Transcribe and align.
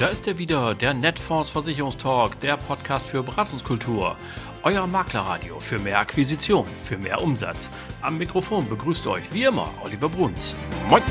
da 0.00 0.06
ist 0.06 0.26
er 0.26 0.38
wieder, 0.38 0.74
der 0.74 0.94
Netfonds 0.94 1.50
Versicherungstalk, 1.50 2.40
der 2.40 2.56
Podcast 2.56 3.06
für 3.06 3.22
Beratungskultur. 3.22 4.16
Euer 4.62 4.86
Maklerradio 4.86 5.60
für 5.60 5.78
mehr 5.78 5.98
Akquisition, 5.98 6.66
für 6.76 6.96
mehr 6.96 7.20
Umsatz. 7.22 7.70
Am 8.00 8.16
Mikrofon 8.16 8.66
begrüßt 8.66 9.06
euch 9.06 9.32
wie 9.34 9.44
immer 9.44 9.68
Oliver 9.84 10.08
Bruns. 10.08 10.56
Moin! 10.88 11.02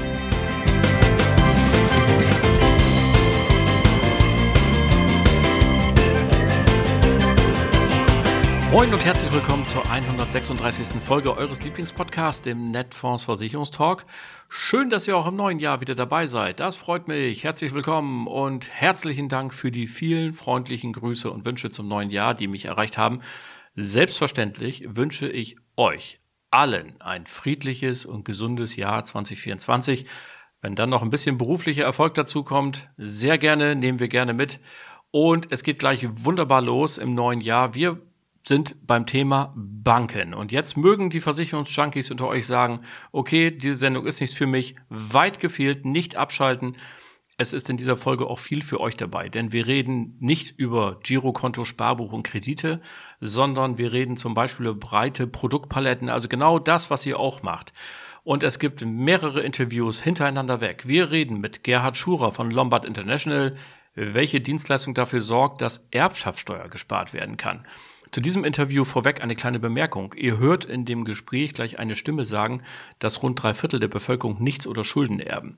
Moin 8.71 8.93
und 8.93 9.03
herzlich 9.03 9.33
willkommen 9.33 9.65
zur 9.65 9.89
136. 9.89 11.01
Folge 11.01 11.35
eures 11.35 11.63
Lieblingspodcasts, 11.63 12.43
dem 12.43 12.69
Netfonds 12.69 13.23
Versicherungstalk. 13.23 14.05
Schön, 14.47 14.91
dass 14.91 15.07
ihr 15.07 15.17
auch 15.17 15.25
im 15.25 15.35
neuen 15.35 15.57
Jahr 15.57 15.81
wieder 15.81 15.95
dabei 15.95 16.27
seid. 16.27 16.59
Das 16.59 16.75
freut 16.75 17.07
mich. 17.07 17.43
Herzlich 17.43 17.73
willkommen 17.73 18.27
und 18.27 18.69
herzlichen 18.69 19.27
Dank 19.27 19.55
für 19.55 19.71
die 19.71 19.87
vielen 19.87 20.35
freundlichen 20.35 20.93
Grüße 20.93 21.31
und 21.31 21.45
Wünsche 21.45 21.71
zum 21.71 21.87
neuen 21.87 22.11
Jahr, 22.11 22.35
die 22.35 22.47
mich 22.47 22.65
erreicht 22.65 22.99
haben. 22.99 23.21
Selbstverständlich 23.75 24.83
wünsche 24.87 25.27
ich 25.27 25.55
euch 25.75 26.19
allen 26.51 27.01
ein 27.01 27.25
friedliches 27.25 28.05
und 28.05 28.23
gesundes 28.23 28.75
Jahr 28.75 29.03
2024. 29.03 30.05
Wenn 30.61 30.75
dann 30.75 30.91
noch 30.91 31.01
ein 31.01 31.09
bisschen 31.09 31.39
beruflicher 31.39 31.85
Erfolg 31.85 32.13
dazu 32.13 32.43
kommt, 32.43 32.87
sehr 32.97 33.39
gerne, 33.39 33.75
nehmen 33.75 33.99
wir 33.99 34.09
gerne 34.09 34.35
mit. 34.35 34.59
Und 35.09 35.47
es 35.49 35.63
geht 35.63 35.79
gleich 35.79 36.07
wunderbar 36.23 36.61
los 36.61 36.99
im 36.99 37.15
neuen 37.15 37.41
Jahr. 37.41 37.73
Wir 37.73 37.99
sind 38.49 38.85
beim 38.85 39.05
Thema 39.05 39.53
Banken. 39.55 40.33
Und 40.33 40.51
jetzt 40.51 40.75
mögen 40.75 41.09
die 41.09 41.21
Versicherungsjunkies 41.21 42.11
unter 42.11 42.27
euch 42.27 42.45
sagen, 42.45 42.81
okay, 43.13 43.51
diese 43.51 43.75
Sendung 43.75 44.05
ist 44.05 44.19
nichts 44.19 44.35
für 44.35 44.47
mich, 44.47 44.75
weit 44.89 45.39
gefehlt, 45.39 45.85
nicht 45.85 46.17
abschalten. 46.17 46.75
Es 47.37 47.53
ist 47.53 47.69
in 47.69 47.77
dieser 47.77 47.95
Folge 47.95 48.27
auch 48.27 48.39
viel 48.39 48.61
für 48.61 48.81
euch 48.81 48.97
dabei, 48.97 49.29
denn 49.29 49.53
wir 49.53 49.67
reden 49.67 50.17
nicht 50.19 50.59
über 50.59 50.99
Girokonto, 51.01 51.63
Sparbuch 51.63 52.11
und 52.11 52.23
Kredite, 52.23 52.81
sondern 53.21 53.77
wir 53.77 53.93
reden 53.93 54.17
zum 54.17 54.33
Beispiel 54.33 54.65
über 54.65 54.75
breite 54.75 55.25
Produktpaletten, 55.25 56.09
also 56.09 56.27
genau 56.27 56.59
das, 56.59 56.89
was 56.89 57.05
ihr 57.05 57.17
auch 57.17 57.41
macht. 57.41 57.71
Und 58.23 58.43
es 58.43 58.59
gibt 58.59 58.83
mehrere 58.83 59.39
Interviews 59.39 60.01
hintereinander 60.01 60.59
weg. 60.59 60.87
Wir 60.87 61.11
reden 61.11 61.39
mit 61.39 61.63
Gerhard 61.63 61.95
Schurer 61.95 62.33
von 62.33 62.51
Lombard 62.51 62.83
International, 62.83 63.55
welche 63.95 64.41
Dienstleistung 64.41 64.93
dafür 64.93 65.21
sorgt, 65.21 65.61
dass 65.61 65.87
Erbschaftssteuer 65.91 66.67
gespart 66.67 67.13
werden 67.13 67.37
kann. 67.37 67.65
Zu 68.11 68.21
diesem 68.21 68.43
Interview 68.43 68.85
vorweg 68.85 69.21
eine 69.21 69.35
kleine 69.35 69.59
Bemerkung. 69.59 70.13
Ihr 70.17 70.39
hört 70.39 70.65
in 70.65 70.83
dem 70.83 71.05
Gespräch 71.05 71.53
gleich 71.53 71.77
eine 71.77 71.95
Stimme 71.95 72.25
sagen, 72.25 72.63
dass 72.97 73.21
rund 73.21 73.41
drei 73.41 73.53
Viertel 73.53 73.79
der 73.79 73.87
Bevölkerung 73.87 74.41
nichts 74.41 74.65
oder 74.65 74.83
Schulden 74.83 75.19
erben. 75.19 75.57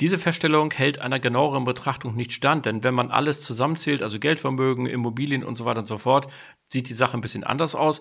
Diese 0.00 0.18
Feststellung 0.18 0.72
hält 0.72 0.98
einer 0.98 1.20
genaueren 1.20 1.64
Betrachtung 1.64 2.16
nicht 2.16 2.32
stand, 2.32 2.66
denn 2.66 2.82
wenn 2.82 2.94
man 2.94 3.12
alles 3.12 3.42
zusammenzählt, 3.42 4.02
also 4.02 4.18
Geldvermögen, 4.18 4.86
Immobilien 4.86 5.44
und 5.44 5.54
so 5.54 5.66
weiter 5.66 5.80
und 5.80 5.84
so 5.84 5.98
fort, 5.98 6.32
sieht 6.64 6.88
die 6.88 6.94
Sache 6.94 7.16
ein 7.16 7.20
bisschen 7.20 7.44
anders 7.44 7.74
aus. 7.74 8.00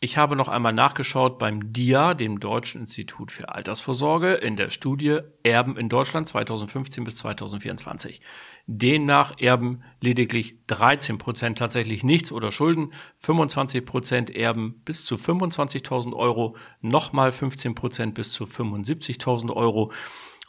Ich 0.00 0.18
habe 0.18 0.36
noch 0.36 0.48
einmal 0.48 0.72
nachgeschaut 0.72 1.38
beim 1.38 1.72
DIA, 1.72 2.14
dem 2.14 2.38
Deutschen 2.38 2.82
Institut 2.82 3.32
für 3.32 3.48
Altersvorsorge, 3.48 4.34
in 4.34 4.56
der 4.56 4.70
Studie 4.70 5.18
Erben 5.42 5.76
in 5.76 5.88
Deutschland 5.88 6.28
2015 6.28 7.04
bis 7.04 7.16
2024. 7.16 8.20
Demnach 8.66 9.38
erben 9.38 9.82
lediglich 10.00 10.56
13 10.68 11.18
Prozent 11.18 11.58
tatsächlich 11.58 12.04
nichts 12.04 12.32
oder 12.32 12.52
Schulden, 12.52 12.92
25 13.18 13.84
Prozent 13.84 14.30
erben 14.30 14.80
bis 14.84 15.04
zu 15.04 15.16
25.000 15.16 16.14
Euro, 16.14 16.56
nochmal 16.80 17.32
15 17.32 17.74
Prozent 17.74 18.14
bis 18.14 18.32
zu 18.32 18.44
75.000 18.44 19.52
Euro. 19.52 19.92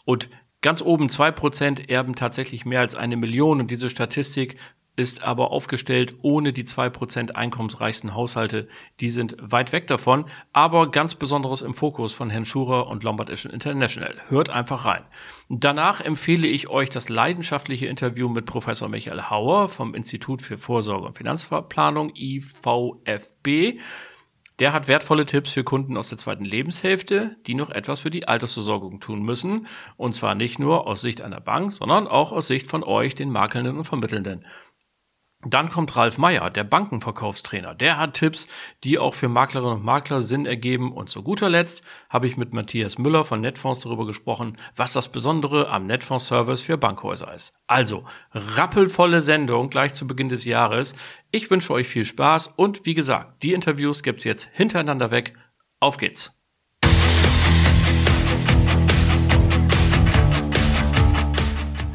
Und 0.05 0.30
Ganz 0.64 0.81
oben 0.81 1.09
zwei 1.09 1.30
Prozent 1.30 1.89
erben 1.89 2.15
tatsächlich 2.15 2.65
mehr 2.65 2.80
als 2.80 2.95
eine 2.95 3.17
Million. 3.17 3.60
Und 3.60 3.70
diese 3.70 3.89
Statistik 3.89 4.55
ist 4.95 5.23
aber 5.23 5.52
aufgestellt 5.52 6.15
ohne 6.21 6.54
die 6.54 6.65
zwei 6.65 6.89
Prozent 6.89 7.36
einkommensreichsten 7.36 8.14
Haushalte. 8.14 8.67
Die 8.99 9.09
sind 9.09 9.36
weit 9.39 9.71
weg 9.71 9.87
davon, 9.87 10.26
aber 10.52 10.86
ganz 10.86 11.15
besonderes 11.15 11.61
im 11.61 11.73
Fokus 11.73 12.14
von 12.14 12.30
Herrn 12.30 12.45
Schurer 12.45 12.87
und 12.87 13.03
Lombard 13.03 13.30
International. 13.45 14.15
Hört 14.30 14.49
einfach 14.49 14.86
rein. 14.86 15.03
Danach 15.49 15.99
empfehle 15.99 16.48
ich 16.48 16.67
euch 16.67 16.89
das 16.89 17.09
leidenschaftliche 17.09 17.87
Interview 17.87 18.30
mit 18.30 18.45
Professor 18.45 18.87
Michael 18.87 19.23
Hauer 19.30 19.67
vom 19.67 19.95
Institut 19.95 20.42
für 20.42 20.58
Vorsorge 20.58 21.08
und 21.08 21.17
Finanzplanung 21.17 22.11
IVFB. 22.15 23.80
Der 24.59 24.71
hat 24.71 24.87
wertvolle 24.87 25.26
Tipps 25.26 25.52
für 25.52 25.64
Kunden 25.64 25.98
aus 25.98 26.09
der 26.09 26.20
zweiten 26.20 26.45
Lebenshälfte, 26.45 27.37
die 27.48 27.55
noch 27.55 27.71
etwas 27.71 28.02
für 28.02 28.11
die 28.11 28.27
Altersversorgung 28.27 28.99
tun 28.99 29.23
müssen. 29.23 29.65
Und 29.98 30.14
zwar 30.14 30.36
nicht 30.36 30.59
nur 30.59 30.86
aus 30.86 31.02
Sicht 31.02 31.21
einer 31.21 31.42
Bank, 31.42 31.71
sondern 31.71 32.08
auch 32.08 32.32
aus 32.32 32.48
Sicht 32.48 32.67
von 32.67 32.83
euch, 32.83 33.15
den 33.15 33.32
Makelnden 33.32 33.77
und 33.77 33.83
Vermittelnden. 33.83 34.45
Dann 35.45 35.70
kommt 35.70 35.95
Ralf 35.95 36.17
Meyer, 36.17 36.49
der 36.49 36.64
Bankenverkaufstrainer. 36.64 37.76
Der 37.76 37.98
hat 37.98 38.15
Tipps, 38.15 38.48
die 38.83 38.98
auch 38.98 39.14
für 39.14 39.27
Maklerinnen 39.27 39.77
und 39.77 39.86
Makler 39.86 40.21
Sinn 40.21 40.45
ergeben. 40.45 40.92
Und 40.92 41.09
zu 41.09 41.23
guter 41.23 41.49
Letzt 41.49 41.83
habe 42.09 42.27
ich 42.27 42.37
mit 42.37 42.54
Matthias 42.54 42.98
Müller 42.98 43.23
von 43.23 43.42
Netfonds 43.42 43.80
darüber 43.80 44.05
gesprochen, 44.05 44.58
was 44.76 44.93
das 44.93 45.11
Besondere 45.11 45.70
am 45.70 45.86
Netfonds-Service 45.86 46.61
für 46.61 46.77
Bankhäuser 46.77 47.33
ist. 47.33 47.53
Also, 47.67 48.03
rappelvolle 48.33 49.21
Sendung 49.21 49.70
gleich 49.70 49.93
zu 49.93 50.08
Beginn 50.08 50.30
des 50.30 50.45
Jahres. 50.45 50.95
Ich 51.32 51.49
wünsche 51.49 51.73
euch 51.73 51.87
viel 51.87 52.05
Spaß 52.05 52.53
und 52.55 52.86
wie 52.86 52.93
gesagt, 52.93 53.43
die 53.43 53.53
Interviews 53.53 54.03
gibt's 54.03 54.23
jetzt 54.23 54.49
hintereinander 54.53 55.11
weg. 55.11 55.33
Auf 55.80 55.98
geht's! 55.98 56.32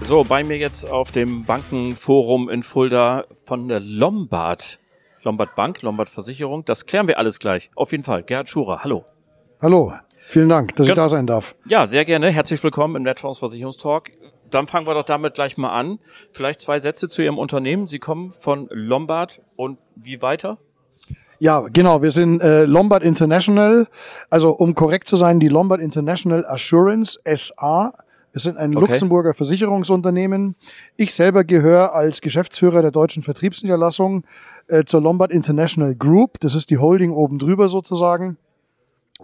So, 0.09 0.25
bei 0.25 0.43
mir 0.43 0.57
jetzt 0.57 0.91
auf 0.91 1.13
dem 1.13 1.45
Bankenforum 1.45 2.49
in 2.49 2.63
Fulda 2.63 3.27
von 3.45 3.69
der 3.69 3.79
Lombard. 3.79 4.79
Lombard 5.23 5.55
Bank, 5.55 5.83
Lombard 5.83 6.09
Versicherung. 6.09 6.65
Das 6.65 6.87
klären 6.87 7.09
wir 7.09 7.19
alles 7.19 7.39
gleich. 7.39 7.69
Auf 7.75 7.93
jeden 7.93 8.05
Fall. 8.05 8.23
Gerhard 8.23 8.49
Schurer, 8.49 8.83
hallo. 8.83 9.05
Hallo. 9.61 9.93
Vielen 10.23 10.49
Dank, 10.49 10.75
dass 10.77 10.87
Ge 10.87 10.93
ich 10.93 10.97
da 10.97 11.11
sein 11.11 11.27
darf. 11.27 11.55
Ja, 11.67 11.87
sehr 11.87 12.07
gerne. 12.07 12.31
Herzlich 12.31 12.65
willkommen 12.65 12.97
im 12.97 13.03
Netfonds 13.03 13.39
Versicherungstalk. 13.39 14.13
Dann 14.49 14.67
fangen 14.67 14.87
wir 14.87 14.95
doch 14.95 15.05
damit 15.05 15.35
gleich 15.35 15.59
mal 15.59 15.79
an. 15.79 15.99
Vielleicht 16.33 16.61
zwei 16.61 16.81
Sätze 16.81 17.09
zu 17.09 17.21
Ihrem 17.21 17.37
Unternehmen. 17.37 17.87
Sie 17.87 17.99
kommen 17.99 18.33
von 18.33 18.67
Lombard 18.71 19.43
und 19.57 19.77
wie 19.95 20.23
weiter? 20.23 20.57
Ja, 21.39 21.67
genau. 21.71 22.01
Wir 22.01 22.13
sind 22.13 22.41
äh, 22.41 22.65
Lombard 22.65 23.03
International. 23.03 23.87
Also 24.31 24.53
um 24.53 24.75
korrekt 24.75 25.07
zu 25.07 25.17
sein, 25.17 25.39
die 25.39 25.49
Lombard 25.49 25.83
International 25.83 26.47
Assurance 26.47 27.21
SA 27.27 27.93
wir 28.33 28.41
sind 28.41 28.57
ein 28.57 28.77
okay. 28.77 28.87
Luxemburger 28.87 29.35
Versicherungsunternehmen. 29.35 30.55
Ich 30.97 31.15
selber 31.15 31.45
gehöre 31.45 31.95
als 31.95 32.21
Geschäftsführer 32.21 32.83
der 32.83 32.91
deutschen 32.91 33.23
Vertriebsniederlassung 33.23 34.25
äh, 34.69 34.85
zur 34.85 35.01
Lombard 35.01 35.31
International 35.31 35.95
Group. 35.95 36.41
Das 36.41 36.55
ist 36.55 36.71
die 36.71 36.79
Holding 36.79 37.11
oben 37.11 37.39
drüber 37.39 37.69
sozusagen. 37.69 38.37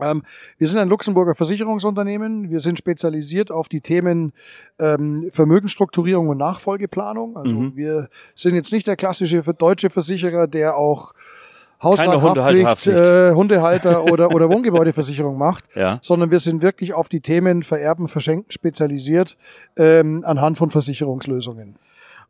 Ähm, 0.01 0.23
wir 0.59 0.69
sind 0.69 0.79
ein 0.79 0.89
Luxemburger 0.89 1.35
Versicherungsunternehmen. 1.35 2.51
Wir 2.51 2.61
sind 2.61 2.79
spezialisiert 2.79 3.51
auf 3.51 3.69
die 3.69 3.81
Themen 3.81 4.33
ähm, 4.79 5.29
Vermögensstrukturierung 5.33 6.29
und 6.29 6.39
Nachfolgeplanung. 6.39 7.37
Also 7.37 7.55
mhm. 7.55 7.77
wir 7.77 8.09
sind 8.35 8.55
jetzt 8.55 8.73
nicht 8.73 8.87
der 8.87 8.97
klassische 8.97 9.43
deutsche 9.55 9.91
Versicherer, 9.91 10.47
der 10.47 10.77
auch 10.77 11.13
Hausrathaftpflicht, 11.85 12.87
äh, 12.89 13.33
Hundehalter 13.33 14.05
oder, 14.05 14.31
oder 14.31 14.49
Wohngebäudeversicherung 14.49 15.39
macht, 15.39 15.65
ja. 15.75 15.99
sondern 16.03 16.31
wir 16.31 16.41
sind 16.41 16.63
wirklich 16.63 16.95
auf 16.95 17.09
die 17.09 17.21
Themen 17.21 17.63
Vererben, 17.63 18.09
Verschenken 18.09 18.51
spezialisiert 18.51 19.37
ähm, 19.77 20.25
anhand 20.27 20.59
von 20.59 20.71
Versicherungslösungen. 20.71 21.77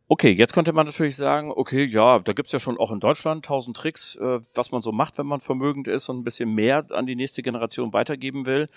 Okay, 0.06 0.32
jetzt 0.32 0.53
könnte 0.53 0.75
man 0.75 0.84
natürlich 0.84 1.16
sagen, 1.16 1.50
okay, 1.50 1.82
ja, 1.82 2.19
da 2.19 2.34
gibt's 2.34 2.53
ja 2.53 2.59
schon 2.59 2.76
auch 2.76 2.92
in 2.92 3.00
Deutschland 3.00 3.47
tausend 3.47 3.75
Tricks, 3.75 4.16
äh, 4.16 4.38
was 4.54 4.70
man 4.70 4.82
so 4.82 4.92
macht, 4.92 5.16
wenn 5.16 5.26
man 5.26 5.41
vermögend 5.41 5.88
ist 5.88 6.10
und 6.10 6.19
ein 6.19 6.25
bisschen 6.25 6.54
mehr 6.54 6.84
an 6.91 7.07
die 7.07 7.16
nächste 7.16 7.42
Generation 7.42 7.95
weitergeben 7.95 8.45
will. 8.45 8.68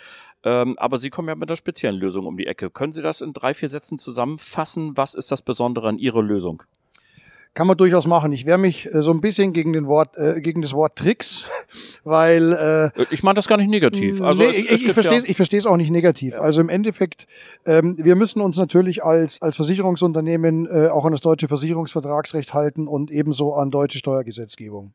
Ähm, 0.46 0.78
aber 0.80 0.98
Sie 0.98 1.10
kommen 1.10 1.28
ja 1.28 1.36
mit 1.36 1.50
einer 1.50 1.58
speziellen 1.58 2.00
Lösung 2.00 2.28
um 2.28 2.38
die 2.38 2.48
Ecke. 2.48 2.70
Können 2.70 2.94
Sie 2.94 3.02
das 3.02 3.20
in 3.20 3.34
drei, 3.34 3.54
vier 3.54 3.68
Sätzen 3.68 3.98
zusammenfassen? 3.98 4.96
Was 4.96 5.16
ist 5.16 5.30
das 5.30 5.42
Besondere 5.42 5.90
an 5.90 5.98
Ihrer 5.98 6.22
Lösung? 6.22 6.64
Kann 7.58 7.66
man 7.66 7.76
durchaus 7.76 8.06
machen. 8.06 8.32
Ich 8.34 8.46
wehre 8.46 8.60
mich 8.60 8.86
äh, 8.94 9.02
so 9.02 9.10
ein 9.10 9.20
bisschen 9.20 9.52
gegen 9.52 9.74
den 9.74 9.88
Wort, 9.88 10.16
äh, 10.16 10.42
gegen 10.42 10.62
das 10.62 10.74
Wort 10.74 10.96
Tricks, 10.96 11.44
weil 12.04 12.54
äh, 12.54 13.04
ich 13.10 13.24
meine 13.24 13.34
das 13.34 13.48
gar 13.48 13.58
nicht 13.58 13.72
negativ. 13.72 14.22
Also 14.22 14.44
nee, 14.44 14.50
es, 14.50 14.58
ich, 14.60 14.72
es 14.72 14.82
ich 14.84 14.94
verstehe 14.94 15.18
ja 15.18 15.24
ich 15.26 15.36
verstehe 15.36 15.58
es 15.58 15.66
auch 15.66 15.76
nicht 15.76 15.90
negativ. 15.90 16.36
Ja. 16.36 16.42
Also 16.42 16.62
im 16.62 16.70
Endeffekt, 16.70 17.26
ähm, 17.66 17.96
wir 17.98 18.16
müssen 18.16 18.42
uns 18.42 18.58
natürlich 18.58 19.04
als 19.04 19.42
als 19.42 19.56
Versicherungsunternehmen 19.56 20.68
äh, 20.68 20.90
auch 20.90 21.06
an 21.06 21.14
das 21.14 21.22
deutsche 21.22 21.48
Versicherungsvertragsrecht 21.48 22.54
halten 22.54 22.88
und 22.88 23.10
ebenso 23.10 23.56
an 23.56 23.72
deutsche 23.72 23.98
Steuergesetzgebung. 23.98 24.94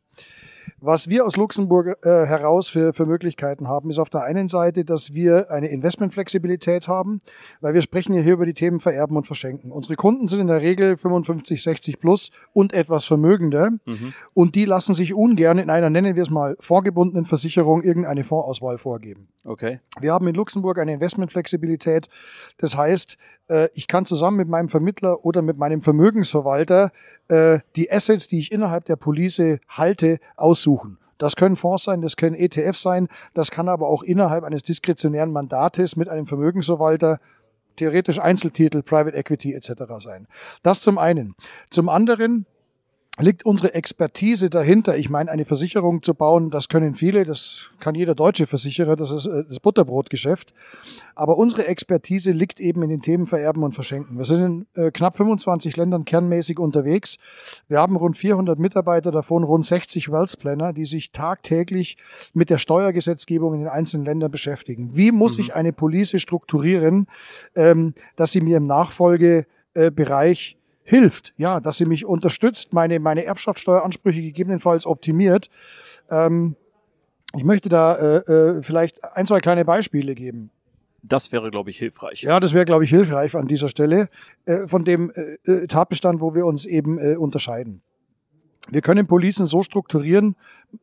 Was 0.85 1.09
wir 1.09 1.25
aus 1.25 1.37
Luxemburg 1.37 2.05
äh, 2.05 2.27
heraus 2.27 2.69
für, 2.69 2.93
für 2.93 3.07
Möglichkeiten 3.07 3.69
haben, 3.69 3.89
ist 3.89 4.01
auf 4.01 4.11
der 4.11 4.25
einen 4.25 4.49
Seite, 4.49 4.85
dass 4.85 5.15
wir 5.15 5.49
eine 5.49 5.69
Investmentflexibilität 5.69 6.89
haben, 6.89 7.21
weil 7.61 7.73
wir 7.73 7.83
sprechen 7.83 8.15
ja 8.15 8.21
hier 8.21 8.33
über 8.33 8.47
die 8.47 8.53
Themen 8.53 8.81
Vererben 8.81 9.17
und 9.17 9.25
Verschenken. 9.25 9.71
Unsere 9.71 9.95
Kunden 9.95 10.27
sind 10.27 10.41
in 10.41 10.49
der 10.49 10.61
Regel 10.61 10.97
55, 10.97 11.63
60 11.63 12.01
plus 12.01 12.33
und 12.53 12.73
etwas 12.73 13.05
vermögender 13.05 13.71
mhm. 13.85 14.13
und 14.35 14.57
die 14.57 14.65
lassen 14.65 14.93
sich 14.93 15.15
ungern 15.15 15.59
in 15.59 15.71
einer, 15.71 15.89
nennen 15.89 16.17
wir 16.17 16.23
es 16.25 16.31
mal, 16.31 16.57
vorgebundenen 16.59 17.27
Versicherung 17.27 17.85
irgendeine 17.85 18.25
Fondsauswahl 18.25 18.79
vorgeben. 18.79 19.29
Okay. 19.45 19.79
Wir 20.01 20.13
haben 20.13 20.27
in 20.27 20.35
Luxemburg 20.35 20.79
eine 20.79 20.95
Investmentflexibilität. 20.95 22.09
Das 22.59 22.77
heißt, 22.77 23.19
äh, 23.49 23.69
ich 23.75 23.87
kann 23.87 24.05
zusammen 24.05 24.37
mit 24.37 24.49
meinem 24.49 24.69
Vermittler 24.69 25.25
oder 25.25 25.43
mit 25.43 25.59
meinem 25.59 25.83
Vermögensverwalter 25.83 26.91
äh, 27.33 27.61
die 27.77 27.91
Assets, 27.91 28.29
die 28.29 28.39
ich 28.39 28.53
innerhalb 28.53 28.85
der 28.85 28.97
Police 28.97 29.59
halte, 29.69 30.19
aussuchen 30.37 30.63
suchen. 30.63 30.99
Das 31.19 31.37
können 31.37 31.57
Fonds 31.57 31.85
sein, 31.85 32.03
das 32.03 32.17
können 32.17 32.35
ETFs 32.35 32.83
sein, 32.83 33.09
das 33.33 33.51
kann 33.51 33.69
aber 33.69 33.89
auch 33.89 34.03
innerhalb 34.03 34.45
eines 34.45 34.63
diskretionären 34.63 35.31
Mandates 35.33 35.97
mit 35.97 36.09
einem 36.09 36.27
Vermögensverwalter 36.27 37.21
theoretisch 37.77 38.19
Einzeltitel, 38.19 38.83
Private 38.83 39.17
Equity 39.17 39.55
etc. 39.55 39.85
sein. 40.01 40.27
Das 40.63 40.81
zum 40.81 40.99
einen. 40.99 41.35
Zum 41.71 41.89
anderen 41.89 42.45
liegt 43.21 43.45
unsere 43.45 43.75
Expertise 43.75 44.49
dahinter. 44.49 44.97
Ich 44.97 45.11
meine, 45.11 45.31
eine 45.31 45.45
Versicherung 45.45 46.03
zu 46.03 46.15
bauen, 46.15 46.51
das 46.51 46.69
können 46.69 46.95
viele, 46.95 47.25
das 47.27 47.71
kann 47.79 47.95
jeder 47.95 48.15
deutsche 48.15 48.47
Versicherer, 48.47 48.97
das 48.97 49.11
ist 49.11 49.27
äh, 49.27 49.45
das 49.47 49.61
Butterbrotgeschäft. 49.61 50.55
Aber 51.15 51.37
unsere 51.37 51.67
Expertise 51.67 52.33
liegt 52.33 52.59
eben 52.59 52.83
in 52.83 52.89
den 52.89 53.03
Themen 53.03 53.27
Vererben 53.27 53.65
und 53.65 53.75
Verschenken. 53.75 54.17
Wir 54.17 54.25
sind 54.25 54.67
in 54.75 54.83
äh, 54.83 54.91
knapp 54.91 55.15
25 55.15 55.77
Ländern 55.77 56.07
kernmäßig 56.07 56.59
unterwegs. 56.59 57.19
Wir 57.69 57.79
haben 57.79 57.97
rund 57.97 58.17
400 58.17 58.59
Mitarbeiter, 58.59 59.11
davon 59.11 59.45
rund 59.45 59.67
60 59.67 60.11
Wealth 60.11 60.39
Planner, 60.39 60.73
die 60.73 60.87
sich 60.87 61.13
tagtäglich 61.13 61.99
mit 62.33 62.49
der 62.49 62.59
Steuergesetzgebung 62.59 63.53
in 63.53 63.61
den 63.61 63.69
einzelnen 63.69 64.07
Ländern 64.07 64.31
beschäftigen. 64.31 64.97
Wie 64.97 65.13
muss 65.13 65.37
mhm. 65.37 65.45
ich 65.45 65.55
eine 65.55 65.75
Police 65.75 66.19
strukturieren, 66.19 67.09
ähm, 67.55 67.93
dass 68.17 68.33
sie 68.33 68.41
mir 68.41 68.57
im 68.57 68.67
Nachfolgebereich 68.67 70.57
hilft, 70.85 71.33
ja, 71.37 71.61
dass 71.61 71.77
sie 71.77 71.87
mich 71.87 72.05
unterstützt, 72.05 72.73
meine, 72.73 73.01
meine 73.01 73.25
Erbschaftssteueransprüche 73.25 74.23
gegebenenfalls 74.23 74.87
optimiert. 74.87 75.49
Ähm, 76.11 76.57
ich 77.37 77.45
möchte 77.45 77.69
da 77.69 77.95
äh, 77.95 78.17
äh, 78.17 78.63
vielleicht 78.63 79.03
ein, 79.05 79.27
zwei 79.27 79.41
kleine 79.41 79.65
Beispiele 79.65 80.15
geben. 80.15 80.51
Das 81.03 81.33
wäre, 81.33 81.51
glaube 81.51 81.71
ich, 81.71 81.79
hilfreich. 81.79 82.23
Ja, 82.23 82.39
das 82.39 82.55
wäre, 82.55 82.65
glaube 82.65 82.85
ich, 82.85 82.91
hilfreich 82.91 83.35
an 83.35 83.49
dieser 83.49 83.69
Stelle 83.69 84.09
äh, 84.45 84.69
von 84.69 84.85
dem 84.85 85.11
äh, 85.11 85.51
äh 85.51 85.67
Tatbestand, 85.67 86.21
wo 86.21 86.35
wir 86.35 86.47
uns 86.47 86.65
eben 86.65 86.99
äh, 86.99 87.17
unterscheiden. 87.17 87.83
Wir 88.71 88.81
können 88.81 89.07
Policen 89.07 89.47
so 89.47 89.63
strukturieren, 89.63 90.37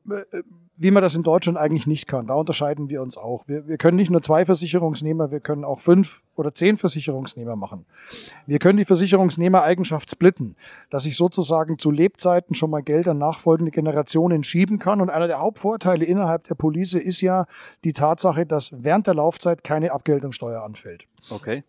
äh, 0.10 0.42
wie 0.82 0.92
man 0.92 1.04
das 1.04 1.14
in 1.16 1.24
Deutschland 1.24 1.58
eigentlich 1.58 1.88
nicht 1.88 2.08
kann. 2.08 2.28
Da 2.28 2.36
unterscheiden 2.36 2.88
wir 2.88 3.02
uns 3.02 3.18
auch. 3.18 3.48
Wir, 3.48 3.68
wir 3.68 3.78
können 3.78 3.98
nicht 3.98 4.12
nur 4.12 4.22
zwei 4.22 4.46
Versicherungsnehmer, 4.46 5.30
wir 5.30 5.42
können 5.42 5.66
auch 5.66 5.80
fünf 5.80 6.22
oder 6.36 6.54
zehn 6.54 6.78
Versicherungsnehmer 6.78 7.58
machen. 7.58 7.86
Wir 8.48 8.60
können 8.60 8.78
die 8.78 8.86
Versicherungsnehmereigenschaft 8.86 10.10
splitten, 10.10 10.56
dass 10.90 11.06
ich 11.06 11.18
sozusagen 11.18 11.78
zu 11.78 11.92
Lebzeiten 11.92 12.56
schon 12.56 12.70
mal 12.70 12.82
Geld 12.82 13.10
an 13.10 13.18
nachfolgende 13.18 13.72
Generationen 13.72 14.46
schieben 14.46 14.80
kann. 14.80 15.02
Und 15.02 15.10
einer 15.10 15.28
der 15.28 15.40
Hauptvorteile 15.40 16.06
innerhalb 16.06 16.46
der 16.46 16.56
Police 16.56 16.94
ist 16.94 17.20
ja 17.20 17.46
die 17.84 17.94
Tatsache, 17.94 18.46
dass 18.46 18.72
während 18.74 19.06
der 19.08 19.16
Laufzeit 19.16 19.66
keine 19.66 19.92
Abgeltungssteuer 19.92 20.64
anfällt. 20.64 21.08
Okay. 21.30 21.64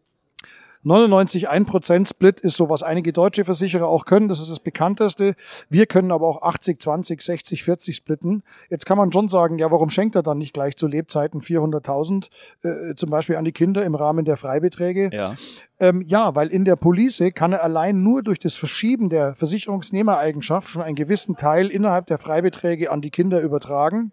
99 0.83 1.51
1% 1.51 2.09
Split 2.09 2.41
ist 2.41 2.57
so, 2.57 2.71
was 2.71 2.83
einige 2.83 3.13
deutsche 3.13 3.45
Versicherer 3.45 3.87
auch 3.87 4.07
können. 4.07 4.29
Das 4.29 4.41
ist 4.41 4.51
das 4.51 4.61
bekannteste. 4.61 5.35
Wir 5.69 5.87
können 5.87 6.11
aber 6.11 6.27
auch 6.27 6.43
80, 6.43 6.81
20, 6.81 7.21
60, 7.21 7.65
40 7.65 7.97
splitten. 7.97 8.43
Jetzt 8.71 8.87
kann 8.87 8.97
man 8.97 9.13
schon 9.13 9.29
sagen, 9.29 9.59
ja, 9.59 9.71
warum 9.71 9.91
schenkt 9.91 10.17
er 10.17 10.23
dann 10.23 10.39
nicht 10.39 10.55
gleich 10.55 10.77
zu 10.77 10.87
Lebzeiten 10.87 11.43
400.000 11.43 12.29
äh, 12.63 12.95
zum 12.95 13.11
Beispiel 13.11 13.37
an 13.37 13.45
die 13.45 13.53
Kinder 13.53 13.85
im 13.85 13.95
Rahmen 13.95 14.25
der 14.25 14.39
Freibeträge? 14.39 15.11
Ja. 15.13 15.35
Ähm, 15.79 16.03
ja, 16.03 16.35
weil 16.35 16.49
in 16.49 16.65
der 16.65 16.77
Police 16.77 17.23
kann 17.35 17.53
er 17.53 17.63
allein 17.63 18.03
nur 18.03 18.23
durch 18.23 18.39
das 18.39 18.57
Verschieben 18.57 19.11
der 19.11 19.35
Versicherungsnehmereigenschaft 19.35 20.69
schon 20.69 20.83
einen 20.83 20.97
gewissen 20.97 21.37
Teil 21.37 21.69
innerhalb 21.69 22.07
der 22.07 22.19
Freibeträge 22.19 22.91
an 22.91 23.03
die 23.03 23.11
Kinder 23.11 23.41
übertragen. 23.41 24.13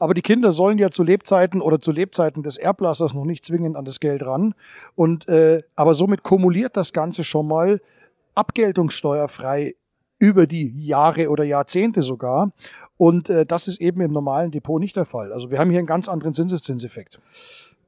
Aber 0.00 0.14
die 0.14 0.22
Kinder 0.22 0.50
sollen 0.50 0.78
ja 0.78 0.90
zu 0.90 1.02
Lebzeiten 1.04 1.60
oder 1.60 1.78
zu 1.78 1.92
Lebzeiten 1.92 2.42
des 2.42 2.56
Erblassers 2.56 3.14
noch 3.14 3.26
nicht 3.26 3.44
zwingend 3.44 3.76
an 3.76 3.84
das 3.84 4.00
Geld 4.00 4.24
ran. 4.24 4.54
Und 4.96 5.28
äh, 5.28 5.62
aber 5.76 5.94
somit 5.94 6.22
kumuliert 6.22 6.76
das 6.76 6.92
Ganze 6.92 7.22
schon 7.22 7.46
mal 7.46 7.80
abgeltungssteuerfrei 8.34 9.74
über 10.18 10.46
die 10.46 10.86
Jahre 10.86 11.28
oder 11.28 11.44
Jahrzehnte 11.44 12.00
sogar. 12.00 12.52
Und 12.96 13.28
äh, 13.28 13.44
das 13.44 13.68
ist 13.68 13.80
eben 13.80 14.00
im 14.00 14.12
normalen 14.12 14.50
Depot 14.50 14.80
nicht 14.80 14.96
der 14.96 15.04
Fall. 15.04 15.32
Also 15.32 15.50
wir 15.50 15.58
haben 15.58 15.70
hier 15.70 15.78
einen 15.78 15.86
ganz 15.86 16.08
anderen 16.08 16.32
Zinseszinseffekt. 16.34 17.20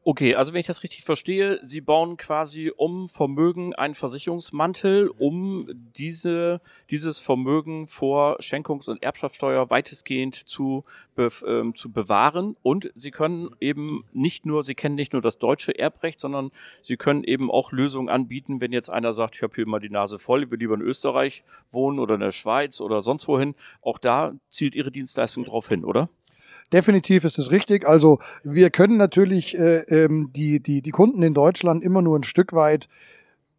Okay, 0.05 0.35
also 0.35 0.53
wenn 0.53 0.59
ich 0.59 0.67
das 0.67 0.83
richtig 0.83 1.05
verstehe, 1.05 1.61
Sie 1.63 1.81
bauen 1.81 2.17
quasi 2.17 2.73
um 2.77 3.09
Vermögen 3.09 3.73
einen 3.73 3.95
Versicherungsmantel, 3.95 5.07
um 5.07 5.69
diese, 5.97 6.61
dieses 6.91 7.21
Vermögen 7.21 7.87
vor 7.87 8.41
Schenkungs- 8.41 8.91
und 8.91 9.01
Erbschaftssteuer 9.01 9.71
weitestgehend 9.71 10.35
zu, 10.35 10.85
be, 11.15 11.31
ähm, 11.47 11.77
zu 11.77 11.93
bewahren. 11.93 12.57
Und 12.63 12.91
Sie 12.97 13.13
können 13.13 13.51
eben 13.61 14.05
nicht 14.13 14.45
nur, 14.45 14.65
Sie 14.65 14.75
kennen 14.75 14.97
nicht 14.97 15.13
nur 15.13 15.23
das 15.23 15.39
deutsche 15.39 15.79
Erbrecht, 15.79 16.19
sondern 16.19 16.51
Sie 16.81 16.97
können 16.97 17.23
eben 17.23 17.49
auch 17.49 17.71
Lösungen 17.71 18.09
anbieten, 18.09 18.61
wenn 18.61 18.73
jetzt 18.73 18.91
einer 18.91 19.13
sagt, 19.13 19.37
ich 19.37 19.43
habe 19.45 19.55
hier 19.55 19.67
immer 19.67 19.79
die 19.79 19.89
Nase 19.89 20.19
voll, 20.19 20.43
ich 20.43 20.51
will 20.51 20.59
lieber 20.59 20.75
in 20.75 20.81
Österreich 20.81 21.45
wohnen 21.71 22.01
oder 22.01 22.15
in 22.15 22.21
der 22.21 22.33
Schweiz 22.33 22.81
oder 22.81 23.03
sonst 23.03 23.29
wohin. 23.29 23.55
Auch 23.83 23.99
da 23.99 24.33
zielt 24.51 24.75
Ihre 24.75 24.91
Dienstleistung 24.91 25.45
drauf 25.45 25.69
hin, 25.69 25.85
oder? 25.85 26.09
Definitiv 26.73 27.25
ist 27.25 27.39
es 27.39 27.51
richtig. 27.51 27.87
Also 27.87 28.19
wir 28.45 28.71
können 28.71 28.97
natürlich 28.97 29.57
äh, 29.59 29.81
ähm, 29.89 30.31
die, 30.35 30.61
die, 30.61 30.81
die 30.81 30.91
Kunden 30.91 31.23
in 31.23 31.35
Deutschland 31.35 31.83
immer 31.83 32.03
nur 32.03 32.19
ein 32.19 32.25
Stück 32.25 32.53
weit 32.53 32.89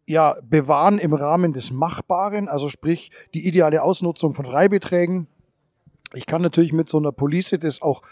ja, 0.06 0.36
bewahren 0.42 0.98
im 0.98 1.14
Rahmen 1.14 1.52
des 1.52 1.72
Machbaren, 1.72 2.48
also 2.48 2.68
sprich 2.68 3.10
die 3.32 3.46
ideale 3.46 3.82
Ausnutzung 3.82 4.34
von 4.34 4.44
Freibeträgen. 4.44 5.28
Ich 6.12 6.26
kann 6.26 6.42
natürlich 6.42 6.72
mit 6.72 6.88
so 6.88 6.98
einer 6.98 7.12
Police 7.12 7.56
das 7.60 7.80
auch 7.80 8.02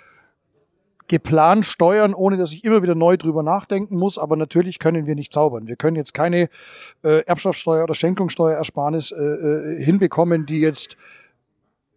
geplant 1.09 1.67
steuern, 1.67 2.15
ohne 2.15 2.37
dass 2.37 2.53
ich 2.53 2.65
immer 2.65 2.83
wieder 2.83 2.95
neu 2.95 3.17
drüber 3.17 3.43
nachdenken 3.43 3.97
muss. 3.97 4.19
Aber 4.19 4.37
natürlich 4.37 4.79
können 4.79 5.07
wir 5.07 5.15
nicht 5.15 5.33
zaubern. 5.33 5.67
Wir 5.67 5.77
können 5.77 5.97
jetzt 5.97 6.15
keine 6.15 6.49
äh, 7.05 7.25
Erbschaftssteuer 7.27 7.85
oder 7.85 7.95
Schenkungssteuerersparnis 7.95 9.13
äh, 9.13 9.17
äh, 9.17 9.85
hinbekommen, 9.85 10.47
die 10.47 10.61
jetzt 10.61 10.97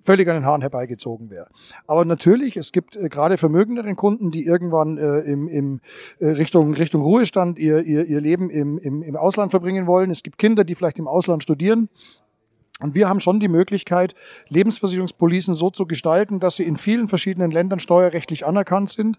völlig 0.06 0.28
an 0.30 0.36
den 0.36 0.46
Haaren 0.46 0.62
herbeigezogen 0.62 1.30
wäre. 1.30 1.48
Aber 1.88 2.06
natürlich, 2.06 2.58
es 2.58 2.72
gibt 2.72 2.96
äh, 2.96 3.10
gerade 3.10 3.38
vermögenderen 3.38 3.96
Kunden, 3.96 4.32
die 4.32 4.46
irgendwann 4.46 4.98
äh, 4.98 5.20
im, 5.22 5.48
im 5.48 5.82
äh, 6.20 6.28
Richtung, 6.28 6.74
Richtung 6.74 7.02
Ruhestand 7.02 7.58
ihr, 7.60 7.84
ihr, 7.84 8.06
ihr 8.06 8.22
Leben 8.22 8.50
im, 8.50 8.78
im, 8.78 9.02
im 9.02 9.16
Ausland 9.16 9.52
verbringen 9.52 9.88
wollen. 9.88 10.12
Es 10.12 10.24
gibt 10.24 10.38
Kinder, 10.38 10.64
die 10.64 10.76
vielleicht 10.76 11.00
im 11.00 11.08
Ausland 11.08 11.44
studieren. 11.44 11.90
Und 12.82 12.94
wir 12.94 13.08
haben 13.08 13.22
schon 13.22 13.40
die 13.40 13.48
Möglichkeit, 13.48 14.16
Lebensversicherungspolicen 14.50 15.54
so 15.54 15.70
zu 15.70 15.86
gestalten, 15.86 16.42
dass 16.42 16.58
sie 16.58 16.66
in 16.66 16.76
vielen 16.76 17.08
verschiedenen 17.08 17.50
Ländern 17.50 17.80
steuerrechtlich 17.80 18.46
anerkannt 18.46 18.90
sind. 18.90 19.18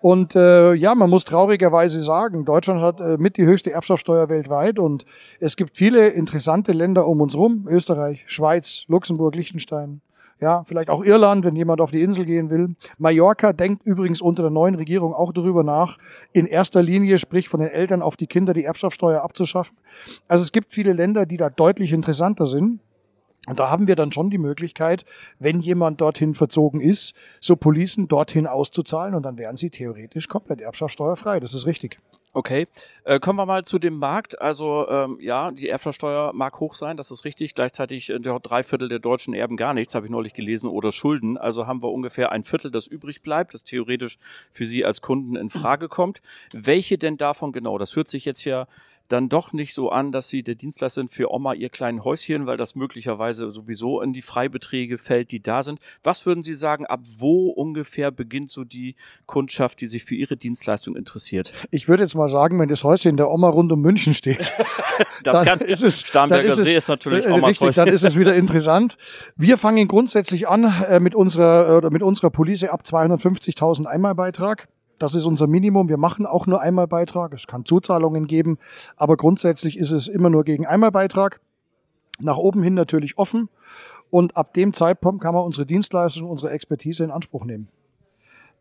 Und 0.00 0.34
äh, 0.34 0.74
ja, 0.74 0.92
man 0.96 1.08
muss 1.08 1.24
traurigerweise 1.24 2.00
sagen, 2.00 2.44
Deutschland 2.44 2.82
hat 2.82 3.00
äh, 3.00 3.16
mit 3.16 3.36
die 3.36 3.44
höchste 3.44 3.70
Erbschaftssteuer 3.70 4.28
weltweit 4.28 4.80
und 4.80 5.06
es 5.38 5.54
gibt 5.54 5.76
viele 5.76 6.08
interessante 6.08 6.72
Länder 6.72 7.06
um 7.06 7.20
uns 7.20 7.36
rum, 7.36 7.68
Österreich, 7.70 8.24
Schweiz, 8.26 8.86
Luxemburg, 8.88 9.36
Liechtenstein, 9.36 10.00
ja, 10.40 10.64
vielleicht 10.64 10.90
auch 10.90 11.02
Irland, 11.02 11.44
wenn 11.44 11.56
jemand 11.56 11.80
auf 11.80 11.90
die 11.90 12.02
Insel 12.02 12.26
gehen 12.26 12.50
will. 12.50 12.74
Mallorca 12.98 13.52
denkt 13.52 13.86
übrigens 13.86 14.20
unter 14.20 14.42
der 14.42 14.50
neuen 14.50 14.74
Regierung 14.74 15.14
auch 15.14 15.32
darüber 15.32 15.62
nach, 15.62 15.98
in 16.32 16.46
erster 16.46 16.82
Linie, 16.82 17.18
sprich 17.18 17.48
von 17.48 17.60
den 17.60 17.70
Eltern 17.70 18.02
auf 18.02 18.16
die 18.16 18.26
Kinder, 18.26 18.52
die 18.52 18.64
Erbschaftssteuer 18.64 19.22
abzuschaffen. 19.22 19.78
Also 20.28 20.42
es 20.42 20.52
gibt 20.52 20.72
viele 20.72 20.92
Länder, 20.92 21.24
die 21.24 21.38
da 21.38 21.48
deutlich 21.48 21.92
interessanter 21.92 22.46
sind. 22.46 22.80
Und 23.46 23.60
da 23.60 23.70
haben 23.70 23.86
wir 23.86 23.94
dann 23.94 24.10
schon 24.10 24.28
die 24.28 24.38
Möglichkeit, 24.38 25.04
wenn 25.38 25.60
jemand 25.60 26.00
dorthin 26.00 26.34
verzogen 26.34 26.80
ist, 26.80 27.14
so 27.40 27.54
Policen 27.54 28.08
dorthin 28.08 28.48
auszuzahlen 28.48 29.14
und 29.14 29.22
dann 29.22 29.38
wären 29.38 29.56
sie 29.56 29.70
theoretisch 29.70 30.28
komplett 30.28 30.60
erbschaftssteuerfrei. 30.60 31.38
Das 31.38 31.54
ist 31.54 31.64
richtig. 31.64 31.98
Okay, 32.36 32.66
äh, 33.04 33.18
kommen 33.18 33.38
wir 33.38 33.46
mal 33.46 33.64
zu 33.64 33.78
dem 33.78 33.96
Markt. 33.96 34.42
Also 34.42 34.86
ähm, 34.90 35.16
ja, 35.22 35.50
die 35.52 35.70
Erbschaftssteuer 35.70 36.34
mag 36.34 36.60
hoch 36.60 36.74
sein, 36.74 36.98
das 36.98 37.10
ist 37.10 37.24
richtig. 37.24 37.54
Gleichzeitig 37.54 38.10
äh, 38.10 38.18
drei 38.20 38.62
Viertel 38.62 38.90
der 38.90 38.98
Deutschen 38.98 39.32
erben 39.32 39.56
gar 39.56 39.72
nichts, 39.72 39.94
habe 39.94 40.04
ich 40.04 40.12
neulich 40.12 40.34
gelesen, 40.34 40.68
oder 40.68 40.92
Schulden. 40.92 41.38
Also 41.38 41.66
haben 41.66 41.82
wir 41.82 41.90
ungefähr 41.90 42.32
ein 42.32 42.44
Viertel, 42.44 42.70
das 42.70 42.88
übrig 42.88 43.22
bleibt, 43.22 43.54
das 43.54 43.64
theoretisch 43.64 44.18
für 44.50 44.66
Sie 44.66 44.84
als 44.84 45.00
Kunden 45.00 45.34
in 45.34 45.48
Frage 45.48 45.88
kommt. 45.88 46.20
Welche 46.52 46.98
denn 46.98 47.16
davon 47.16 47.52
genau? 47.52 47.78
Das 47.78 47.96
hört 47.96 48.08
sich 48.08 48.26
jetzt 48.26 48.44
ja 48.44 48.66
dann 49.08 49.28
doch 49.28 49.52
nicht 49.52 49.74
so 49.74 49.90
an, 49.90 50.12
dass 50.12 50.28
Sie 50.28 50.42
der 50.42 50.54
Dienstleister 50.54 51.02
sind 51.02 51.10
für 51.10 51.32
Oma 51.32 51.54
ihr 51.54 51.68
kleinen 51.68 52.04
Häuschen, 52.04 52.46
weil 52.46 52.56
das 52.56 52.74
möglicherweise 52.74 53.50
sowieso 53.50 54.00
in 54.00 54.12
die 54.12 54.22
Freibeträge 54.22 54.98
fällt, 54.98 55.30
die 55.30 55.42
da 55.42 55.62
sind. 55.62 55.80
Was 56.02 56.26
würden 56.26 56.42
Sie 56.42 56.54
sagen, 56.54 56.86
ab 56.86 57.00
wo 57.18 57.48
ungefähr 57.50 58.10
beginnt 58.10 58.50
so 58.50 58.64
die 58.64 58.96
Kundschaft, 59.26 59.80
die 59.80 59.86
sich 59.86 60.04
für 60.04 60.14
Ihre 60.14 60.36
Dienstleistung 60.36 60.96
interessiert? 60.96 61.54
Ich 61.70 61.88
würde 61.88 62.02
jetzt 62.02 62.14
mal 62.14 62.28
sagen, 62.28 62.58
wenn 62.58 62.68
das 62.68 62.84
Häuschen 62.84 63.16
der 63.16 63.30
Oma 63.30 63.48
rund 63.48 63.72
um 63.72 63.80
München 63.80 64.14
steht, 64.14 64.52
das 65.24 65.44
kann, 65.44 65.60
ist 65.60 65.82
es, 65.82 66.00
Starnberger 66.00 66.52
ist 66.52 66.58
es, 66.58 66.64
See 66.64 66.76
ist 66.76 66.88
natürlich 66.88 67.26
äh, 67.26 67.30
Omas 67.30 67.50
richtig, 67.50 67.68
Häuschen. 67.68 67.84
Dann 67.84 67.94
ist 67.94 68.04
es 68.04 68.18
wieder 68.18 68.34
interessant. 68.34 68.96
Wir 69.36 69.58
fangen 69.58 69.88
grundsätzlich 69.88 70.48
an 70.48 70.64
äh, 70.64 71.00
mit 71.00 71.14
unserer, 71.14 71.76
oder 71.76 71.90
mit 71.90 72.02
unserer 72.02 72.30
Police 72.30 72.64
ab 72.64 72.82
250.000 72.84 73.86
Einmalbeitrag. 73.86 74.68
Das 74.98 75.14
ist 75.14 75.26
unser 75.26 75.46
Minimum. 75.46 75.88
Wir 75.88 75.98
machen 75.98 76.26
auch 76.26 76.46
nur 76.46 76.60
Einmalbeitrag. 76.60 77.32
Es 77.32 77.46
kann 77.46 77.64
Zuzahlungen 77.64 78.26
geben, 78.26 78.58
aber 78.96 79.16
grundsätzlich 79.16 79.76
ist 79.76 79.90
es 79.90 80.08
immer 80.08 80.30
nur 80.30 80.44
gegen 80.44 80.66
Einmalbeitrag. 80.66 81.40
Nach 82.18 82.38
oben 82.38 82.62
hin 82.62 82.74
natürlich 82.74 83.18
offen. 83.18 83.48
Und 84.10 84.36
ab 84.36 84.54
dem 84.54 84.72
Zeitpunkt 84.72 85.22
kann 85.22 85.34
man 85.34 85.44
unsere 85.44 85.66
Dienstleistung, 85.66 86.30
unsere 86.30 86.52
Expertise 86.52 87.04
in 87.04 87.10
Anspruch 87.10 87.44
nehmen. 87.44 87.68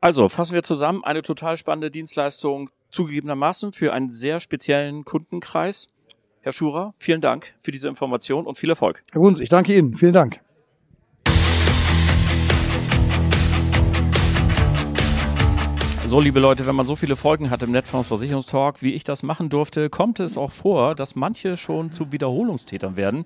Also 0.01 0.27
fassen 0.29 0.53
wir 0.53 0.63
zusammen, 0.63 1.03
eine 1.03 1.21
total 1.21 1.57
spannende 1.57 1.89
Dienstleistung 1.89 2.69
zugegebenermaßen 2.89 3.71
für 3.71 3.93
einen 3.93 4.11
sehr 4.11 4.39
speziellen 4.39 5.05
Kundenkreis. 5.05 5.87
Herr 6.41 6.51
Schurer, 6.51 6.93
vielen 6.99 7.21
Dank 7.21 7.53
für 7.59 7.71
diese 7.71 7.87
Information 7.87 8.45
und 8.45 8.57
viel 8.57 8.69
Erfolg. 8.69 9.03
Herr 9.11 9.21
Bruns, 9.21 9.39
ich 9.39 9.49
danke 9.49 9.75
Ihnen. 9.75 9.95
Vielen 9.95 10.13
Dank. 10.13 10.44
So, 16.15 16.21
liebe 16.21 16.39
Leute, 16.39 16.65
wenn 16.65 16.75
man 16.75 16.87
so 16.87 16.95
viele 16.95 17.17
Folgen 17.17 17.49
hat 17.49 17.61
im 17.61 17.71
Netfonds 17.71 18.07
Versicherungstalk, 18.07 18.81
wie 18.81 18.93
ich 18.93 19.03
das 19.03 19.21
machen 19.21 19.49
durfte, 19.49 19.89
kommt 19.89 20.21
es 20.21 20.37
auch 20.37 20.53
vor, 20.53 20.95
dass 20.95 21.15
manche 21.15 21.57
schon 21.57 21.91
zu 21.91 22.13
Wiederholungstätern 22.13 22.95
werden. 22.95 23.25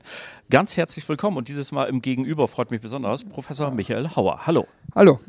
Ganz 0.49 0.75
herzlich 0.75 1.07
willkommen 1.07 1.37
und 1.37 1.49
dieses 1.49 1.71
Mal 1.71 1.83
im 1.83 2.01
Gegenüber 2.01 2.47
freut 2.47 2.71
mich 2.71 2.81
besonders 2.81 3.23
Professor 3.25 3.69
Michael 3.69 4.15
Hauer. 4.15 4.47
Hallo. 4.47 4.65
Hallo. 4.95 5.19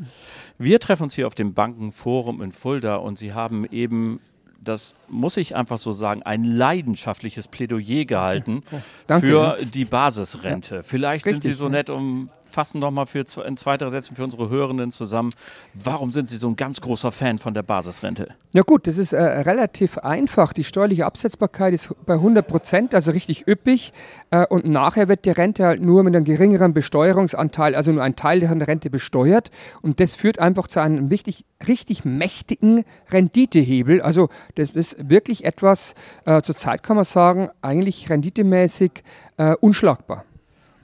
Wir 0.57 0.81
treffen 0.81 1.03
uns 1.03 1.15
hier 1.15 1.27
auf 1.27 1.35
dem 1.35 1.53
Bankenforum 1.53 2.41
in 2.41 2.51
Fulda 2.51 2.97
und 2.97 3.19
Sie 3.19 3.35
haben 3.35 3.67
eben 3.67 4.21
das 4.63 4.95
muss 5.09 5.37
ich 5.37 5.57
einfach 5.57 5.79
so 5.79 5.91
sagen, 5.91 6.23
ein 6.23 6.45
leidenschaftliches 6.45 7.49
Plädoyer 7.49 8.05
gehalten 8.05 8.63
oh, 9.09 9.21
für 9.21 9.59
die 9.63 9.85
Basisrente. 9.87 10.77
Ja. 10.77 10.83
Vielleicht 10.83 11.27
Richtig, 11.27 11.43
sind 11.43 11.51
Sie 11.51 11.57
so 11.57 11.69
nett, 11.69 11.89
um 11.89 12.31
fassen 12.51 12.81
noch 12.81 12.91
mal 12.91 13.07
für 13.07 13.25
in 13.47 13.57
zweiter 13.57 13.89
Sätzen 13.91 14.17
für 14.17 14.25
unsere 14.25 14.51
Hörenden 14.51 14.91
zusammen. 14.91 15.31
Warum 15.75 16.13
sind 16.13 16.29
Sie 16.29 16.37
so 16.37 16.49
ein 16.49 16.57
ganz 16.57 16.81
großer 16.81 17.13
Fan 17.13 17.39
von 17.39 17.55
der 17.55 17.63
Basisrente? 17.63 18.35
Ja 18.53 18.63
gut, 18.63 18.87
das 18.87 18.99
ist 18.99 19.13
äh, 19.13 19.23
relativ 19.23 19.99
einfach. 19.99 20.53
Die 20.53 20.65
steuerliche 20.65 21.07
Absetzbarkeit 21.07 21.73
ist 21.73 21.95
bei 22.05 22.15
100 22.15 22.47
Prozent, 22.47 22.95
also 22.95 23.13
richtig 23.13 23.47
üppig. 23.47 23.93
Äh, 24.31 24.47
und 24.47 24.65
nachher 24.65 25.09
wird 25.09 25.25
die 25.25 25.31
Rente 25.31 25.65
halt 25.65 25.81
nur 25.81 26.03
mit 26.03 26.15
einem 26.15 26.25
geringeren 26.25 26.75
Besteuerungsanteil, 26.75 27.75
also 27.75 27.93
nur 27.93 28.03
ein 28.03 28.17
Teil 28.17 28.41
der 28.41 28.51
Rente 28.67 28.91
besteuert. 28.91 29.51
Und 29.83 30.01
das 30.01 30.17
führt 30.17 30.39
einfach 30.39 30.67
zu 30.67 30.81
einem 30.81 31.07
richtig, 31.07 31.45
richtig 31.67 32.05
mächtigen 32.05 32.85
Renditehebel. 33.11 34.03
Also 34.03 34.29
das 34.57 34.71
ist 34.71 35.09
wirklich 35.09 35.45
etwas, 35.45 35.95
äh, 36.25 36.43
zurzeit 36.43 36.83
kann 36.83 36.97
man 36.97 37.05
sagen, 37.05 37.51
eigentlich 37.63 38.11
renditemäßig 38.11 39.03
äh, 39.37 39.55
unschlagbar. 39.61 40.25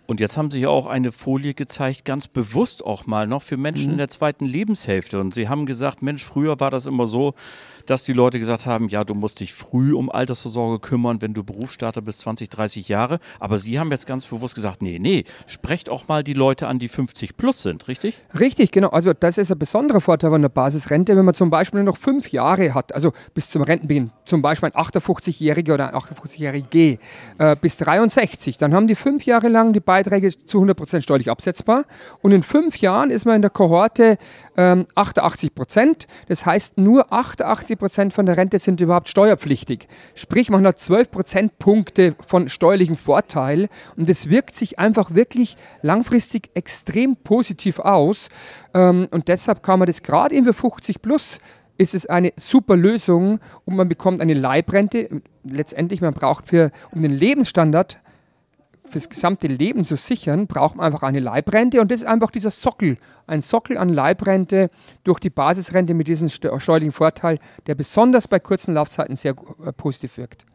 Und 0.07 0.21
jetzt 0.21 0.37
haben 0.37 0.51
Sie 0.51 0.61
ja 0.61 0.69
auch 0.69 0.87
eine 0.87 1.11
Folie 1.11 1.55
gezeigt, 1.55 2.05
ganz 2.05 2.29
bewusst 2.29 2.85
auch 2.85 3.07
mal 3.07 3.27
noch 3.27 3.43
für 3.43 3.57
Menschen 3.57 3.87
mhm. 3.87 3.93
in 3.93 3.99
der 3.99 4.09
zweiten 4.09 4.45
Lebenshälfte. 4.45 5.21
Und 5.21 5.35
Sie 5.35 5.49
haben 5.49 5.67
gesagt, 5.67 6.03
Mensch, 6.03 6.25
früher 6.25 6.61
war 6.61 6.71
das 6.71 6.87
immer 6.87 7.09
so, 7.09 7.35
dass 7.87 8.05
die 8.05 8.13
Leute 8.13 8.39
gesagt 8.39 8.67
haben, 8.67 8.89
ja, 8.89 9.05
du 9.05 9.15
musst 9.15 9.41
dich 9.41 9.55
früh 9.55 9.95
um 9.95 10.11
Altersvorsorge 10.11 10.81
kümmern, 10.81 11.23
wenn 11.23 11.35
du 11.35 11.45
Berufsstarter 11.45 12.03
bist, 12.03 12.21
20, 12.21 12.51
30 12.51 12.89
Jahre. 12.89 13.19
Aber 13.41 13.59
Sie 13.59 13.79
haben 13.79 13.91
jetzt 13.91 14.07
ganz 14.07 14.27
bewusst 14.27 14.55
gesagt, 14.55 14.83
nee, 14.83 14.99
nee, 14.99 15.25
sprecht 15.47 15.89
auch 15.89 16.09
mal 16.09 16.23
die 16.25 16.35
Leute 16.35 16.69
an, 16.69 16.79
die 16.79 16.89
50 16.89 17.37
plus 17.37 17.63
sind, 17.63 17.89
richtig? 17.89 18.19
Richtig, 18.39 18.73
genau. 18.73 18.89
Also 18.89 19.13
das 19.13 19.39
ist 19.39 19.51
ein 19.51 19.59
besonderer 19.59 20.01
Vorteil 20.01 20.31
von 20.31 20.43
der 20.43 20.49
Basisrente, 20.49 21.17
wenn 21.17 21.25
man 21.25 21.35
zum 21.35 21.51
Beispiel 21.51 21.83
noch 21.83 21.97
fünf 21.97 22.31
Jahre 22.33 22.75
hat, 22.75 22.95
also 22.95 23.13
bis 23.35 23.51
zum 23.51 23.63
Rentenbeginn, 23.63 24.11
zum 24.25 24.43
Beispiel 24.43 24.71
ein 24.73 24.85
58-Jähriger 24.85 25.75
oder 25.75 25.89
ein 25.89 25.95
58-Jährige 25.95 26.99
äh, 27.39 27.57
bis 27.61 27.77
63, 27.79 28.59
dann 28.59 28.75
haben 28.75 28.89
die 28.89 28.95
fünf 28.95 29.25
Jahre 29.25 29.49
lang 29.49 29.73
die 29.73 29.81
Beiträge 29.81 30.31
zu 30.31 30.63
100% 30.63 31.03
steuerlich 31.03 31.31
absetzbar 31.31 31.85
und 32.23 32.33
in 32.33 32.43
fünf 32.43 32.79
Jahren 32.79 33.11
ist 33.11 33.25
man 33.25 33.37
in 33.37 33.43
der 33.43 33.51
Kohorte 33.51 34.19
ähm, 34.57 34.87
88% 34.95 36.07
Das 36.29 36.47
heißt, 36.47 36.79
nur 36.79 37.13
88 37.13 37.76
30 37.77 37.79
Prozent 37.79 38.13
von 38.13 38.27
der 38.27 38.37
Rente 38.37 38.59
sind 38.59 38.81
überhaupt 38.81 39.09
steuerpflichtig. 39.09 39.89
Sprich, 40.15 40.51
man 40.51 40.67
hat 40.67 40.79
12 40.79 41.11
Prozentpunkte 41.11 42.17
von 42.27 42.49
steuerlichem 42.49 42.97
Vorteil 42.97 43.69
und 43.97 44.09
es 44.09 44.31
wirkt 44.31 44.55
sich 44.55 44.79
einfach 44.79 45.15
wirklich 45.15 45.57
langfristig 45.83 46.51
extrem 46.55 47.17
positiv 47.17 47.79
aus. 47.79 48.29
Ähm, 48.75 49.09
und 49.11 49.29
deshalb 49.29 49.63
kann 49.63 49.79
man 49.79 49.87
das 49.87 50.03
gerade 50.03 50.35
eben 50.35 50.47
für 50.47 50.55
50 50.55 51.03
plus 51.03 51.39
ist 51.79 51.95
es 51.95 52.07
eine 52.07 52.33
super 52.37 52.75
Lösung 52.75 53.39
und 53.67 53.77
man 53.77 53.87
bekommt 53.87 54.23
eine 54.23 54.33
Leibrente. 54.33 55.21
Letztendlich, 55.45 56.01
man 56.01 56.15
braucht 56.15 56.47
für, 56.47 56.71
um 56.91 57.03
den 57.03 57.11
Lebensstandard 57.13 57.99
fürs 58.89 59.09
gesamte 59.09 59.47
Leben 59.47 59.85
zu 59.85 59.97
sichern, 59.97 60.47
braucht 60.47 60.77
man 60.77 60.87
einfach 60.87 61.03
eine 61.03 61.21
Leibrente 61.21 61.81
und 61.81 61.91
das 61.91 62.03
ist 62.03 62.07
einfach 62.07 62.31
dieser 62.31 62.51
Sockel, 62.51 62.99
ein 63.27 63.43
Sockel 63.43 63.79
an 63.79 63.89
Leibrente 63.89 64.71
durch 65.05 65.21
die 65.21 65.31
Basisrente 65.31 65.95
mit 65.95 66.09
diesem 66.09 66.29
steuerlichen 66.29 66.93
Vorteil, 66.93 67.39
der 67.67 67.75
besonders 67.75 68.29
bei 68.29 68.39
kurzen 68.39 68.75
Laufzeiten 68.75 69.17
sehr 69.17 69.35
äh, 69.65 69.73
positiv 69.73 70.17
wirkt. 70.19 70.47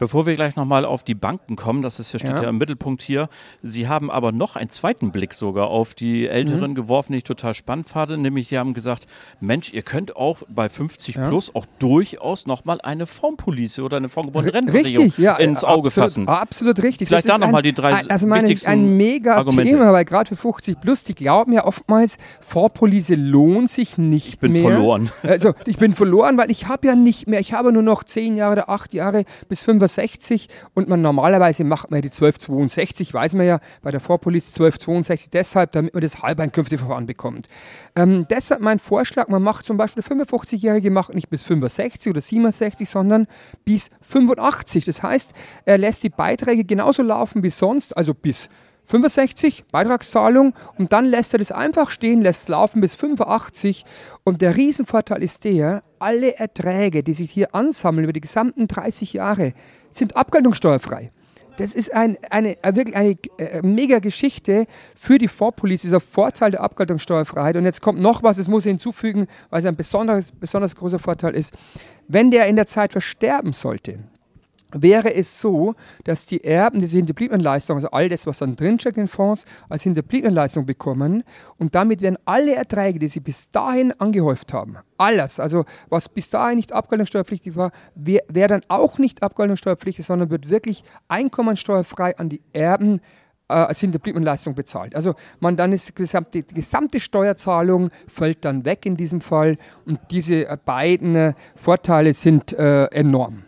Bevor 0.00 0.24
wir 0.24 0.34
gleich 0.34 0.56
nochmal 0.56 0.86
auf 0.86 1.04
die 1.04 1.14
Banken 1.14 1.56
kommen, 1.56 1.82
das 1.82 2.00
ist 2.00 2.08
steht 2.08 2.22
ja. 2.22 2.42
ja. 2.42 2.48
im 2.48 2.56
Mittelpunkt 2.56 3.02
hier. 3.02 3.28
Sie 3.62 3.86
haben 3.86 4.10
aber 4.10 4.32
noch 4.32 4.56
einen 4.56 4.70
zweiten 4.70 5.12
Blick 5.12 5.34
sogar 5.34 5.66
auf 5.66 5.92
die 5.92 6.26
Älteren 6.26 6.70
mhm. 6.70 6.74
geworfen, 6.74 7.12
den 7.12 7.18
ich 7.18 7.24
total 7.24 7.52
spannend 7.52 7.86
fand. 7.86 8.18
Nämlich, 8.18 8.48
Sie 8.48 8.56
haben 8.56 8.72
gesagt, 8.72 9.06
Mensch, 9.40 9.74
ihr 9.74 9.82
könnt 9.82 10.16
auch 10.16 10.42
bei 10.48 10.70
50 10.70 11.16
ja. 11.16 11.28
plus 11.28 11.54
auch 11.54 11.66
durchaus 11.78 12.46
nochmal 12.46 12.80
eine 12.80 13.04
Formpolice 13.04 13.82
oder 13.82 13.98
eine 13.98 14.08
formgebundene 14.08 14.54
Rentenversicherung 14.54 15.12
ja, 15.18 15.36
ins 15.36 15.64
Auge 15.64 15.88
absolut, 15.88 16.08
fassen. 16.08 16.28
Absolut 16.28 16.82
richtig. 16.82 17.08
Vielleicht 17.08 17.28
da 17.28 17.36
nochmal 17.36 17.60
die 17.60 17.74
drei 17.74 17.92
also 18.08 18.26
meine, 18.26 18.44
wichtigsten 18.44 18.70
ein 18.70 18.96
mega 18.96 19.36
Argumente. 19.36 19.72
Thema, 19.72 19.92
weil 19.92 20.06
gerade 20.06 20.30
für 20.30 20.36
50 20.36 20.80
plus, 20.80 21.04
die 21.04 21.14
glauben 21.14 21.52
ja 21.52 21.66
oftmals, 21.66 22.16
Formpolice 22.40 23.16
lohnt 23.16 23.70
sich 23.70 23.98
nicht 23.98 24.28
Ich 24.28 24.38
bin 24.38 24.52
mehr. 24.52 24.62
verloren. 24.62 25.10
Also 25.24 25.52
ich 25.66 25.76
bin 25.76 25.92
verloren, 25.92 26.38
weil 26.38 26.50
ich 26.50 26.68
habe 26.68 26.86
ja 26.86 26.94
nicht 26.94 27.28
mehr, 27.28 27.40
ich 27.40 27.52
habe 27.52 27.70
nur 27.70 27.82
noch 27.82 28.02
10 28.02 28.38
Jahre 28.38 28.52
oder 28.52 28.70
8 28.70 28.94
Jahre 28.94 29.26
bis 29.50 29.62
65 29.62 29.89
1260 29.98 30.48
und 30.74 30.88
man 30.88 31.02
normalerweise 31.02 31.64
macht 31.64 31.90
man 31.90 32.02
die 32.02 32.08
1262, 32.08 33.12
weiß 33.12 33.34
man 33.34 33.46
ja 33.46 33.60
bei 33.82 33.90
der 33.90 34.00
Vorpolice 34.00 34.48
1262 34.48 35.30
deshalb, 35.30 35.72
damit 35.72 35.94
man 35.94 36.00
das 36.00 36.22
Halbeinkünfteverfahren 36.22 37.06
bekommt. 37.06 37.48
Ähm, 37.96 38.26
deshalb 38.30 38.60
mein 38.60 38.78
Vorschlag, 38.78 39.28
man 39.28 39.42
macht 39.42 39.66
zum 39.66 39.76
Beispiel 39.76 40.02
55-Jährige 40.02 40.90
macht 40.90 41.14
nicht 41.14 41.30
bis 41.30 41.44
65 41.44 42.10
oder 42.10 42.20
67, 42.20 42.88
sondern 42.88 43.26
bis 43.64 43.90
85. 44.02 44.84
Das 44.84 45.02
heißt, 45.02 45.34
er 45.64 45.78
lässt 45.78 46.02
die 46.02 46.10
Beiträge 46.10 46.64
genauso 46.64 47.02
laufen 47.02 47.42
wie 47.42 47.50
sonst, 47.50 47.96
also 47.96 48.14
bis 48.14 48.48
65 48.90 49.66
Beitragszahlung 49.70 50.54
und 50.76 50.92
dann 50.92 51.04
lässt 51.04 51.32
er 51.32 51.38
das 51.38 51.52
einfach 51.52 51.90
stehen, 51.90 52.22
lässt 52.22 52.42
es 52.42 52.48
laufen 52.48 52.80
bis 52.80 52.96
85 52.96 53.84
und 54.24 54.42
der 54.42 54.56
Riesenvorteil 54.56 55.22
ist 55.22 55.44
der, 55.44 55.84
alle 56.00 56.36
Erträge, 56.36 57.02
die 57.02 57.14
sich 57.14 57.30
hier 57.30 57.54
ansammeln 57.54 58.04
über 58.04 58.12
die 58.12 58.20
gesamten 58.20 58.68
30 58.68 59.12
Jahre, 59.12 59.52
sind 59.90 60.16
abgeltungssteuerfrei. 60.16 61.12
Das 61.56 61.74
ist 61.74 61.92
ein, 61.92 62.16
eine, 62.30 62.56
wirklich 62.62 62.96
eine 62.96 63.16
äh, 63.36 63.60
mega 63.62 63.98
Geschichte 63.98 64.66
für 64.94 65.18
die 65.18 65.28
Vorpolice, 65.28 65.82
dieser 65.82 66.00
Vorteil 66.00 66.52
der 66.52 66.62
Abgeltungssteuerfreiheit. 66.62 67.56
Und 67.56 67.64
jetzt 67.64 67.82
kommt 67.82 68.00
noch 68.00 68.22
was, 68.22 68.38
das 68.38 68.48
muss 68.48 68.64
ich 68.64 68.70
hinzufügen, 68.70 69.26
weil 69.50 69.60
es 69.60 69.66
ein 69.66 69.76
besonderes, 69.76 70.32
besonders 70.32 70.74
großer 70.74 70.98
Vorteil 70.98 71.34
ist. 71.34 71.52
Wenn 72.08 72.30
der 72.30 72.46
in 72.46 72.56
der 72.56 72.66
Zeit 72.66 72.92
versterben 72.92 73.52
sollte, 73.52 73.98
wäre 74.72 75.14
es 75.14 75.40
so, 75.40 75.74
dass 76.04 76.26
die 76.26 76.44
Erben 76.44 76.80
diese 76.80 76.96
Hinterbliebenenleistung, 76.98 77.76
also 77.76 77.90
all 77.90 78.08
das, 78.08 78.26
was 78.26 78.38
dann 78.38 78.56
drinsteckt 78.56 78.96
in 78.96 79.08
Fonds, 79.08 79.44
als 79.68 79.82
Hinterbliebenenleistung 79.82 80.66
bekommen 80.66 81.24
und 81.58 81.74
damit 81.74 82.02
werden 82.02 82.18
alle 82.24 82.54
Erträge, 82.54 82.98
die 82.98 83.08
sie 83.08 83.20
bis 83.20 83.50
dahin 83.50 83.92
angehäuft 83.92 84.52
haben, 84.52 84.78
alles, 84.98 85.40
also 85.40 85.64
was 85.88 86.08
bis 86.08 86.30
dahin 86.30 86.56
nicht 86.56 86.72
abgeltungssteuerpflichtig 86.72 87.56
war, 87.56 87.72
wäre 87.94 88.24
wär 88.28 88.48
dann 88.48 88.62
auch 88.68 88.98
nicht 88.98 89.22
abgeltungssteuerpflichtig, 89.22 90.04
sondern 90.04 90.30
wird 90.30 90.50
wirklich 90.50 90.82
einkommensteuerfrei 91.08 92.16
an 92.16 92.28
die 92.28 92.42
Erben 92.52 93.00
äh, 93.50 93.54
als 93.54 93.80
Hinterbliebenenleistung 93.80 94.54
bezahlt. 94.54 94.94
Also 94.94 95.14
man 95.40 95.56
dann 95.56 95.72
ist 95.72 95.96
gesamte, 95.96 96.42
die 96.42 96.54
gesamte 96.54 97.00
Steuerzahlung 97.00 97.90
fällt 98.06 98.44
dann 98.44 98.64
weg 98.64 98.86
in 98.86 98.96
diesem 98.96 99.20
Fall 99.20 99.58
und 99.84 99.98
diese 100.10 100.58
beiden 100.64 101.16
äh, 101.16 101.32
Vorteile 101.56 102.14
sind 102.14 102.52
äh, 102.52 102.84
enorm. 102.86 103.42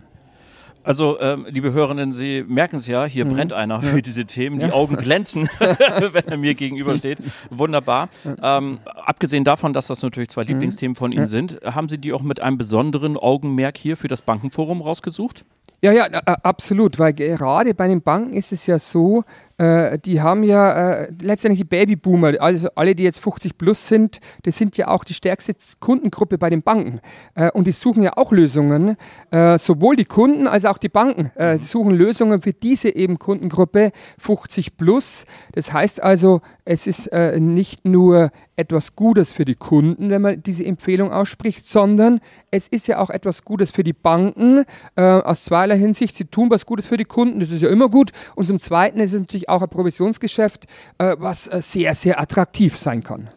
Also, 0.84 1.20
ähm, 1.20 1.46
liebe 1.48 1.72
Hörerinnen, 1.72 2.12
Sie 2.12 2.44
merken 2.46 2.76
es 2.76 2.86
ja, 2.86 3.04
hier 3.04 3.24
mhm. 3.24 3.34
brennt 3.34 3.52
einer 3.52 3.76
ja. 3.76 3.80
für 3.80 4.02
diese 4.02 4.24
Themen. 4.24 4.58
Die 4.58 4.66
ja. 4.66 4.72
Augen 4.72 4.96
glänzen, 4.96 5.48
wenn 5.58 6.26
er 6.26 6.36
mir 6.36 6.54
gegenübersteht. 6.54 7.18
Wunderbar. 7.50 8.08
Ähm, 8.42 8.78
abgesehen 8.84 9.44
davon, 9.44 9.72
dass 9.72 9.86
das 9.86 10.02
natürlich 10.02 10.30
zwei 10.30 10.42
mhm. 10.42 10.48
Lieblingsthemen 10.48 10.96
von 10.96 11.12
Ihnen 11.12 11.22
ja. 11.22 11.26
sind, 11.26 11.60
haben 11.64 11.88
Sie 11.88 11.98
die 11.98 12.12
auch 12.12 12.22
mit 12.22 12.40
einem 12.40 12.58
besonderen 12.58 13.16
Augenmerk 13.16 13.76
hier 13.76 13.96
für 13.96 14.08
das 14.08 14.22
Bankenforum 14.22 14.80
rausgesucht? 14.80 15.44
Ja, 15.84 15.90
ja, 15.90 16.04
absolut, 16.04 17.00
weil 17.00 17.12
gerade 17.12 17.74
bei 17.74 17.88
den 17.88 18.02
Banken 18.02 18.34
ist 18.34 18.52
es 18.52 18.68
ja 18.68 18.78
so, 18.78 19.24
äh, 19.58 19.98
die 19.98 20.20
haben 20.20 20.42
ja 20.42 21.02
äh, 21.02 21.12
letztendlich 21.20 21.60
die 21.60 21.64
Babyboomer, 21.64 22.40
also 22.40 22.68
alle, 22.74 22.94
die 22.94 23.02
jetzt 23.02 23.20
50 23.20 23.58
plus 23.58 23.88
sind, 23.88 24.18
das 24.42 24.56
sind 24.56 24.76
ja 24.76 24.88
auch 24.88 25.04
die 25.04 25.14
stärkste 25.14 25.54
Kundengruppe 25.80 26.38
bei 26.38 26.50
den 26.50 26.62
Banken. 26.62 27.00
Äh, 27.34 27.50
und 27.52 27.66
die 27.66 27.72
suchen 27.72 28.02
ja 28.02 28.16
auch 28.16 28.32
Lösungen, 28.32 28.96
äh, 29.30 29.58
sowohl 29.58 29.96
die 29.96 30.04
Kunden 30.04 30.46
als 30.46 30.64
auch 30.64 30.78
die 30.78 30.88
Banken. 30.88 31.30
Äh, 31.36 31.56
sie 31.56 31.66
suchen 31.66 31.94
Lösungen 31.94 32.42
für 32.42 32.52
diese 32.52 32.94
eben 32.94 33.18
Kundengruppe 33.18 33.92
50 34.18 34.76
plus. 34.76 35.24
Das 35.52 35.72
heißt 35.72 36.02
also, 36.02 36.40
es 36.64 36.86
ist 36.86 37.10
nicht 37.12 37.84
nur 37.84 38.30
etwas 38.54 38.94
Gutes 38.94 39.32
für 39.32 39.44
die 39.44 39.56
Kunden, 39.56 40.10
wenn 40.10 40.22
man 40.22 40.42
diese 40.44 40.64
Empfehlung 40.64 41.10
ausspricht, 41.10 41.66
sondern 41.66 42.20
es 42.52 42.68
ist 42.68 42.86
ja 42.86 42.98
auch 42.98 43.10
etwas 43.10 43.44
Gutes 43.44 43.72
für 43.72 43.82
die 43.82 43.92
Banken 43.92 44.64
aus 44.94 45.44
zweierlei 45.44 45.76
Hinsicht. 45.76 46.14
Sie 46.14 46.26
tun 46.26 46.50
was 46.50 46.64
Gutes 46.64 46.86
für 46.86 46.96
die 46.96 47.04
Kunden, 47.04 47.40
das 47.40 47.50
ist 47.50 47.62
ja 47.62 47.68
immer 47.68 47.88
gut. 47.88 48.12
Und 48.36 48.46
zum 48.46 48.60
Zweiten 48.60 49.00
ist 49.00 49.12
es 49.12 49.20
natürlich 49.20 49.41
auch 49.48 49.62
ein 49.62 49.68
Provisionsgeschäft, 49.68 50.66
äh, 50.98 51.16
was 51.18 51.48
äh, 51.48 51.60
sehr, 51.60 51.94
sehr 51.94 52.20
attraktiv 52.20 52.76
sein 52.76 53.02
kann. 53.02 53.30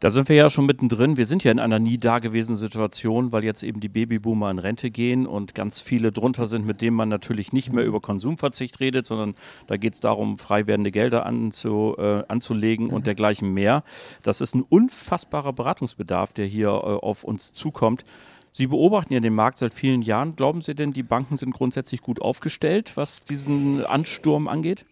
Da 0.00 0.08
sind 0.08 0.30
wir 0.30 0.36
ja 0.36 0.48
schon 0.48 0.64
mittendrin. 0.64 1.18
Wir 1.18 1.26
sind 1.26 1.44
ja 1.44 1.52
in 1.52 1.58
einer 1.58 1.78
nie 1.78 1.98
dagewesenen 1.98 2.56
Situation, 2.56 3.32
weil 3.32 3.44
jetzt 3.44 3.62
eben 3.62 3.80
die 3.80 3.90
Babyboomer 3.90 4.50
in 4.50 4.58
Rente 4.58 4.90
gehen 4.90 5.26
und 5.26 5.54
ganz 5.54 5.78
viele 5.80 6.10
drunter 6.10 6.46
sind, 6.46 6.64
mit 6.64 6.80
denen 6.80 6.96
man 6.96 7.10
natürlich 7.10 7.52
nicht 7.52 7.70
mehr 7.70 7.84
über 7.84 8.00
Konsumverzicht 8.00 8.80
redet, 8.80 9.04
sondern 9.04 9.34
da 9.66 9.76
geht 9.76 9.92
es 9.92 10.00
darum, 10.00 10.38
frei 10.38 10.66
werdende 10.66 10.90
Gelder 10.90 11.26
anzu, 11.26 11.96
äh, 11.98 12.22
anzulegen 12.28 12.88
und 12.88 13.06
dergleichen 13.06 13.52
mehr. 13.52 13.84
Das 14.22 14.40
ist 14.40 14.54
ein 14.54 14.62
unfassbarer 14.62 15.52
Beratungsbedarf, 15.52 16.32
der 16.32 16.46
hier 16.46 16.68
äh, 16.68 16.70
auf 16.70 17.22
uns 17.22 17.52
zukommt. 17.52 18.06
Sie 18.52 18.66
beobachten 18.66 19.12
ja 19.12 19.20
den 19.20 19.34
Markt 19.34 19.58
seit 19.58 19.72
vielen 19.72 20.02
Jahren. 20.02 20.34
Glauben 20.34 20.60
Sie 20.60 20.74
denn, 20.74 20.92
die 20.92 21.04
Banken 21.04 21.36
sind 21.36 21.52
grundsätzlich 21.52 22.00
gut 22.00 22.20
aufgestellt, 22.20 22.96
was 22.96 23.22
diesen 23.22 23.84
Ansturm 23.86 24.48
angeht? 24.48 24.84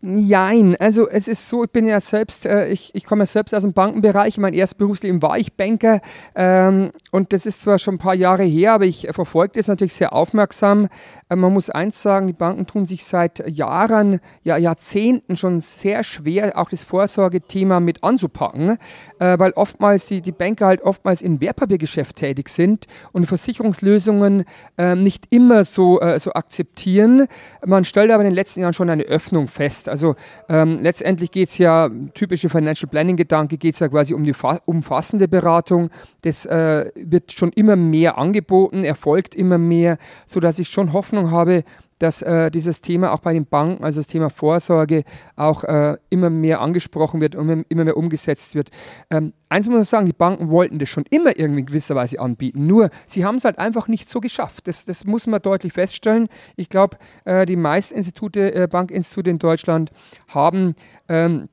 Nein, 0.00 0.76
also 0.80 1.08
es 1.08 1.28
ist 1.28 1.48
so, 1.48 1.64
ich 1.64 1.70
bin 1.70 1.86
ja 1.86 2.00
selbst, 2.00 2.46
äh, 2.46 2.68
ich, 2.68 2.92
ich 2.94 3.04
komme 3.04 3.22
ja 3.22 3.26
selbst 3.26 3.54
aus 3.54 3.62
dem 3.62 3.72
Bankenbereich. 3.72 4.38
Mein 4.38 4.54
erstes 4.54 4.76
Berufsleben 4.76 5.22
war 5.22 5.38
ich 5.38 5.54
Banker 5.54 6.00
ähm, 6.34 6.90
und 7.12 7.32
das 7.32 7.46
ist 7.46 7.62
zwar 7.62 7.78
schon 7.78 7.94
ein 7.94 7.98
paar 7.98 8.14
Jahre 8.14 8.42
her, 8.42 8.72
aber 8.72 8.86
ich 8.86 9.06
verfolge 9.12 9.52
das 9.54 9.68
natürlich 9.68 9.94
sehr 9.94 10.12
aufmerksam. 10.12 10.88
Äh, 11.28 11.36
man 11.36 11.52
muss 11.52 11.70
eins 11.70 12.02
sagen, 12.02 12.26
die 12.26 12.32
Banken 12.32 12.66
tun 12.66 12.86
sich 12.86 13.04
seit 13.04 13.48
Jahren, 13.48 14.18
ja 14.42 14.56
Jahrzehnten 14.56 15.36
schon 15.36 15.60
sehr 15.60 16.02
schwer, 16.02 16.58
auch 16.58 16.70
das 16.70 16.82
Vorsorgethema 16.82 17.78
mit 17.78 18.02
anzupacken, 18.02 18.78
äh, 19.20 19.38
weil 19.38 19.52
oftmals 19.52 20.06
die, 20.06 20.20
die 20.20 20.32
Banker 20.32 20.66
halt 20.66 20.82
oftmals 20.82 21.22
in 21.22 21.40
Wertpapiergeschäft 21.40 22.16
tätig 22.16 22.48
sind 22.48 22.63
sind 22.64 22.86
und 23.12 23.26
Versicherungslösungen 23.26 24.44
äh, 24.78 24.94
nicht 24.94 25.26
immer 25.30 25.64
so, 25.64 26.00
äh, 26.00 26.18
so 26.18 26.32
akzeptieren. 26.32 27.26
Man 27.64 27.84
stellt 27.84 28.10
aber 28.10 28.22
in 28.22 28.30
den 28.30 28.34
letzten 28.34 28.60
Jahren 28.60 28.72
schon 28.72 28.88
eine 28.88 29.02
Öffnung 29.04 29.48
fest. 29.48 29.88
Also 29.88 30.16
ähm, 30.48 30.78
letztendlich 30.80 31.30
geht 31.30 31.50
es 31.50 31.58
ja, 31.58 31.90
typische 32.14 32.48
Financial 32.48 32.88
Planning-Gedanke, 32.88 33.58
geht 33.58 33.74
es 33.74 33.80
ja 33.80 33.88
quasi 33.88 34.14
um 34.14 34.24
die 34.24 34.34
umfassende 34.64 35.28
Beratung. 35.28 35.90
Das 36.22 36.46
äh, 36.46 36.90
wird 36.96 37.32
schon 37.32 37.52
immer 37.52 37.76
mehr 37.76 38.16
angeboten, 38.16 38.84
erfolgt 38.84 39.34
immer 39.34 39.58
mehr, 39.58 39.98
sodass 40.26 40.58
ich 40.58 40.68
schon 40.68 40.92
Hoffnung 40.92 41.30
habe, 41.30 41.64
dass 42.04 42.20
äh, 42.20 42.50
dieses 42.50 42.82
Thema 42.82 43.12
auch 43.12 43.20
bei 43.20 43.32
den 43.32 43.46
Banken, 43.46 43.82
also 43.82 43.98
das 43.98 44.08
Thema 44.08 44.28
Vorsorge, 44.28 45.04
auch 45.36 45.64
äh, 45.64 45.96
immer 46.10 46.28
mehr 46.28 46.60
angesprochen 46.60 47.22
wird 47.22 47.34
und 47.34 47.64
immer 47.70 47.84
mehr 47.84 47.96
umgesetzt 47.96 48.54
wird. 48.54 48.68
Ähm, 49.08 49.32
eins 49.48 49.68
muss 49.68 49.74
man 49.74 49.84
sagen, 49.84 50.06
die 50.06 50.12
Banken 50.12 50.50
wollten 50.50 50.78
das 50.78 50.90
schon 50.90 51.04
immer 51.08 51.38
irgendwie 51.38 51.60
in 51.60 51.66
gewisser 51.66 51.94
Weise 51.94 52.20
anbieten, 52.20 52.66
nur 52.66 52.90
sie 53.06 53.24
haben 53.24 53.36
es 53.36 53.46
halt 53.46 53.58
einfach 53.58 53.88
nicht 53.88 54.10
so 54.10 54.20
geschafft. 54.20 54.68
Das, 54.68 54.84
das 54.84 55.06
muss 55.06 55.26
man 55.26 55.40
deutlich 55.40 55.72
feststellen. 55.72 56.28
Ich 56.56 56.68
glaube, 56.68 56.98
äh, 57.24 57.46
die 57.46 57.56
meisten 57.56 57.96
Institute, 57.96 58.54
äh, 58.54 58.68
Bankinstitute 58.70 59.30
in 59.30 59.38
Deutschland 59.38 59.90
haben 60.28 60.74
ähm, 61.08 61.48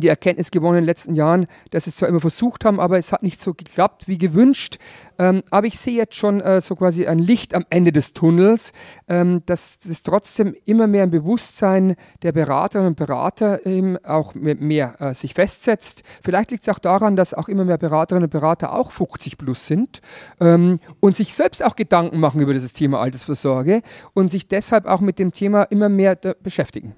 die 0.00 0.08
Erkenntnis 0.08 0.50
gewonnen 0.50 0.78
in 0.78 0.82
den 0.82 0.86
letzten 0.86 1.14
Jahren, 1.14 1.46
dass 1.70 1.84
sie 1.84 1.90
es 1.90 1.96
zwar 1.96 2.08
immer 2.08 2.20
versucht 2.20 2.64
haben, 2.64 2.80
aber 2.80 2.98
es 2.98 3.12
hat 3.12 3.22
nicht 3.22 3.40
so 3.40 3.54
geklappt 3.54 4.08
wie 4.08 4.18
gewünscht. 4.18 4.78
Ähm, 5.18 5.42
aber 5.50 5.66
ich 5.66 5.78
sehe 5.78 5.96
jetzt 5.96 6.14
schon 6.14 6.40
äh, 6.40 6.60
so 6.60 6.76
quasi 6.76 7.06
ein 7.06 7.18
Licht 7.18 7.54
am 7.54 7.64
Ende 7.70 7.92
des 7.92 8.12
Tunnels, 8.12 8.72
ähm, 9.08 9.42
dass 9.46 9.78
es 9.88 10.02
trotzdem 10.02 10.54
immer 10.64 10.86
mehr 10.86 11.02
ein 11.02 11.10
Bewusstsein 11.10 11.96
der 12.22 12.32
Beraterinnen 12.32 12.90
und 12.90 12.96
Berater 12.96 13.66
eben 13.66 13.96
auch 14.04 14.34
mehr 14.34 14.94
äh, 15.00 15.14
sich 15.14 15.34
festsetzt. 15.34 16.02
Vielleicht 16.22 16.50
liegt 16.50 16.62
es 16.62 16.68
auch 16.68 16.78
daran, 16.78 17.16
dass 17.16 17.34
auch 17.34 17.48
immer 17.48 17.64
mehr 17.64 17.78
Beraterinnen 17.78 18.24
und 18.24 18.30
Berater 18.30 18.74
auch 18.74 18.92
50 18.92 19.38
plus 19.38 19.66
sind 19.66 20.00
ähm, 20.40 20.80
und 21.00 21.16
sich 21.16 21.34
selbst 21.34 21.64
auch 21.64 21.76
Gedanken 21.76 22.20
machen 22.20 22.40
über 22.40 22.52
dieses 22.52 22.72
Thema 22.72 23.00
Altersvorsorge 23.00 23.82
und 24.14 24.30
sich 24.30 24.48
deshalb 24.48 24.86
auch 24.86 25.00
mit 25.00 25.18
dem 25.18 25.32
Thema 25.32 25.64
immer 25.64 25.88
mehr 25.88 26.16
beschäftigen. 26.16 26.94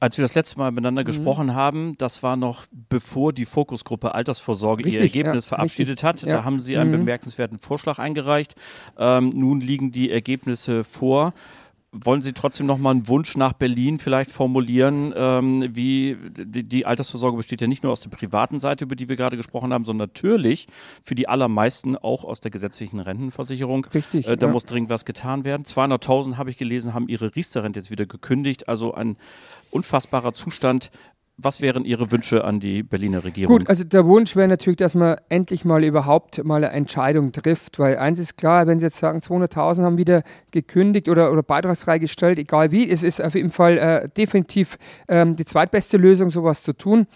Als 0.00 0.16
wir 0.16 0.22
das 0.22 0.34
letzte 0.34 0.58
Mal 0.58 0.70
miteinander 0.70 1.02
mhm. 1.02 1.06
gesprochen 1.06 1.54
haben, 1.54 1.96
das 1.98 2.22
war 2.22 2.36
noch 2.36 2.66
bevor 2.88 3.32
die 3.32 3.44
Fokusgruppe 3.44 4.14
Altersvorsorge 4.14 4.84
richtig, 4.84 4.94
ihr 4.94 5.00
Ergebnis 5.02 5.46
ja, 5.46 5.56
verabschiedet 5.56 6.04
richtig, 6.04 6.04
hat. 6.04 6.22
Ja. 6.22 6.38
Da 6.38 6.44
haben 6.44 6.60
sie 6.60 6.76
einen 6.76 6.90
mhm. 6.90 6.98
bemerkenswerten 6.98 7.58
Vorschlag 7.58 7.98
eingereicht. 7.98 8.54
Ähm, 8.96 9.30
nun 9.30 9.60
liegen 9.60 9.90
die 9.90 10.10
Ergebnisse 10.10 10.84
vor 10.84 11.34
wollen 12.04 12.22
Sie 12.22 12.32
trotzdem 12.32 12.66
noch 12.66 12.78
mal 12.78 12.90
einen 12.90 13.08
Wunsch 13.08 13.36
nach 13.36 13.52
Berlin 13.52 13.98
vielleicht 13.98 14.30
formulieren? 14.30 15.12
Ähm, 15.16 15.74
wie 15.74 16.16
die, 16.30 16.64
die, 16.64 16.86
Altersvorsorge 16.86 17.36
besteht 17.36 17.60
ja 17.60 17.66
nicht 17.66 17.82
nur 17.82 17.92
aus 17.92 18.00
der 18.00 18.10
privaten 18.10 18.60
Seite, 18.60 18.84
über 18.84 18.96
die 18.96 19.08
wir 19.08 19.16
gerade 19.16 19.36
gesprochen 19.36 19.72
haben, 19.72 19.84
sondern 19.84 20.08
natürlich 20.08 20.66
für 21.02 21.14
die 21.14 21.28
allermeisten 21.28 21.96
auch 21.96 22.24
aus 22.24 22.40
der 22.40 22.50
gesetzlichen 22.50 23.00
Rentenversicherung. 23.00 23.86
Richtig. 23.86 24.26
Äh, 24.26 24.36
da 24.36 24.46
ja. 24.46 24.52
muss 24.52 24.64
dringend 24.64 24.90
was 24.90 25.04
getan 25.04 25.44
werden. 25.44 25.64
200.000 25.64 26.36
habe 26.36 26.50
ich 26.50 26.56
gelesen, 26.56 26.94
haben 26.94 27.08
ihre 27.08 27.34
Riester-Rente 27.34 27.80
jetzt 27.80 27.90
wieder 27.90 28.06
gekündigt. 28.06 28.68
Also 28.68 28.94
ein 28.94 29.16
unfassbarer 29.70 30.32
Zustand. 30.32 30.90
Was 31.40 31.60
wären 31.60 31.84
Ihre 31.84 32.10
Wünsche 32.10 32.42
an 32.42 32.58
die 32.58 32.82
Berliner 32.82 33.22
Regierung? 33.22 33.58
Gut, 33.58 33.68
also 33.68 33.84
der 33.84 34.06
Wunsch 34.06 34.34
wäre 34.34 34.48
natürlich, 34.48 34.76
dass 34.76 34.96
man 34.96 35.16
endlich 35.28 35.64
mal 35.64 35.84
überhaupt 35.84 36.42
mal 36.44 36.64
eine 36.64 36.70
Entscheidung 36.70 37.30
trifft, 37.30 37.78
weil 37.78 37.96
eins 37.96 38.18
ist 38.18 38.36
klar, 38.36 38.66
wenn 38.66 38.80
Sie 38.80 38.86
jetzt 38.86 38.98
sagen, 38.98 39.20
200.000 39.20 39.84
haben 39.84 39.98
wieder 39.98 40.24
gekündigt 40.50 41.08
oder, 41.08 41.30
oder 41.30 41.44
beitragsfrei 41.44 42.00
gestellt, 42.00 42.40
egal 42.40 42.72
wie, 42.72 42.90
es 42.90 43.04
ist 43.04 43.22
auf 43.22 43.36
jeden 43.36 43.52
Fall 43.52 43.78
äh, 43.78 44.08
definitiv 44.08 44.78
ähm, 45.06 45.36
die 45.36 45.44
zweitbeste 45.44 45.96
Lösung, 45.96 46.30
sowas 46.30 46.64
zu 46.64 46.72
tun 46.72 47.06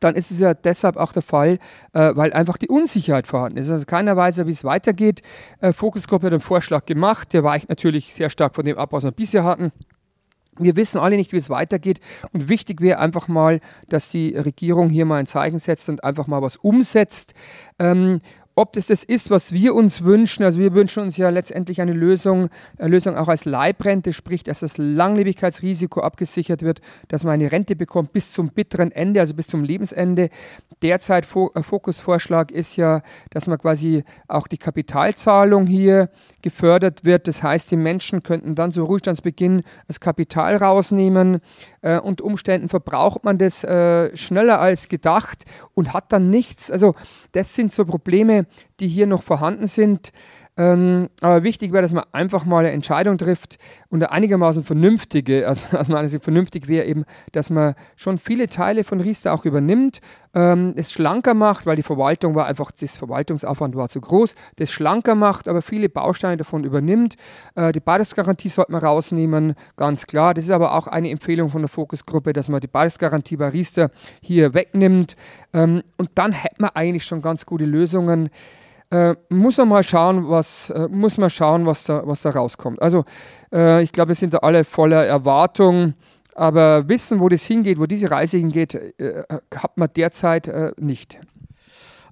dann 0.00 0.16
ist 0.16 0.30
es 0.30 0.40
ja 0.40 0.54
deshalb 0.54 0.96
auch 0.96 1.12
der 1.12 1.22
Fall, 1.22 1.58
äh, 1.92 2.14
weil 2.14 2.32
einfach 2.32 2.58
die 2.58 2.68
Unsicherheit 2.68 3.26
vorhanden 3.26 3.58
ist. 3.58 3.70
Also 3.70 3.86
keiner 3.86 4.16
weiß 4.16 4.36
ja, 4.36 4.46
wie 4.46 4.50
es 4.50 4.64
weitergeht. 4.64 5.22
Äh, 5.60 5.72
Fokusgruppe 5.72 6.26
hat 6.26 6.32
einen 6.32 6.40
Vorschlag 6.40 6.84
gemacht, 6.84 7.32
der 7.32 7.42
weicht 7.42 7.68
natürlich 7.68 8.12
sehr 8.12 8.28
stark 8.28 8.54
von 8.54 8.64
dem 8.64 8.76
ab, 8.76 8.92
was 8.92 9.04
wir 9.04 9.12
bisher 9.12 9.44
hatten. 9.44 9.72
Wir 10.58 10.76
wissen 10.76 10.98
alle 10.98 11.16
nicht, 11.16 11.32
wie 11.32 11.36
es 11.36 11.50
weitergeht. 11.50 12.00
Und 12.32 12.48
wichtig 12.48 12.80
wäre 12.80 12.98
einfach 12.98 13.28
mal, 13.28 13.60
dass 13.88 14.10
die 14.10 14.36
Regierung 14.36 14.90
hier 14.90 15.04
mal 15.04 15.16
ein 15.16 15.26
Zeichen 15.26 15.58
setzt 15.58 15.88
und 15.88 16.04
einfach 16.04 16.26
mal 16.26 16.42
was 16.42 16.56
umsetzt. 16.56 17.34
Ähm, 17.78 18.20
ob 18.58 18.72
das 18.72 18.88
das 18.88 19.04
ist, 19.04 19.30
was 19.30 19.52
wir 19.52 19.72
uns 19.72 20.02
wünschen. 20.02 20.42
Also 20.42 20.58
wir 20.58 20.74
wünschen 20.74 21.00
uns 21.04 21.16
ja 21.16 21.28
letztendlich 21.28 21.80
eine 21.80 21.92
Lösung, 21.92 22.48
eine 22.76 22.88
Lösung 22.88 23.16
auch 23.16 23.28
als 23.28 23.44
Leibrente, 23.44 24.12
sprich, 24.12 24.42
dass 24.42 24.60
das 24.60 24.78
Langlebigkeitsrisiko 24.78 26.00
abgesichert 26.00 26.62
wird, 26.62 26.80
dass 27.06 27.22
man 27.22 27.34
eine 27.34 27.52
Rente 27.52 27.76
bekommt 27.76 28.12
bis 28.12 28.32
zum 28.32 28.48
bitteren 28.48 28.90
Ende, 28.90 29.20
also 29.20 29.34
bis 29.34 29.46
zum 29.46 29.62
Lebensende. 29.62 30.28
Derzeit 30.82 31.24
äh, 31.24 31.62
Fokusvorschlag 31.62 32.50
ist 32.50 32.74
ja, 32.74 33.02
dass 33.30 33.46
man 33.46 33.58
quasi 33.58 34.02
auch 34.26 34.48
die 34.48 34.58
Kapitalzahlung 34.58 35.68
hier 35.68 36.10
gefördert 36.42 37.04
wird. 37.04 37.28
Das 37.28 37.44
heißt, 37.44 37.70
die 37.70 37.76
Menschen 37.76 38.24
könnten 38.24 38.56
dann 38.56 38.72
zu 38.72 38.82
Ruhestandsbeginn 38.84 39.62
das 39.86 40.00
Kapital 40.00 40.56
rausnehmen. 40.56 41.40
Äh, 41.80 41.98
unter 41.98 42.24
Umständen 42.24 42.68
verbraucht 42.68 43.24
man 43.24 43.38
das 43.38 43.62
äh, 43.64 44.16
schneller 44.16 44.60
als 44.60 44.88
gedacht 44.88 45.44
und 45.74 45.92
hat 45.92 46.12
dann 46.12 46.30
nichts. 46.30 46.70
Also 46.70 46.94
das 47.32 47.54
sind 47.54 47.72
so 47.72 47.84
Probleme, 47.84 48.46
die 48.80 48.88
hier 48.88 49.06
noch 49.06 49.22
vorhanden 49.22 49.66
sind. 49.66 50.12
Ähm, 50.58 51.08
aber 51.20 51.44
wichtig 51.44 51.72
wäre, 51.72 51.82
dass 51.82 51.92
man 51.92 52.04
einfach 52.10 52.44
mal 52.44 52.58
eine 52.58 52.72
Entscheidung 52.72 53.16
trifft 53.16 53.58
und 53.90 54.02
eine 54.02 54.10
einigermaßen 54.10 54.64
vernünftige, 54.64 55.46
also, 55.46 55.76
also 55.78 55.92
meine, 55.92 56.08
vernünftig 56.08 56.66
wäre 56.66 56.84
eben, 56.84 57.04
dass 57.30 57.48
man 57.48 57.74
schon 57.94 58.18
viele 58.18 58.48
Teile 58.48 58.82
von 58.82 59.00
Riester 59.00 59.32
auch 59.32 59.44
übernimmt, 59.44 60.00
ähm, 60.34 60.74
es 60.76 60.92
schlanker 60.92 61.34
macht, 61.34 61.64
weil 61.64 61.76
die 61.76 61.84
Verwaltung 61.84 62.34
war 62.34 62.46
einfach, 62.46 62.72
das 62.72 62.96
Verwaltungsaufwand 62.96 63.76
war 63.76 63.88
zu 63.88 64.00
groß, 64.00 64.34
das 64.56 64.72
schlanker 64.72 65.14
macht, 65.14 65.46
aber 65.46 65.62
viele 65.62 65.88
Bausteine 65.88 66.36
davon 66.36 66.64
übernimmt. 66.64 67.14
Äh, 67.54 67.70
die 67.70 67.80
Basisgarantie 67.80 68.48
sollte 68.48 68.72
man 68.72 68.82
rausnehmen, 68.82 69.54
ganz 69.76 70.06
klar. 70.08 70.34
Das 70.34 70.44
ist 70.44 70.50
aber 70.50 70.74
auch 70.74 70.88
eine 70.88 71.10
Empfehlung 71.10 71.50
von 71.50 71.62
der 71.62 71.68
Fokusgruppe, 71.68 72.32
dass 72.32 72.48
man 72.48 72.60
die 72.60 72.66
Basisgarantie 72.66 73.36
bei 73.36 73.48
Riester 73.50 73.90
hier 74.20 74.54
wegnimmt. 74.54 75.14
Ähm, 75.52 75.82
und 75.98 76.10
dann 76.16 76.32
hätte 76.32 76.56
man 76.58 76.70
eigentlich 76.74 77.04
schon 77.04 77.22
ganz 77.22 77.46
gute 77.46 77.64
Lösungen. 77.64 78.30
Äh, 78.90 79.16
muss 79.28 79.58
man 79.58 79.68
mal 79.68 79.82
schauen, 79.82 80.28
was 80.30 80.70
äh, 80.70 80.88
muss 80.88 81.18
man 81.18 81.28
schauen, 81.28 81.66
was 81.66 81.84
da, 81.84 82.06
was 82.06 82.22
da 82.22 82.30
rauskommt. 82.30 82.80
Also 82.80 83.04
äh, 83.52 83.82
ich 83.82 83.92
glaube, 83.92 84.08
wir 84.08 84.14
sind 84.14 84.32
da 84.32 84.38
alle 84.38 84.64
voller 84.64 85.04
Erwartung, 85.04 85.94
aber 86.34 86.88
wissen, 86.88 87.20
wo 87.20 87.28
das 87.28 87.44
hingeht, 87.44 87.78
wo 87.78 87.84
diese 87.84 88.10
Reise 88.10 88.38
hingeht, 88.38 88.74
äh, 88.74 89.24
hat 89.54 89.76
man 89.76 89.88
derzeit 89.94 90.48
äh, 90.48 90.72
nicht. 90.78 91.20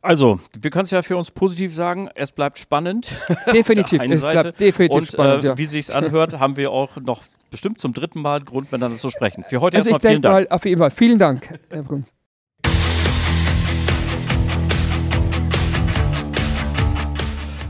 Also, 0.02 0.38
wir 0.60 0.70
können 0.70 0.84
es 0.84 0.90
ja 0.90 1.02
für 1.02 1.16
uns 1.16 1.30
positiv 1.30 1.74
sagen, 1.74 2.08
es 2.14 2.30
bleibt 2.30 2.58
spannend. 2.58 3.12
Definitiv, 3.52 4.02
es 4.02 4.20
Seite. 4.20 4.40
bleibt 4.42 4.60
definitiv 4.60 4.98
Und, 4.98 5.06
spannend. 5.08 5.44
Äh, 5.44 5.48
ja. 5.48 5.58
wie 5.58 5.64
sich's 5.64 5.90
anhört, 5.90 6.38
haben 6.38 6.56
wir 6.56 6.70
auch 6.70 6.96
noch 6.98 7.24
bestimmt 7.50 7.80
zum 7.80 7.92
dritten 7.92 8.20
Mal 8.20 8.40
Grund, 8.40 8.70
miteinander 8.70 8.98
zu 8.98 9.10
sprechen. 9.10 9.42
Für 9.42 9.60
heute 9.60 9.78
also 9.78 9.90
erstmal 9.90 10.10
vielen 10.12 10.22
Dank. 10.22 10.48
mal, 10.48 10.54
auf 10.54 10.64
jeden 10.64 10.78
Fall, 10.78 10.90
vielen 10.90 11.18
Dank, 11.18 11.58
Herr 11.70 11.82
Bruns. 11.82 12.14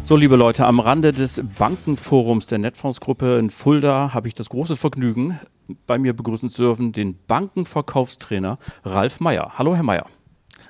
So, 0.09 0.14
liebe 0.14 0.37
Leute, 0.37 0.66
am 0.66 0.79
Rande 0.79 1.11
des 1.11 1.42
Bankenforums 1.59 2.47
der 2.47 2.59
Netfondsgruppe 2.59 3.38
in 3.38 3.51
Fulda 3.51 4.14
habe 4.14 4.29
ich 4.29 4.35
das 4.35 4.49
große 4.49 4.77
Vergnügen, 4.77 5.40
bei 5.88 5.99
mir 5.99 6.12
begrüßen 6.12 6.49
zu 6.49 6.62
dürfen 6.62 6.92
den 6.92 7.19
Bankenverkaufstrainer 7.27 8.61
Ralf 8.85 9.19
Meyer. 9.19 9.55
Hallo, 9.59 9.75
Herr 9.75 9.83
Meyer. 9.83 10.07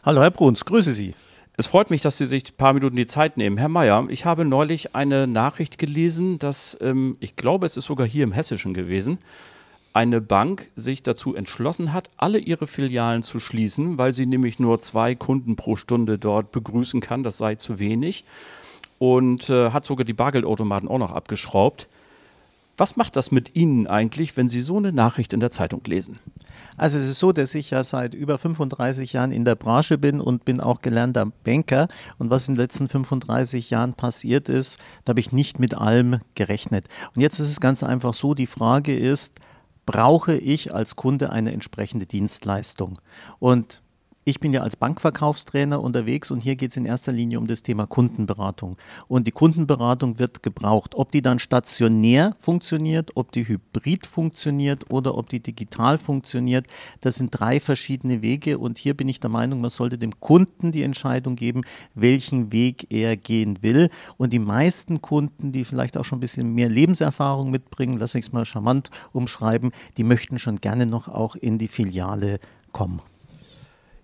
Hallo, 0.03 0.23
Herr 0.23 0.31
Bruns, 0.31 0.65
grüße 0.65 0.95
Sie. 0.95 1.13
Es 1.59 1.67
freut 1.67 1.91
mich, 1.91 2.01
dass 2.01 2.17
Sie 2.17 2.25
sich 2.25 2.45
ein 2.51 2.57
paar 2.57 2.73
Minuten 2.73 2.97
die 2.97 3.05
Zeit 3.05 3.37
nehmen. 3.37 3.59
Herr 3.59 3.69
Meyer, 3.69 4.07
ich 4.09 4.25
habe 4.25 4.47
neulich 4.47 4.97
eine 4.97 5.27
Nachricht 5.27 5.77
gelesen, 5.77 6.39
dass, 6.39 6.79
ähm, 6.81 7.19
ich 7.21 7.37
glaube, 7.37 7.67
es 7.67 7.77
ist 7.77 7.85
sogar 7.85 8.07
hier 8.07 8.25
im 8.25 8.33
Hessischen 8.33 8.73
gewesen, 8.73 9.19
eine 9.93 10.23
Bank 10.23 10.71
sich 10.77 11.03
dazu 11.03 11.35
entschlossen 11.35 11.93
hat, 11.93 12.09
alle 12.17 12.39
ihre 12.39 12.67
Filialen 12.67 13.23
zu 13.23 13.39
schließen, 13.39 13.99
weil 13.99 14.15
sie 14.15 14.25
nämlich 14.25 14.59
nur 14.59 14.81
zwei 14.81 15.15
Kunden 15.15 15.57
pro 15.57 15.77
Stunde 15.77 16.19
dort 16.19 16.53
begrüßen 16.53 17.03
kann. 17.03 17.23
Das 17.23 17.37
sei 17.37 17.57
zu 17.57 17.79
wenig. 17.79 18.25
Und 18.99 19.51
äh, 19.51 19.71
hat 19.71 19.85
sogar 19.85 20.05
die 20.05 20.15
Bargeldautomaten 20.15 20.89
auch 20.89 20.99
noch 20.99 21.13
abgeschraubt. 21.13 21.89
Was 22.79 22.97
macht 22.97 23.17
das 23.17 23.31
mit 23.31 23.57
Ihnen 23.57 23.87
eigentlich, 23.87 24.37
wenn 24.37 24.49
Sie 24.49 24.61
so 24.61 24.77
eine 24.77 24.93
Nachricht 24.93 25.33
in 25.33 25.41
der 25.41 25.51
Zeitung 25.51 25.81
lesen? 25.87 26.19
Also 26.77 26.99
es 26.99 27.09
ist 27.09 27.19
so, 27.19 27.33
dass 27.33 27.55
ich 27.55 27.71
ja 27.71 27.83
seit 27.83 28.13
über 28.13 28.37
35 28.37 29.15
Jahren 29.15 29.33
in 29.33 29.47
der 29.47 29.55
Branche 29.55 29.97
bin 29.97 30.21
und 30.21 30.45
bin 30.45 30.61
auch 30.61 30.81
gelernter 30.81 31.27
Banker. 31.45 31.89
Und 32.19 32.29
was 32.29 32.49
in 32.49 32.55
den 32.55 32.61
letzten 32.61 32.89
35 32.89 33.71
Jahren 33.71 33.95
passiert 33.95 34.51
ist, 34.51 34.79
da 35.05 35.13
habe 35.13 35.21
ich 35.21 35.33
nicht 35.33 35.59
mit 35.59 35.77
allem 35.77 36.21
gerechnet. 36.35 36.87
Und 37.15 37.23
jetzt 37.23 37.39
ist 37.39 37.49
es 37.49 37.61
ganz 37.61 37.83
einfach 37.83 38.13
so, 38.13 38.35
die 38.35 38.47
Frage 38.47 38.95
ist, 38.95 39.37
brauche 39.87 40.37
ich 40.37 40.75
als 40.75 40.97
Kunde 40.97 41.31
eine 41.31 41.53
entsprechende 41.53 42.05
Dienstleistung? 42.05 42.99
Und 43.39 43.81
ich 44.29 44.41
bin 44.41 44.53
ja 44.53 44.63
als 44.63 44.75
Bankverkaufstrainer 44.75 45.81
unterwegs 45.81 46.33
und 46.33 46.41
hier 46.41 46.57
geht 46.57 46.73
es 46.73 46.77
in 46.77 46.85
erster 46.85 47.13
Linie 47.13 47.39
um 47.39 47.47
das 47.47 47.63
Thema 47.63 47.87
Kundenberatung. 47.87 48.77
Und 49.07 49.29
die 49.29 49.31
Kundenberatung 49.31 50.19
wird 50.19 50.43
gebraucht. 50.43 50.97
Ob 50.97 51.13
die 51.13 51.23
dann 51.23 51.39
stationär 51.39 52.35
funktioniert, 52.41 53.13
ob 53.15 53.31
die 53.31 53.47
hybrid 53.47 54.05
funktioniert 54.05 54.91
oder 54.91 55.17
ob 55.17 55.29
die 55.29 55.39
digital 55.39 55.97
funktioniert, 55.97 56.67
das 57.03 57.15
sind 57.15 57.31
drei 57.31 57.61
verschiedene 57.61 58.21
Wege. 58.21 58.59
Und 58.59 58.79
hier 58.79 58.95
bin 58.95 59.09
ich 59.09 59.21
der 59.21 59.31
Meinung, 59.31 59.61
man 59.61 59.71
sollte 59.71 59.97
dem 59.97 60.19
Kunden 60.19 60.73
die 60.73 60.83
Entscheidung 60.83 61.37
geben, 61.37 61.61
welchen 61.95 62.51
Weg 62.51 62.89
er 62.91 63.17
gehen 63.17 63.63
will. 63.63 63.91
Und 64.17 64.33
die 64.33 64.41
meisten 64.41 65.01
Kunden, 65.03 65.53
die 65.53 65.65
vielleicht 65.65 65.97
auch 65.97 66.05
schon 66.05 66.19
ein 66.19 66.21
bisschen 66.21 66.53
mehr 66.53 66.69
Lebenserfahrung 66.69 67.53
mitbringen, 67.53 67.97
lasse 67.97 68.19
ich 68.19 68.27
es 68.27 68.33
mal 68.33 68.45
charmant 68.45 68.91
umschreiben, 69.13 69.71
die 69.97 70.05
möchten 70.05 70.41
schon 70.41 70.57
gerne 70.57 70.87
noch 70.87 71.07
auch 71.07 71.37
in 71.37 71.59
die 71.59 71.69
Filiale 71.69 72.41
kommen. 72.73 73.01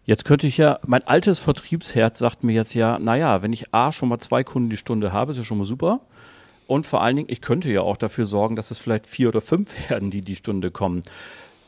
Jetzt 0.04 0.24
könnte 0.24 0.46
ich 0.48 0.56
ja, 0.56 0.80
mein 0.84 1.06
altes 1.06 1.38
Vertriebsherz 1.38 2.18
sagt 2.18 2.42
mir 2.42 2.52
jetzt 2.52 2.74
ja, 2.74 2.98
naja, 2.98 3.42
wenn 3.42 3.52
ich 3.52 3.72
A 3.72 3.92
schon 3.92 4.08
mal 4.08 4.18
zwei 4.18 4.42
Kunden 4.42 4.68
die 4.68 4.76
Stunde 4.76 5.12
habe, 5.12 5.32
ist 5.32 5.38
ja 5.38 5.44
schon 5.44 5.58
mal 5.58 5.64
super. 5.64 6.00
Und 6.66 6.86
vor 6.86 7.02
allen 7.02 7.16
Dingen, 7.16 7.28
ich 7.30 7.40
könnte 7.40 7.70
ja 7.70 7.82
auch 7.82 7.96
dafür 7.96 8.26
sorgen, 8.26 8.56
dass 8.56 8.70
es 8.70 8.78
vielleicht 8.78 9.06
vier 9.06 9.28
oder 9.28 9.40
fünf 9.40 9.70
werden, 9.90 10.10
die 10.10 10.22
die 10.22 10.36
Stunde 10.36 10.70
kommen. 10.70 11.02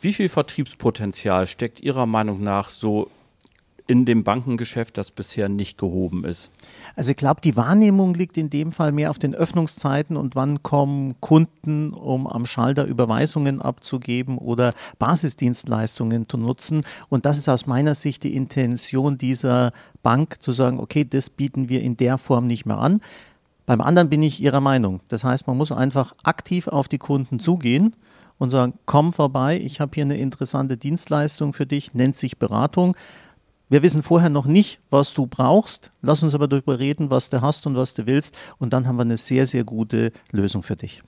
Wie 0.00 0.12
viel 0.12 0.28
Vertriebspotenzial 0.28 1.46
steckt 1.46 1.80
Ihrer 1.80 2.06
Meinung 2.06 2.42
nach 2.42 2.70
so 2.70 3.08
in 3.86 4.06
dem 4.06 4.24
Bankengeschäft, 4.24 4.96
das 4.96 5.10
bisher 5.10 5.48
nicht 5.48 5.76
gehoben 5.76 6.24
ist? 6.24 6.50
Also 6.96 7.10
ich 7.10 7.16
glaube, 7.16 7.40
die 7.42 7.56
Wahrnehmung 7.56 8.14
liegt 8.14 8.36
in 8.38 8.48
dem 8.48 8.72
Fall 8.72 8.92
mehr 8.92 9.10
auf 9.10 9.18
den 9.18 9.34
Öffnungszeiten 9.34 10.16
und 10.16 10.34
wann 10.34 10.62
kommen 10.62 11.14
Kunden, 11.20 11.92
um 11.92 12.26
am 12.26 12.46
Schalter 12.46 12.86
Überweisungen 12.86 13.60
abzugeben 13.60 14.38
oder 14.38 14.72
Basisdienstleistungen 14.98 16.28
zu 16.28 16.38
nutzen. 16.38 16.84
Und 17.10 17.26
das 17.26 17.36
ist 17.36 17.48
aus 17.48 17.66
meiner 17.66 17.94
Sicht 17.94 18.22
die 18.22 18.34
Intention 18.34 19.18
dieser 19.18 19.72
Bank, 20.02 20.40
zu 20.40 20.52
sagen, 20.52 20.80
okay, 20.80 21.04
das 21.04 21.28
bieten 21.28 21.68
wir 21.68 21.82
in 21.82 21.96
der 21.96 22.16
Form 22.18 22.46
nicht 22.46 22.64
mehr 22.64 22.78
an. 22.78 23.00
Beim 23.66 23.80
anderen 23.80 24.10
bin 24.10 24.22
ich 24.22 24.40
Ihrer 24.40 24.60
Meinung. 24.60 25.00
Das 25.08 25.24
heißt, 25.24 25.46
man 25.46 25.56
muss 25.56 25.72
einfach 25.72 26.14
aktiv 26.22 26.68
auf 26.68 26.88
die 26.88 26.98
Kunden 26.98 27.40
zugehen 27.40 27.96
und 28.38 28.50
sagen, 28.50 28.74
komm 28.84 29.12
vorbei, 29.12 29.58
ich 29.58 29.80
habe 29.80 29.92
hier 29.94 30.04
eine 30.04 30.16
interessante 30.16 30.76
Dienstleistung 30.76 31.52
für 31.52 31.66
dich, 31.66 31.94
nennt 31.94 32.16
sich 32.16 32.38
Beratung. 32.38 32.94
Wir 33.74 33.82
wissen 33.82 34.04
vorher 34.04 34.30
noch 34.30 34.46
nicht, 34.46 34.78
was 34.90 35.14
du 35.14 35.26
brauchst. 35.26 35.90
Lass 36.00 36.22
uns 36.22 36.32
aber 36.32 36.46
darüber 36.46 36.78
reden, 36.78 37.10
was 37.10 37.28
du 37.28 37.42
hast 37.42 37.66
und 37.66 37.74
was 37.74 37.92
du 37.92 38.06
willst. 38.06 38.32
Und 38.58 38.72
dann 38.72 38.86
haben 38.86 38.94
wir 38.94 39.02
eine 39.02 39.16
sehr, 39.16 39.46
sehr 39.46 39.64
gute 39.64 40.12
Lösung 40.30 40.62
für 40.62 40.76
dich. 40.76 41.02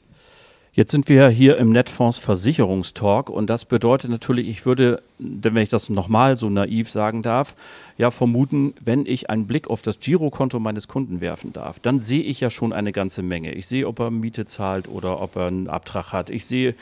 Jetzt 0.72 0.90
sind 0.90 1.08
wir 1.08 1.28
hier 1.28 1.58
im 1.58 1.70
Netfonds 1.70 2.18
Versicherungstalk 2.18 3.30
und 3.30 3.48
das 3.48 3.66
bedeutet 3.66 4.10
natürlich, 4.10 4.48
ich 4.48 4.66
würde, 4.66 5.00
wenn 5.20 5.56
ich 5.58 5.68
das 5.68 5.90
nochmal 5.90 6.34
so 6.34 6.50
naiv 6.50 6.90
sagen 6.90 7.22
darf, 7.22 7.54
ja 7.98 8.10
vermuten, 8.10 8.74
wenn 8.80 9.06
ich 9.06 9.30
einen 9.30 9.46
Blick 9.46 9.70
auf 9.70 9.82
das 9.82 10.00
Girokonto 10.00 10.58
meines 10.58 10.88
Kunden 10.88 11.20
werfen 11.20 11.52
darf, 11.52 11.78
dann 11.78 12.00
sehe 12.00 12.24
ich 12.24 12.40
ja 12.40 12.50
schon 12.50 12.72
eine 12.72 12.90
ganze 12.90 13.22
Menge. 13.22 13.52
Ich 13.52 13.68
sehe, 13.68 13.86
ob 13.86 14.00
er 14.00 14.10
Miete 14.10 14.44
zahlt 14.44 14.88
oder 14.88 15.22
ob 15.22 15.36
er 15.36 15.46
einen 15.46 15.68
Abtrag 15.68 16.12
hat. 16.12 16.30
Ich 16.30 16.46
sehe, 16.46 16.74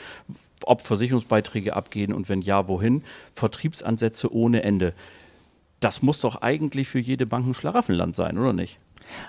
ob 0.63 0.81
Versicherungsbeiträge 0.81 1.75
abgehen 1.75 2.11
und 2.11 2.27
wenn 2.27 2.41
ja, 2.41 2.67
wohin. 2.67 3.03
Vertriebsansätze 3.35 4.33
ohne 4.33 4.63
Ende. 4.63 4.95
Das 5.79 6.01
muss 6.01 6.19
doch 6.21 6.41
eigentlich 6.41 6.87
für 6.87 6.99
jede 6.99 7.25
Bank 7.25 7.47
ein 7.47 7.53
Schlaraffenland 7.53 8.15
sein, 8.15 8.37
oder 8.37 8.53
nicht? 8.53 8.79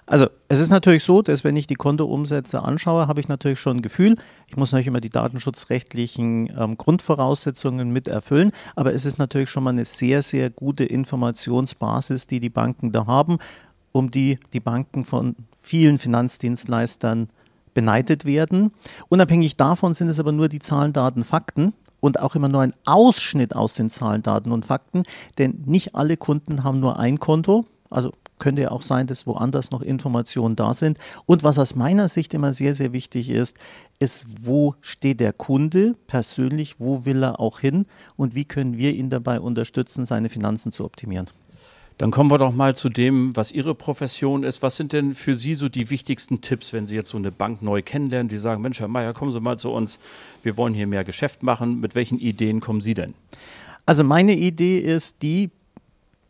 Also 0.06 0.28
es 0.48 0.60
ist 0.60 0.70
natürlich 0.70 1.04
so, 1.04 1.22
dass 1.22 1.44
wenn 1.44 1.56
ich 1.56 1.66
die 1.66 1.74
Kontoumsätze 1.74 2.62
anschaue, 2.62 3.08
habe 3.08 3.20
ich 3.20 3.28
natürlich 3.28 3.60
schon 3.60 3.78
ein 3.78 3.82
Gefühl, 3.82 4.16
ich 4.48 4.56
muss 4.56 4.72
natürlich 4.72 4.86
immer 4.86 5.00
die 5.00 5.10
datenschutzrechtlichen 5.10 6.52
ähm, 6.58 6.76
Grundvoraussetzungen 6.78 7.90
mit 7.90 8.08
erfüllen, 8.08 8.52
aber 8.74 8.94
es 8.94 9.04
ist 9.04 9.18
natürlich 9.18 9.50
schon 9.50 9.64
mal 9.64 9.70
eine 9.70 9.84
sehr, 9.84 10.22
sehr 10.22 10.50
gute 10.50 10.84
Informationsbasis, 10.84 12.26
die 12.26 12.40
die 12.40 12.50
Banken 12.50 12.92
da 12.92 13.06
haben, 13.06 13.38
um 13.92 14.10
die 14.10 14.38
die 14.52 14.60
Banken 14.60 15.04
von 15.04 15.36
vielen 15.60 15.98
Finanzdienstleistern 15.98 17.28
beneidet 17.76 18.24
werden. 18.24 18.72
Unabhängig 19.10 19.58
davon 19.58 19.94
sind 19.94 20.08
es 20.08 20.18
aber 20.18 20.32
nur 20.32 20.48
die 20.48 20.60
Zahlen, 20.60 20.94
Daten, 20.94 21.24
Fakten 21.24 21.74
und 22.00 22.18
auch 22.18 22.34
immer 22.34 22.48
nur 22.48 22.62
ein 22.62 22.72
Ausschnitt 22.86 23.54
aus 23.54 23.74
den 23.74 23.90
Zahlen, 23.90 24.22
Daten 24.22 24.50
und 24.50 24.64
Fakten, 24.64 25.02
denn 25.36 25.62
nicht 25.66 25.94
alle 25.94 26.16
Kunden 26.16 26.64
haben 26.64 26.80
nur 26.80 26.98
ein 26.98 27.20
Konto. 27.20 27.66
Also 27.90 28.12
könnte 28.38 28.62
ja 28.62 28.70
auch 28.70 28.80
sein, 28.80 29.06
dass 29.06 29.26
woanders 29.26 29.70
noch 29.70 29.82
Informationen 29.82 30.56
da 30.56 30.72
sind. 30.72 30.96
Und 31.26 31.42
was 31.42 31.58
aus 31.58 31.74
meiner 31.74 32.08
Sicht 32.08 32.32
immer 32.32 32.54
sehr, 32.54 32.72
sehr 32.72 32.94
wichtig 32.94 33.28
ist, 33.28 33.58
ist, 33.98 34.26
wo 34.42 34.74
steht 34.80 35.20
der 35.20 35.34
Kunde 35.34 35.94
persönlich, 36.06 36.80
wo 36.80 37.04
will 37.04 37.22
er 37.22 37.40
auch 37.40 37.60
hin 37.60 37.84
und 38.16 38.34
wie 38.34 38.46
können 38.46 38.78
wir 38.78 38.94
ihn 38.94 39.10
dabei 39.10 39.38
unterstützen, 39.38 40.06
seine 40.06 40.30
Finanzen 40.30 40.72
zu 40.72 40.84
optimieren. 40.84 41.26
Dann 41.98 42.10
kommen 42.10 42.30
wir 42.30 42.36
doch 42.36 42.52
mal 42.52 42.76
zu 42.76 42.90
dem, 42.90 43.34
was 43.36 43.52
Ihre 43.52 43.74
Profession 43.74 44.42
ist. 44.42 44.62
Was 44.62 44.76
sind 44.76 44.92
denn 44.92 45.14
für 45.14 45.34
Sie 45.34 45.54
so 45.54 45.70
die 45.70 45.88
wichtigsten 45.88 46.42
Tipps, 46.42 46.74
wenn 46.74 46.86
Sie 46.86 46.94
jetzt 46.94 47.08
so 47.08 47.16
eine 47.16 47.32
Bank 47.32 47.62
neu 47.62 47.80
kennenlernen, 47.80 48.28
die 48.28 48.36
sagen, 48.36 48.60
Mensch, 48.60 48.80
Herr 48.80 48.88
Meier, 48.88 49.14
kommen 49.14 49.32
Sie 49.32 49.40
mal 49.40 49.58
zu 49.58 49.70
uns, 49.70 49.98
wir 50.42 50.58
wollen 50.58 50.74
hier 50.74 50.86
mehr 50.86 51.04
Geschäft 51.04 51.42
machen. 51.42 51.80
Mit 51.80 51.94
welchen 51.94 52.18
Ideen 52.18 52.60
kommen 52.60 52.82
Sie 52.82 52.92
denn? 52.92 53.14
Also 53.86 54.04
meine 54.04 54.34
Idee 54.34 54.78
ist 54.78 55.22
die, 55.22 55.50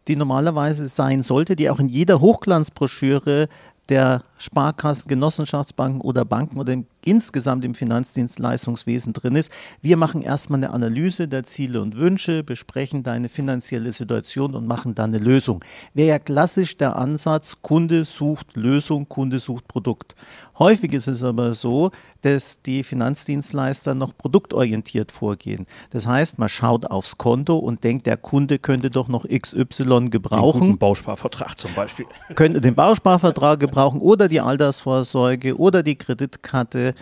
die 0.07 0.15
normalerweise 0.15 0.87
sein 0.87 1.25
sollte, 1.25 1.57
die 1.57 1.69
auch 1.69 1.81
in 1.81 1.89
jeder 1.89 2.21
Hochglanzbroschüre 2.21 3.49
der 3.89 4.23
Sparkassen, 4.39 5.09
Genossenschaftsbanken 5.09 6.01
oder 6.01 6.25
Banken 6.25 6.59
oder 6.59 6.73
im, 6.73 6.87
insgesamt 7.05 7.65
im 7.65 7.75
Finanzdienstleistungswesen 7.75 9.13
drin 9.13 9.37
ist. 9.37 9.53
Wir 9.81 9.97
machen 9.97 10.23
erstmal 10.23 10.59
eine 10.59 10.73
Analyse 10.73 11.29
der 11.29 11.45
Ziele 11.45 11.81
und 11.81 11.97
Wünsche, 11.97 12.43
besprechen 12.43 13.03
deine 13.03 13.29
finanzielle 13.29 13.93
Situation 13.93 14.55
und 14.55 14.67
machen 14.67 14.95
dann 14.95 15.15
eine 15.15 15.23
Lösung. 15.23 15.65
Wäre 15.95 16.09
ja 16.09 16.19
klassisch 16.19 16.77
der 16.77 16.97
Ansatz, 16.97 17.57
Kunde 17.63 18.05
sucht 18.05 18.57
Lösung, 18.57 19.09
Kunde 19.09 19.39
sucht 19.39 19.69
Produkt. 19.69 20.15
Häufig 20.59 20.95
ist 20.95 21.07
es 21.07 21.23
aber 21.23 21.53
so, 21.53 21.91
dass 22.23 22.63
die 22.63 22.83
Finanzdienstleister 22.83 23.95
noch 23.95 24.17
produktorientiert 24.17 25.13
vorgehen. 25.13 25.67
Das 25.91 26.07
heißt, 26.07 26.39
man 26.39 26.49
schaut 26.49 26.91
aufs 26.91 27.19
Konto 27.19 27.57
und 27.57 27.85
denkt, 27.85 28.07
der 28.07 28.17
Kunde 28.17 28.59
könnte 28.59 28.91
doch 28.91 29.09
noch 29.09 29.27
XY 29.29 30.09
gebrauchen. 30.09 30.69
Den 30.69 30.79
Bausparvertrag 30.79 31.59
zum 31.59 31.75
Beispiel. 31.75 32.07
Könnte 32.35 32.61
den 32.61 32.75
Bausparvertrag 32.75 33.61
gebrauchen 33.61 34.01
oder 34.01 34.26
die 34.29 34.41
Altersvorsorge 34.41 35.57
oder 35.59 35.83
die 35.83 35.97
Kreditkarte. 35.97 36.95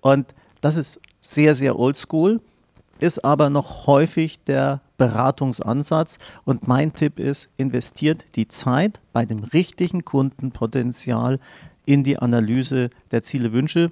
Und 0.00 0.34
das 0.60 0.76
ist 0.76 1.00
sehr, 1.20 1.54
sehr 1.54 1.78
oldschool, 1.78 2.40
ist 2.98 3.24
aber 3.24 3.50
noch 3.50 3.86
häufig 3.86 4.38
der 4.44 4.80
Beratungsansatz. 4.96 6.18
Und 6.44 6.66
mein 6.68 6.92
Tipp 6.92 7.18
ist, 7.20 7.48
investiert 7.56 8.24
die 8.36 8.48
Zeit 8.48 9.00
bei 9.12 9.24
dem 9.24 9.44
richtigen 9.44 10.04
Kundenpotenzial 10.04 11.38
in 11.86 12.04
die 12.04 12.18
Analyse 12.18 12.90
der 13.10 13.22
Ziele, 13.22 13.52
Wünsche 13.52 13.90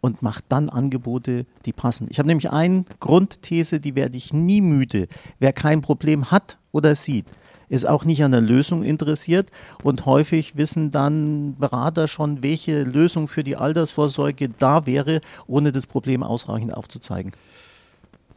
und 0.00 0.22
macht 0.22 0.44
dann 0.48 0.68
Angebote, 0.68 1.46
die 1.64 1.72
passen. 1.72 2.06
Ich 2.10 2.18
habe 2.18 2.28
nämlich 2.28 2.50
eine 2.50 2.84
Grundthese, 3.00 3.80
die 3.80 3.94
werde 3.94 4.16
ich 4.16 4.32
nie 4.32 4.60
müde. 4.60 5.08
Wer 5.38 5.52
kein 5.52 5.80
Problem 5.80 6.30
hat 6.30 6.58
oder 6.72 6.94
sieht, 6.94 7.26
ist 7.68 7.86
auch 7.86 8.04
nicht 8.04 8.22
an 8.24 8.32
der 8.32 8.40
Lösung 8.40 8.82
interessiert 8.82 9.50
und 9.82 10.06
häufig 10.06 10.56
wissen 10.56 10.90
dann 10.90 11.56
Berater 11.58 12.08
schon, 12.08 12.42
welche 12.42 12.82
Lösung 12.82 13.28
für 13.28 13.44
die 13.44 13.56
Altersvorsorge 13.56 14.48
da 14.58 14.86
wäre, 14.86 15.20
ohne 15.46 15.72
das 15.72 15.86
Problem 15.86 16.22
ausreichend 16.22 16.74
aufzuzeigen. 16.74 17.32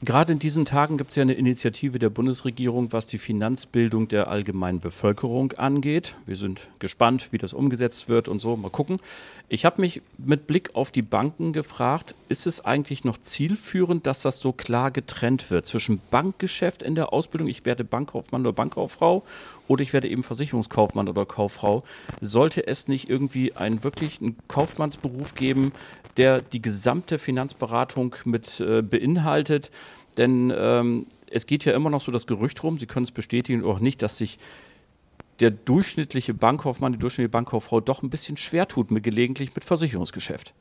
Gerade 0.01 0.31
in 0.31 0.39
diesen 0.39 0.63
Tagen 0.63 0.97
gibt 0.97 1.09
es 1.09 1.17
ja 1.17 1.23
eine 1.23 1.33
Initiative 1.33 1.99
der 1.99 2.09
Bundesregierung, 2.09 2.93
was 2.93 3.05
die 3.05 3.17
Finanzbildung 3.17 4.07
der 4.07 4.29
allgemeinen 4.29 4.79
Bevölkerung 4.79 5.51
angeht. 5.53 6.15
Wir 6.25 6.37
sind 6.37 6.69
gespannt, 6.79 7.33
wie 7.33 7.37
das 7.37 7.53
umgesetzt 7.53 8.07
wird 8.07 8.29
und 8.29 8.39
so. 8.39 8.55
Mal 8.55 8.69
gucken. 8.69 9.01
Ich 9.49 9.65
habe 9.65 9.81
mich 9.81 10.01
mit 10.17 10.47
Blick 10.47 10.73
auf 10.73 10.91
die 10.91 11.01
Banken 11.01 11.51
gefragt, 11.51 12.15
ist 12.29 12.47
es 12.47 12.63
eigentlich 12.63 13.03
noch 13.03 13.17
zielführend, 13.17 14.07
dass 14.07 14.21
das 14.21 14.39
so 14.39 14.53
klar 14.53 14.91
getrennt 14.91 15.51
wird 15.51 15.65
zwischen 15.65 15.99
Bankgeschäft 16.11 16.81
in 16.81 16.95
der 16.95 17.11
Ausbildung, 17.11 17.49
ich 17.49 17.65
werde 17.65 17.83
Bankkaufmann 17.83 18.41
oder 18.41 18.53
Bankkauffrau 18.53 19.23
oder 19.67 19.81
ich 19.81 19.91
werde 19.91 20.07
eben 20.07 20.23
Versicherungskaufmann 20.23 21.09
oder 21.09 21.25
Kauffrau. 21.25 21.83
Sollte 22.21 22.67
es 22.67 22.87
nicht 22.87 23.09
irgendwie 23.09 23.55
einen 23.55 23.83
wirklichen 23.83 24.37
Kaufmannsberuf 24.47 25.35
geben, 25.35 25.73
der 26.17 26.41
die 26.41 26.61
gesamte 26.61 27.17
Finanzberatung 27.17 28.15
mit 28.25 28.59
äh, 28.59 28.81
beinhaltet? 28.81 29.71
Denn 30.17 30.53
ähm, 30.55 31.05
es 31.29 31.45
geht 31.45 31.65
ja 31.65 31.73
immer 31.73 31.89
noch 31.89 32.01
so 32.01 32.11
das 32.11 32.27
Gerücht 32.27 32.63
rum, 32.63 32.79
Sie 32.79 32.87
können 32.87 33.03
es 33.03 33.11
bestätigen 33.11 33.63
oder 33.63 33.75
auch 33.75 33.79
nicht, 33.79 34.01
dass 34.01 34.17
sich 34.17 34.39
der 35.39 35.51
durchschnittliche 35.51 36.33
Bankkaufmann, 36.33 36.91
die 36.91 36.99
durchschnittliche 36.99 37.31
Bankkauffrau 37.31 37.79
doch 37.79 38.03
ein 38.03 38.09
bisschen 38.09 38.37
schwer 38.37 38.67
tut 38.67 38.91
mit 38.91 39.03
gelegentlich 39.03 39.55
mit 39.55 39.63
Versicherungsgeschäft. 39.63 40.53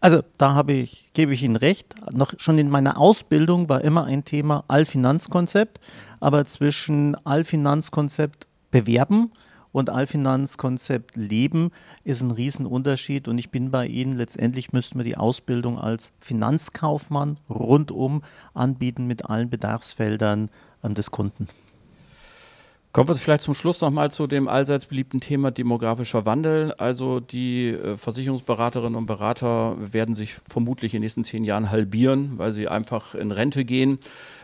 Also 0.00 0.22
da 0.38 0.62
ich, 0.68 1.08
gebe 1.14 1.32
ich 1.32 1.42
Ihnen 1.42 1.56
recht. 1.56 1.94
Noch 2.12 2.32
schon 2.38 2.58
in 2.58 2.70
meiner 2.70 2.98
Ausbildung 2.98 3.68
war 3.68 3.82
immer 3.82 4.04
ein 4.04 4.24
Thema 4.24 4.64
Allfinanzkonzept, 4.68 5.80
aber 6.20 6.44
zwischen 6.44 7.14
Allfinanzkonzept 7.24 8.46
bewerben 8.70 9.30
und 9.74 9.90
Allfinanzkonzept 9.90 11.16
leben 11.16 11.70
ist 12.04 12.22
ein 12.22 12.30
Riesenunterschied 12.30 13.26
und 13.26 13.38
ich 13.38 13.50
bin 13.50 13.72
bei 13.72 13.88
Ihnen, 13.88 14.12
letztendlich 14.16 14.72
müssten 14.72 15.00
wir 15.00 15.04
die 15.04 15.16
Ausbildung 15.16 15.80
als 15.80 16.12
Finanzkaufmann 16.20 17.38
rundum 17.50 18.22
anbieten 18.54 19.08
mit 19.08 19.24
allen 19.24 19.50
Bedarfsfeldern 19.50 20.48
ähm, 20.84 20.94
des 20.94 21.10
Kunden. 21.10 21.48
Kommen 22.92 23.08
wir 23.08 23.16
vielleicht 23.16 23.42
zum 23.42 23.54
Schluss 23.54 23.80
nochmal 23.80 24.12
zu 24.12 24.28
dem 24.28 24.46
allseits 24.46 24.86
beliebten 24.86 25.20
Thema 25.20 25.50
demografischer 25.50 26.24
Wandel. 26.24 26.72
Also 26.74 27.18
die 27.18 27.70
äh, 27.70 27.96
Versicherungsberaterinnen 27.96 28.94
und 28.94 29.06
Berater 29.06 29.74
werden 29.80 30.14
sich 30.14 30.34
vermutlich 30.48 30.94
in 30.94 30.98
den 30.98 31.06
nächsten 31.06 31.24
zehn 31.24 31.42
Jahren 31.42 31.72
halbieren, 31.72 32.38
weil 32.38 32.52
sie 32.52 32.68
einfach 32.68 33.16
in 33.16 33.32
Rente 33.32 33.64
gehen 33.64 33.98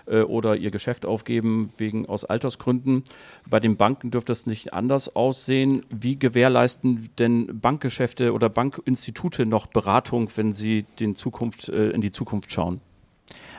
äh, 0.07 0.21
oder 0.21 0.57
ihr 0.57 0.71
Geschäft 0.71 1.07
aufgeben 1.07 1.71
wegen 1.79 2.07
aus 2.07 2.25
Altersgründen. 2.25 3.05
Bei 3.49 3.61
den 3.61 3.77
Banken 3.77 4.11
dürfte 4.11 4.33
es 4.33 4.47
nicht 4.47 4.73
anders 4.73 5.15
aussehen. 5.15 5.83
Wie 5.91 6.19
gewährleisten 6.19 7.09
denn 7.19 7.61
Bankgeschäfte 7.61 8.33
oder 8.33 8.49
Bankinstitute 8.49 9.47
noch 9.47 9.67
Beratung, 9.67 10.29
wenn 10.37 10.53
sie 10.53 10.85
den 10.99 11.15
Zukunft, 11.15 11.69
äh, 11.69 11.91
in 11.91 12.01
die 12.01 12.13
Zukunft 12.13 12.53
schauen? 12.53 12.81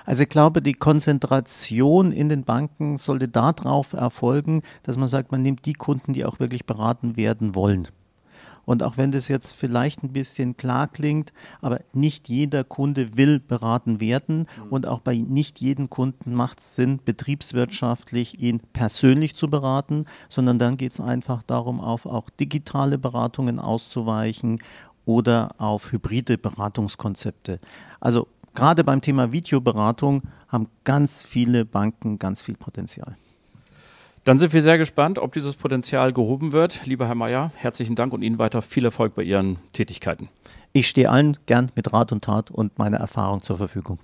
Also 0.06 0.24
ich 0.24 0.30
glaube, 0.30 0.62
die 0.62 0.74
Konzentration 0.74 2.12
in 2.12 2.30
den 2.30 2.44
Banken 2.44 2.98
sollte 2.98 3.30
darauf 3.30 3.94
erfolgen, 3.94 4.62
dass 4.84 4.98
man 4.98 5.08
sagt, 5.08 5.32
man 5.32 5.42
nimmt 5.42 5.66
die 5.66 5.74
Kunden, 5.74 6.14
die 6.14 6.26
auch 6.26 6.40
wirklich 6.40 6.66
beraten 6.66 7.18
werden 7.18 7.56
wollen. 7.56 7.88
Und 8.72 8.84
auch 8.84 8.96
wenn 8.96 9.12
das 9.12 9.28
jetzt 9.28 9.52
vielleicht 9.52 10.02
ein 10.02 10.14
bisschen 10.14 10.56
klar 10.56 10.88
klingt, 10.88 11.34
aber 11.60 11.80
nicht 11.92 12.30
jeder 12.30 12.64
Kunde 12.64 13.18
will 13.18 13.42
beraten 13.42 14.00
werden 14.00 14.48
und 14.70 14.88
auch 14.88 15.02
bei 15.02 15.14
nicht 15.18 15.60
jedem 15.60 15.90
Kunden 15.90 16.34
macht 16.34 16.60
es 16.60 16.78
Sinn, 16.78 17.02
betriebswirtschaftlich 17.04 18.40
ihn 18.40 18.62
persönlich 18.72 19.36
zu 19.36 19.50
beraten, 19.50 20.06
sondern 20.30 20.58
dann 20.58 20.78
geht 20.78 20.94
es 20.94 21.02
einfach 21.02 21.44
darum, 21.44 21.82
auf 21.82 22.06
auch 22.06 22.30
digitale 22.30 22.98
Beratungen 22.98 23.60
auszuweichen 23.60 24.62
oder 25.04 25.50
auf 25.58 25.92
hybride 25.92 26.38
Beratungskonzepte. 26.38 27.60
Also 28.00 28.30
gerade 28.54 28.86
beim 28.86 29.02
Thema 29.02 29.34
Videoberatung 29.34 30.22
haben 30.48 30.70
ganz 30.86 31.26
viele 31.26 31.66
Banken 31.66 32.20
ganz 32.20 32.42
viel 32.42 32.56
Potenzial. 32.56 33.18
Dann 34.24 34.38
sind 34.38 34.54
wir 34.54 34.62
sehr 34.62 34.78
gespannt, 34.78 35.18
ob 35.18 35.34
dieses 35.34 35.56
Potenzial 35.56 36.14
gehoben 36.14 36.52
wird. 36.52 36.86
Lieber 36.86 37.08
Herr 37.08 37.16
Mayer, 37.16 37.52
herzlichen 37.56 37.96
Dank 37.96 38.14
und 38.14 38.22
Ihnen 38.22 38.38
weiter 38.38 38.62
viel 38.62 38.86
Erfolg 38.86 39.16
bei 39.16 39.24
Ihren 39.24 39.58
Tätigkeiten. 39.74 40.30
Ich 40.74 40.88
stehe 40.88 41.10
allen 41.10 41.38
gern 41.48 41.72
mit 41.76 41.92
Rat 41.92 42.12
und 42.12 42.24
Tat 42.24 42.52
und 42.52 42.78
meiner 42.78 42.98
Erfahrung 42.98 43.42
zur 43.42 43.58
Verfügung. 43.58 43.98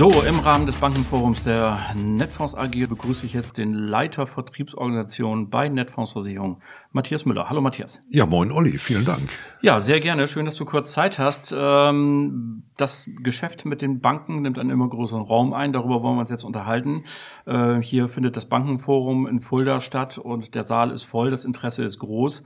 So, 0.00 0.10
im 0.26 0.38
Rahmen 0.38 0.64
des 0.64 0.76
Bankenforums 0.76 1.44
der 1.44 1.78
Netfonds 1.94 2.54
AG 2.54 2.86
begrüße 2.88 3.26
ich 3.26 3.34
jetzt 3.34 3.58
den 3.58 3.74
Leiter 3.74 4.26
Vertriebsorganisation 4.26 5.50
bei 5.50 5.68
Netfonds 5.68 6.12
Versicherung, 6.12 6.62
Matthias 6.92 7.26
Müller. 7.26 7.50
Hallo 7.50 7.60
Matthias. 7.60 8.00
Ja, 8.08 8.24
moin 8.24 8.50
Olli, 8.50 8.78
vielen 8.78 9.04
Dank. 9.04 9.28
Ja, 9.60 9.78
sehr 9.78 10.00
gerne. 10.00 10.26
Schön, 10.26 10.46
dass 10.46 10.56
du 10.56 10.64
kurz 10.64 10.92
Zeit 10.92 11.18
hast. 11.18 11.54
Ähm, 11.54 12.62
das 12.78 13.10
Geschäft 13.22 13.66
mit 13.66 13.82
den 13.82 14.00
Banken 14.00 14.40
nimmt 14.40 14.58
einen 14.58 14.70
immer 14.70 14.88
größeren 14.88 15.20
Raum 15.20 15.52
ein. 15.52 15.74
Darüber 15.74 16.02
wollen 16.02 16.16
wir 16.16 16.20
uns 16.20 16.30
jetzt 16.30 16.44
unterhalten. 16.44 17.04
Äh, 17.44 17.82
hier 17.82 18.08
findet 18.08 18.38
das 18.38 18.46
Bankenforum 18.46 19.26
in 19.26 19.40
Fulda 19.40 19.80
statt 19.80 20.16
und 20.16 20.54
der 20.54 20.64
Saal 20.64 20.92
ist 20.92 21.02
voll, 21.02 21.28
das 21.28 21.44
Interesse 21.44 21.84
ist 21.84 21.98
groß. 21.98 22.44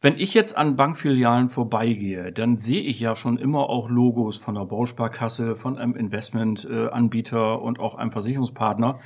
Wenn 0.00 0.16
ich 0.16 0.32
jetzt 0.32 0.56
an 0.56 0.76
Bankfilialen 0.76 1.48
vorbeigehe, 1.48 2.30
dann 2.30 2.56
sehe 2.56 2.82
ich 2.82 3.00
ja 3.00 3.16
schon 3.16 3.36
immer 3.36 3.68
auch 3.68 3.90
Logos 3.90 4.36
von 4.36 4.54
der 4.54 4.64
Bausparkasse, 4.64 5.56
von 5.56 5.76
einem 5.76 5.96
Investmentanbieter 5.96 7.60
und 7.60 7.80
auch 7.80 7.96
einem 7.96 8.12
Versicherungspartner. 8.12 9.00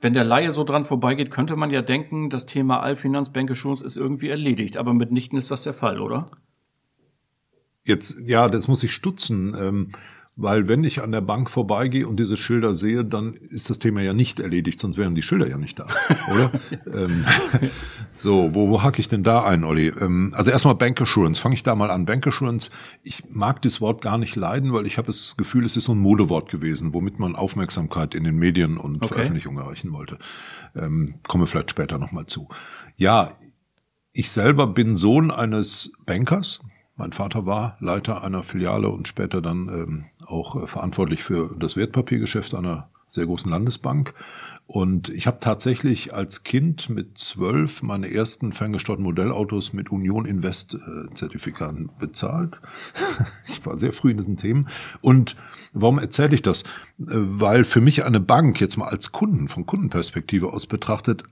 Wenn 0.00 0.14
der 0.14 0.24
Laie 0.24 0.50
so 0.50 0.64
dran 0.64 0.84
vorbeigeht, 0.84 1.30
könnte 1.30 1.54
man 1.54 1.70
ja 1.70 1.82
denken, 1.82 2.30
das 2.30 2.46
Thema 2.46 2.80
Allfinanz, 2.80 3.32
Bankassurance 3.32 3.84
ist 3.84 3.96
irgendwie 3.96 4.28
erledigt. 4.28 4.76
Aber 4.76 4.92
mitnichten 4.92 5.38
ist 5.38 5.52
das 5.52 5.62
der 5.62 5.72
Fall, 5.72 6.00
oder? 6.00 6.26
Jetzt, 7.84 8.16
ja, 8.24 8.48
das 8.48 8.66
muss 8.66 8.82
ich 8.82 8.92
stutzen. 8.92 9.56
Ähm 9.58 9.92
weil 10.40 10.68
wenn 10.68 10.84
ich 10.84 11.02
an 11.02 11.10
der 11.10 11.20
Bank 11.20 11.50
vorbeigehe 11.50 12.06
und 12.06 12.20
diese 12.20 12.36
Schilder 12.36 12.72
sehe, 12.72 13.04
dann 13.04 13.34
ist 13.34 13.70
das 13.70 13.80
Thema 13.80 14.02
ja 14.02 14.12
nicht 14.12 14.38
erledigt, 14.38 14.78
sonst 14.78 14.96
wären 14.96 15.16
die 15.16 15.22
Schilder 15.22 15.48
ja 15.48 15.58
nicht 15.58 15.80
da, 15.80 15.86
oder? 16.32 16.52
ähm, 16.94 17.24
so, 18.12 18.54
wo, 18.54 18.70
wo 18.70 18.84
hacke 18.84 19.00
ich 19.00 19.08
denn 19.08 19.24
da 19.24 19.42
ein, 19.44 19.64
Olli? 19.64 19.88
Ähm, 20.00 20.32
also 20.36 20.52
erstmal 20.52 20.76
Bank 20.76 21.00
Assurance. 21.00 21.40
Fange 21.40 21.56
ich 21.56 21.64
da 21.64 21.74
mal 21.74 21.90
an. 21.90 22.06
Bank 22.06 22.24
Assurance, 22.24 22.70
ich 23.02 23.24
mag 23.28 23.60
das 23.62 23.80
Wort 23.80 24.00
gar 24.00 24.16
nicht 24.16 24.36
leiden, 24.36 24.72
weil 24.72 24.86
ich 24.86 24.96
habe 24.96 25.08
das 25.08 25.36
Gefühl, 25.36 25.64
es 25.64 25.76
ist 25.76 25.84
so 25.84 25.92
ein 25.92 25.98
Modewort 25.98 26.48
gewesen, 26.48 26.94
womit 26.94 27.18
man 27.18 27.34
Aufmerksamkeit 27.34 28.14
in 28.14 28.22
den 28.22 28.36
Medien 28.36 28.76
und 28.76 29.02
okay. 29.02 29.08
Veröffentlichungen 29.08 29.58
erreichen 29.58 29.92
wollte. 29.92 30.18
Ähm, 30.76 31.14
komme 31.26 31.46
vielleicht 31.46 31.70
später 31.70 31.98
nochmal 31.98 32.26
zu. 32.26 32.48
Ja, 32.96 33.32
ich 34.12 34.30
selber 34.30 34.68
bin 34.68 34.94
Sohn 34.94 35.32
eines 35.32 35.92
Bankers, 36.06 36.60
mein 36.98 37.12
Vater 37.12 37.46
war 37.46 37.76
Leiter 37.80 38.22
einer 38.22 38.42
Filiale 38.42 38.88
und 38.88 39.08
später 39.08 39.40
dann 39.40 39.68
ähm, 39.68 40.04
auch 40.26 40.62
äh, 40.62 40.66
verantwortlich 40.66 41.22
für 41.22 41.54
das 41.58 41.76
Wertpapiergeschäft 41.76 42.54
einer 42.54 42.90
sehr 43.06 43.24
großen 43.24 43.50
Landesbank. 43.50 44.12
Und 44.66 45.08
ich 45.08 45.26
habe 45.26 45.38
tatsächlich 45.40 46.12
als 46.12 46.42
Kind 46.42 46.90
mit 46.90 47.16
zwölf 47.16 47.82
meine 47.82 48.12
ersten 48.12 48.52
ferngesteuerten 48.52 49.02
Modellautos 49.02 49.72
mit 49.72 49.90
Union 49.90 50.26
Invest 50.26 50.74
äh, 50.74 51.14
Zertifikaten 51.14 51.88
bezahlt. 51.98 52.60
ich 53.48 53.64
war 53.64 53.78
sehr 53.78 53.94
früh 53.94 54.10
in 54.10 54.18
diesen 54.18 54.36
Themen. 54.36 54.68
Und 55.00 55.36
warum 55.72 55.98
erzähle 55.98 56.34
ich 56.34 56.42
das? 56.42 56.62
Äh, 56.62 56.66
weil 57.06 57.64
für 57.64 57.80
mich 57.80 58.04
eine 58.04 58.20
Bank 58.20 58.60
jetzt 58.60 58.76
mal 58.76 58.88
als 58.88 59.12
Kunden, 59.12 59.48
von 59.48 59.64
Kundenperspektive 59.64 60.52
aus 60.52 60.66
betrachtet, 60.66 61.22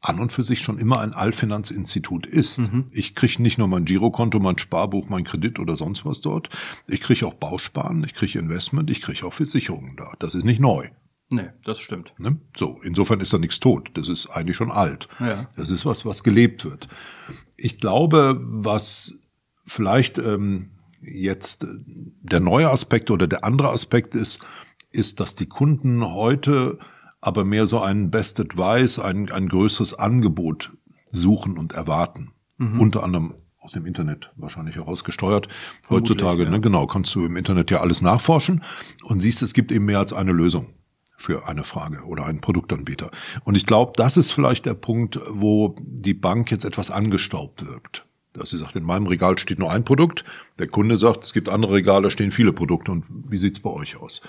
an 0.00 0.18
und 0.18 0.32
für 0.32 0.42
sich 0.42 0.62
schon 0.62 0.78
immer 0.78 1.00
ein 1.00 1.12
Allfinanzinstitut 1.12 2.26
ist. 2.26 2.58
Mhm. 2.58 2.86
Ich 2.90 3.14
kriege 3.14 3.42
nicht 3.42 3.58
nur 3.58 3.68
mein 3.68 3.84
Girokonto, 3.84 4.40
mein 4.40 4.58
Sparbuch, 4.58 5.08
mein 5.08 5.24
Kredit 5.24 5.58
oder 5.58 5.76
sonst 5.76 6.04
was 6.06 6.20
dort. 6.20 6.48
Ich 6.86 7.00
kriege 7.00 7.26
auch 7.26 7.34
Bausparen, 7.34 8.02
ich 8.04 8.14
kriege 8.14 8.38
Investment, 8.38 8.90
ich 8.90 9.02
kriege 9.02 9.26
auch 9.26 9.32
Versicherungen 9.32 9.96
da. 9.96 10.14
Das 10.18 10.34
ist 10.34 10.44
nicht 10.44 10.60
neu. 10.60 10.88
Nee, 11.32 11.50
das 11.64 11.78
stimmt. 11.78 12.14
Ne? 12.18 12.38
So, 12.56 12.80
insofern 12.82 13.20
ist 13.20 13.32
da 13.32 13.38
nichts 13.38 13.60
tot. 13.60 13.90
Das 13.94 14.08
ist 14.08 14.28
eigentlich 14.30 14.56
schon 14.56 14.72
alt. 14.72 15.08
Ja. 15.20 15.46
Das 15.56 15.70
ist 15.70 15.86
was, 15.86 16.04
was 16.04 16.24
gelebt 16.24 16.64
wird. 16.64 16.88
Ich 17.56 17.78
glaube, 17.78 18.36
was 18.40 19.28
vielleicht 19.64 20.18
ähm, 20.18 20.70
jetzt 21.00 21.66
der 22.22 22.40
neue 22.40 22.70
Aspekt 22.70 23.10
oder 23.10 23.28
der 23.28 23.44
andere 23.44 23.70
Aspekt 23.70 24.14
ist, 24.16 24.40
ist, 24.90 25.20
dass 25.20 25.36
die 25.36 25.46
Kunden 25.46 26.04
heute 26.04 26.78
aber 27.20 27.44
mehr 27.44 27.66
so 27.66 27.80
ein 27.80 28.10
Best 28.10 28.40
Advice, 28.40 28.98
ein, 28.98 29.30
ein 29.30 29.48
größeres 29.48 29.94
Angebot 29.94 30.72
suchen 31.10 31.58
und 31.58 31.72
erwarten. 31.72 32.32
Mhm. 32.58 32.80
Unter 32.80 33.02
anderem 33.02 33.34
aus 33.60 33.72
dem 33.72 33.86
Internet 33.86 34.30
wahrscheinlich 34.36 34.76
herausgesteuert. 34.76 35.48
Heutzutage, 35.90 36.44
ja. 36.44 36.50
ne, 36.50 36.60
genau, 36.60 36.86
kannst 36.86 37.14
du 37.14 37.24
im 37.24 37.36
Internet 37.36 37.70
ja 37.70 37.80
alles 37.80 38.00
nachforschen 38.00 38.62
und 39.04 39.20
siehst, 39.20 39.42
es 39.42 39.52
gibt 39.52 39.70
eben 39.70 39.84
mehr 39.84 39.98
als 39.98 40.12
eine 40.12 40.32
Lösung 40.32 40.68
für 41.16 41.46
eine 41.46 41.64
Frage 41.64 42.04
oder 42.04 42.24
einen 42.24 42.40
Produktanbieter. 42.40 43.10
Und 43.44 43.54
ich 43.54 43.66
glaube, 43.66 43.92
das 43.96 44.16
ist 44.16 44.30
vielleicht 44.30 44.64
der 44.64 44.74
Punkt, 44.74 45.20
wo 45.28 45.76
die 45.80 46.14
Bank 46.14 46.50
jetzt 46.50 46.64
etwas 46.64 46.90
angestaubt 46.90 47.66
wirkt. 47.66 48.06
Dass 48.32 48.50
sie 48.50 48.58
sagt, 48.58 48.76
in 48.76 48.84
meinem 48.84 49.06
Regal 49.06 49.38
steht 49.38 49.58
nur 49.58 49.70
ein 49.70 49.84
Produkt, 49.84 50.24
der 50.58 50.68
Kunde 50.68 50.96
sagt, 50.96 51.24
es 51.24 51.34
gibt 51.34 51.50
andere 51.50 51.74
Regale, 51.74 52.04
da 52.04 52.10
stehen 52.10 52.30
viele 52.30 52.52
Produkte 52.52 52.92
und 52.92 53.04
wie 53.08 53.36
sieht's 53.36 53.60
bei 53.60 53.70
euch 53.70 53.96
aus? 53.96 54.22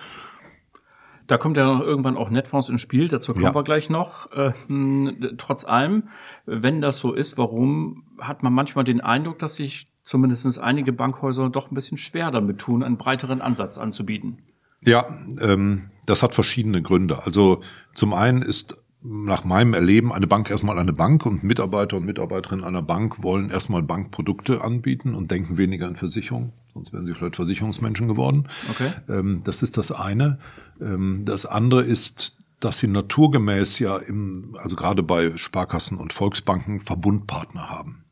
Da 1.28 1.38
kommt 1.38 1.58
ja 1.58 1.66
noch 1.66 1.82
irgendwann 1.82 2.18
auch 2.18 2.30
Netfonds 2.30 2.70
ins 2.70 2.82
Spiel, 2.82 3.08
dazu 3.08 3.34
kommen 3.34 3.46
ja. 3.46 3.56
wir 3.56 3.64
gleich 3.64 3.90
noch. 3.90 4.30
Ähm, 4.36 5.36
trotz 5.38 5.66
allem, 5.66 6.04
wenn 6.46 6.82
das 6.82 6.98
so 6.98 7.14
ist, 7.14 7.38
warum 7.38 8.04
hat 8.20 8.44
man 8.44 8.54
manchmal 8.54 8.84
den 8.84 9.02
Eindruck, 9.02 9.40
dass 9.40 9.56
sich 9.56 9.88
zumindest 10.04 10.60
einige 10.60 10.94
Bankhäuser 10.94 11.50
doch 11.50 11.72
ein 11.72 11.76
bisschen 11.76 11.98
schwer 11.98 12.32
damit 12.32 12.60
tun, 12.60 12.84
einen 12.84 12.98
breiteren 12.98 13.42
Ansatz 13.42 13.78
anzubieten? 13.78 14.40
Ja, 14.84 15.06
ähm, 15.40 15.92
das 16.06 16.24
hat 16.24 16.34
verschiedene 16.34 16.82
Gründe. 16.82 17.24
Also 17.26 17.62
zum 17.94 18.14
einen 18.14 18.42
ist 18.42 18.78
nach 19.04 19.44
meinem 19.44 19.74
Erleben 19.74 20.14
eine 20.14 20.28
Bank 20.28 20.50
erstmal 20.50 20.78
eine 20.78 20.94
Bank 20.94 21.26
und 21.26 21.44
Mitarbeiter 21.44 21.98
und 21.98 22.06
Mitarbeiterinnen 22.06 22.64
einer 22.64 22.84
Bank 22.84 23.24
wollen 23.24 23.50
erstmal 23.50 23.82
Bankprodukte 23.82 24.64
anbieten 24.64 25.16
und 25.16 25.32
denken 25.32 25.58
weniger 25.58 25.88
an 25.88 25.96
Versicherung. 25.96 26.54
Sonst 26.74 26.94
wären 26.94 27.06
sie 27.06 27.14
vielleicht 27.14 27.36
Versicherungsmenschen 27.36 28.08
geworden. 28.08 28.48
Okay. 28.70 28.92
Ähm, 29.10 29.42
das 29.44 29.64
ist 29.64 29.78
das 29.78 29.92
eine. 29.92 30.38
Ähm, 30.80 31.24
das 31.26 31.46
andere 31.46 31.82
ist, 31.82 32.38
dass 32.60 32.78
sie 32.78 32.88
naturgemäß 32.88 33.80
ja 33.80 33.98
im, 33.98 34.56
also 34.62 34.76
gerade 34.76 35.02
bei 35.02 35.36
Sparkassen 35.36 35.98
und 35.98 36.14
Volksbanken 36.14 36.80
Verbundpartner 36.80 37.70
haben. 37.70 38.06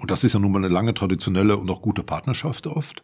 Und 0.00 0.10
das 0.10 0.24
ist 0.24 0.32
ja 0.32 0.40
nun 0.40 0.50
mal 0.50 0.58
eine 0.58 0.68
lange 0.68 0.94
traditionelle 0.94 1.56
und 1.56 1.70
auch 1.70 1.82
gute 1.82 2.02
Partnerschaft 2.02 2.66
oft, 2.66 3.02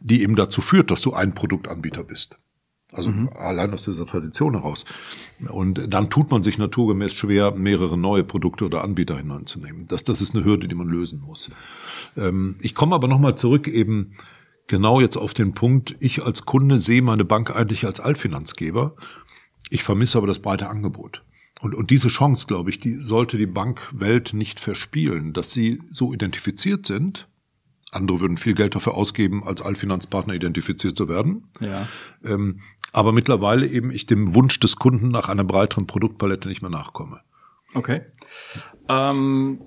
die 0.00 0.22
eben 0.22 0.34
dazu 0.34 0.60
führt, 0.60 0.90
dass 0.90 1.00
du 1.00 1.12
ein 1.12 1.34
Produktanbieter 1.34 2.02
bist. 2.02 2.40
Also 2.92 3.10
mhm. 3.10 3.30
allein 3.34 3.72
aus 3.72 3.84
dieser 3.84 4.06
Tradition 4.06 4.52
heraus. 4.52 4.84
Und 5.48 5.92
dann 5.92 6.10
tut 6.10 6.30
man 6.30 6.42
sich 6.42 6.58
naturgemäß 6.58 7.12
schwer, 7.14 7.52
mehrere 7.52 7.96
neue 7.96 8.22
Produkte 8.22 8.66
oder 8.66 8.84
Anbieter 8.84 9.16
hineinzunehmen. 9.16 9.86
Das, 9.86 10.04
das 10.04 10.20
ist 10.20 10.34
eine 10.34 10.44
Hürde, 10.44 10.68
die 10.68 10.74
man 10.74 10.88
lösen 10.88 11.20
muss. 11.20 11.50
Ähm, 12.16 12.56
ich 12.60 12.74
komme 12.74 12.94
aber 12.94 13.08
nochmal 13.08 13.34
zurück 13.34 13.66
eben 13.66 14.12
genau 14.66 15.00
jetzt 15.00 15.16
auf 15.16 15.34
den 15.34 15.54
Punkt, 15.54 15.96
ich 16.00 16.22
als 16.24 16.44
Kunde 16.44 16.78
sehe 16.78 17.02
meine 17.02 17.24
Bank 17.24 17.54
eigentlich 17.54 17.86
als 17.86 17.98
Altfinanzgeber. 18.00 18.94
Ich 19.70 19.82
vermisse 19.82 20.18
aber 20.18 20.26
das 20.26 20.40
breite 20.40 20.68
Angebot. 20.68 21.24
Und, 21.62 21.74
und 21.74 21.90
diese 21.90 22.08
Chance, 22.08 22.46
glaube 22.46 22.70
ich, 22.70 22.78
die 22.78 22.94
sollte 22.94 23.38
die 23.38 23.46
Bankwelt 23.46 24.34
nicht 24.34 24.60
verspielen, 24.60 25.32
dass 25.32 25.52
sie 25.52 25.80
so 25.88 26.12
identifiziert 26.12 26.86
sind 26.86 27.28
andere 27.92 28.20
würden 28.20 28.36
viel 28.36 28.54
Geld 28.54 28.74
dafür 28.74 28.94
ausgeben, 28.94 29.44
als 29.44 29.62
Allfinanzpartner 29.62 30.34
identifiziert 30.34 30.96
zu 30.96 31.08
werden. 31.08 31.44
Ja. 31.60 31.86
Ähm, 32.24 32.60
aber 32.92 33.12
mittlerweile 33.12 33.66
eben 33.66 33.90
ich 33.90 34.06
dem 34.06 34.34
Wunsch 34.34 34.58
des 34.60 34.76
Kunden 34.76 35.08
nach 35.08 35.28
einer 35.28 35.44
breiteren 35.44 35.86
Produktpalette 35.86 36.48
nicht 36.48 36.62
mehr 36.62 36.70
nachkomme. 36.70 37.20
Okay. 37.74 38.02
Ähm, 38.88 39.60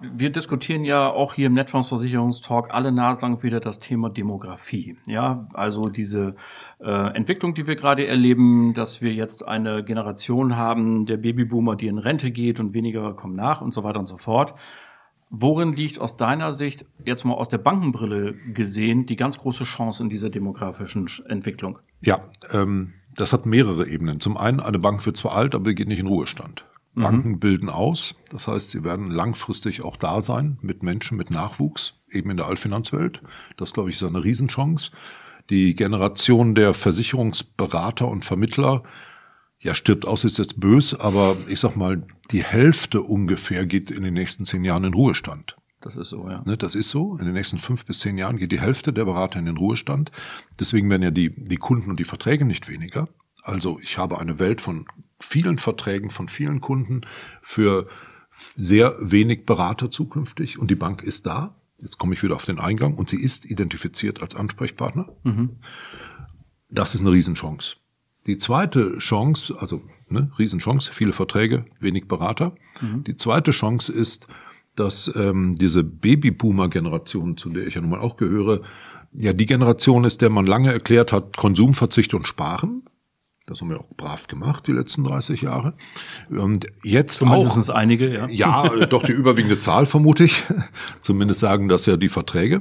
wir 0.00 0.30
diskutieren 0.30 0.84
ja 0.84 1.10
auch 1.10 1.34
hier 1.34 1.48
im 1.48 1.54
Netfondsversicherungstalk 1.54 2.72
alle 2.72 2.92
naslang 2.92 3.42
wieder 3.42 3.58
das 3.58 3.80
Thema 3.80 4.10
Demografie. 4.10 4.96
Ja, 5.06 5.48
also 5.54 5.88
diese 5.88 6.36
äh, 6.80 7.14
Entwicklung, 7.16 7.54
die 7.54 7.66
wir 7.66 7.74
gerade 7.74 8.06
erleben, 8.06 8.74
dass 8.74 9.02
wir 9.02 9.12
jetzt 9.12 9.46
eine 9.46 9.82
Generation 9.82 10.56
haben 10.56 11.04
der 11.06 11.16
Babyboomer, 11.16 11.74
die 11.74 11.88
in 11.88 11.98
Rente 11.98 12.30
geht 12.30 12.60
und 12.60 12.74
weniger 12.74 13.14
kommen 13.14 13.34
nach 13.34 13.60
und 13.60 13.74
so 13.74 13.82
weiter 13.82 13.98
und 13.98 14.06
so 14.06 14.18
fort. 14.18 14.54
Worin 15.30 15.72
liegt 15.72 16.00
aus 16.00 16.16
deiner 16.16 16.52
Sicht, 16.52 16.86
jetzt 17.04 17.24
mal 17.24 17.34
aus 17.34 17.48
der 17.48 17.58
Bankenbrille 17.58 18.34
gesehen, 18.54 19.04
die 19.04 19.16
ganz 19.16 19.38
große 19.38 19.64
Chance 19.64 20.02
in 20.02 20.08
dieser 20.08 20.30
demografischen 20.30 21.08
Entwicklung? 21.28 21.78
Ja, 22.00 22.20
ähm, 22.50 22.94
das 23.14 23.32
hat 23.32 23.44
mehrere 23.44 23.86
Ebenen. 23.86 24.20
Zum 24.20 24.36
einen, 24.36 24.60
eine 24.60 24.78
Bank 24.78 25.04
wird 25.04 25.16
zwar 25.16 25.32
alt, 25.32 25.54
aber 25.54 25.74
geht 25.74 25.88
nicht 25.88 25.98
in 25.98 26.06
Ruhestand. 26.06 26.64
Mhm. 26.94 27.02
Banken 27.02 27.28
mhm. 27.30 27.40
bilden 27.40 27.68
aus, 27.68 28.14
das 28.30 28.48
heißt, 28.48 28.70
sie 28.70 28.84
werden 28.84 29.08
langfristig 29.08 29.82
auch 29.82 29.96
da 29.96 30.20
sein 30.20 30.58
mit 30.62 30.82
Menschen 30.82 31.18
mit 31.18 31.30
Nachwuchs, 31.30 31.94
eben 32.10 32.30
in 32.30 32.36
der 32.36 32.46
Allfinanzwelt. 32.46 33.22
Das, 33.56 33.72
glaube 33.74 33.90
ich, 33.90 33.96
ist 33.96 34.04
eine 34.04 34.24
Riesenchance. 34.24 34.92
Die 35.50 35.74
Generation 35.74 36.54
der 36.54 36.74
Versicherungsberater 36.74 38.08
und 38.08 38.24
Vermittler 38.24 38.82
ja, 39.60 39.74
stirbt 39.74 40.06
aus 40.06 40.24
ist 40.24 40.38
jetzt 40.38 40.60
bös, 40.60 40.94
aber 40.94 41.36
ich 41.48 41.60
sag 41.60 41.76
mal, 41.76 42.06
die 42.30 42.44
Hälfte 42.44 43.02
ungefähr 43.02 43.66
geht 43.66 43.90
in 43.90 44.04
den 44.04 44.14
nächsten 44.14 44.44
zehn 44.44 44.64
Jahren 44.64 44.84
in 44.84 44.94
Ruhestand. 44.94 45.56
Das 45.80 45.96
ist 45.96 46.10
so, 46.10 46.28
ja. 46.28 46.42
Ne, 46.44 46.56
das 46.56 46.74
ist 46.74 46.90
so. 46.90 47.16
In 47.18 47.24
den 47.24 47.34
nächsten 47.34 47.58
fünf 47.58 47.84
bis 47.84 48.00
zehn 48.00 48.18
Jahren 48.18 48.36
geht 48.36 48.52
die 48.52 48.60
Hälfte 48.60 48.92
der 48.92 49.04
Berater 49.04 49.38
in 49.38 49.46
den 49.46 49.56
Ruhestand. 49.56 50.10
Deswegen 50.58 50.90
werden 50.90 51.02
ja 51.02 51.10
die, 51.10 51.32
die 51.36 51.56
Kunden 51.56 51.90
und 51.90 52.00
die 52.00 52.04
Verträge 52.04 52.44
nicht 52.44 52.68
weniger. 52.68 53.08
Also 53.42 53.78
ich 53.80 53.98
habe 53.98 54.18
eine 54.18 54.38
Welt 54.38 54.60
von 54.60 54.86
vielen 55.20 55.58
Verträgen, 55.58 56.10
von 56.10 56.28
vielen 56.28 56.60
Kunden 56.60 57.02
für 57.40 57.86
sehr 58.30 58.96
wenig 59.00 59.46
Berater 59.46 59.90
zukünftig 59.90 60.58
und 60.58 60.70
die 60.70 60.76
Bank 60.76 61.02
ist 61.02 61.26
da. 61.26 61.56
Jetzt 61.80 61.98
komme 61.98 62.14
ich 62.14 62.22
wieder 62.22 62.34
auf 62.34 62.44
den 62.44 62.58
Eingang 62.58 62.94
und 62.94 63.08
sie 63.08 63.20
ist 63.20 63.48
identifiziert 63.48 64.20
als 64.20 64.34
Ansprechpartner. 64.34 65.08
Mhm. 65.22 65.56
Das 66.68 66.94
ist 66.94 67.00
eine 67.00 67.12
Riesenchance. 67.12 67.76
Die 68.28 68.36
zweite 68.36 68.98
Chance, 68.98 69.56
also 69.58 69.82
ne, 70.10 70.30
Riesenchance, 70.38 70.92
viele 70.92 71.14
Verträge, 71.14 71.64
wenig 71.80 72.08
Berater. 72.08 72.52
Mhm. 72.80 73.02
Die 73.04 73.16
zweite 73.16 73.52
Chance 73.52 73.90
ist, 73.90 74.28
dass 74.76 75.10
ähm, 75.16 75.56
diese 75.56 75.82
Babyboomer-Generation, 75.82 77.38
zu 77.38 77.48
der 77.48 77.66
ich 77.66 77.74
ja 77.74 77.80
nun 77.80 77.90
mal 77.90 78.00
auch 78.00 78.16
gehöre, 78.16 78.60
ja 79.14 79.32
die 79.32 79.46
Generation 79.46 80.04
ist, 80.04 80.20
der 80.20 80.28
man 80.28 80.46
lange 80.46 80.70
erklärt 80.70 81.10
hat, 81.10 81.38
Konsumverzicht 81.38 82.12
und 82.12 82.28
Sparen. 82.28 82.82
Das 83.46 83.62
haben 83.62 83.70
wir 83.70 83.80
auch 83.80 83.88
brav 83.96 84.26
gemacht, 84.26 84.66
die 84.66 84.72
letzten 84.72 85.04
30 85.04 85.40
Jahre. 85.40 85.72
Und 86.28 86.66
jetzt 86.82 87.20
Zumindest 87.20 87.70
auch. 87.70 87.74
einige, 87.74 88.12
ja. 88.12 88.26
Ja, 88.28 88.86
doch 88.86 89.02
die 89.02 89.12
überwiegende 89.12 89.58
Zahl 89.58 89.86
vermute 89.86 90.24
ich. 90.24 90.42
Zumindest 91.00 91.40
sagen 91.40 91.68
das 91.70 91.86
ja 91.86 91.96
die 91.96 92.10
Verträge. 92.10 92.60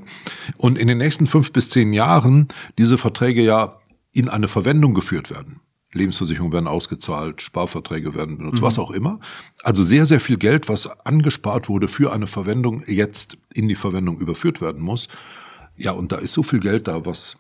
Und 0.55 0.77
in 0.77 0.87
den 0.87 0.97
nächsten 0.97 1.27
fünf 1.27 1.51
bis 1.51 1.69
zehn 1.69 1.91
Jahren 1.91 2.47
diese 2.77 2.97
Verträge 2.97 3.43
ja 3.43 3.81
in 4.13 4.29
eine 4.29 4.47
Verwendung 4.47 4.93
geführt 4.93 5.29
werden. 5.29 5.61
Lebensversicherungen 5.93 6.53
werden 6.53 6.67
ausgezahlt, 6.67 7.41
Sparverträge 7.41 8.13
werden 8.13 8.37
benutzt, 8.37 8.61
mhm. 8.61 8.65
was 8.65 8.79
auch 8.79 8.91
immer. 8.91 9.19
Also 9.63 9.83
sehr, 9.83 10.05
sehr 10.05 10.19
viel 10.19 10.37
Geld, 10.37 10.67
was 10.69 10.87
angespart 11.05 11.69
wurde 11.69 11.87
für 11.87 12.11
eine 12.11 12.27
Verwendung, 12.27 12.83
jetzt 12.87 13.37
in 13.53 13.67
die 13.67 13.75
Verwendung 13.75 14.19
überführt 14.19 14.61
werden 14.61 14.81
muss. 14.81 15.07
Ja, 15.75 15.91
und 15.91 16.11
da 16.11 16.17
ist 16.17 16.33
so 16.33 16.43
viel 16.43 16.59
Geld 16.59 16.87
da, 16.87 17.05
was 17.05 17.37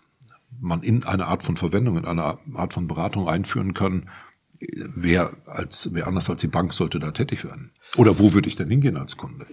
man 0.59 0.81
in 0.81 1.03
eine 1.03 1.27
Art 1.27 1.43
von 1.43 1.57
Verwendung, 1.57 1.97
in 1.97 2.05
eine 2.05 2.37
Art 2.55 2.73
von 2.73 2.87
Beratung 2.87 3.27
einführen 3.27 3.73
kann. 3.73 4.09
Wer 4.59 5.31
als, 5.45 5.89
wer 5.93 6.07
anders 6.07 6.29
als 6.29 6.41
die 6.41 6.47
Bank 6.47 6.73
sollte 6.73 6.99
da 6.99 7.11
tätig 7.11 7.43
werden? 7.43 7.73
Oder 7.95 8.17
wo 8.17 8.33
würde 8.33 8.47
ich 8.47 8.55
denn 8.55 8.69
hingehen 8.69 8.97
als 8.97 9.17
Kunde? 9.17 9.45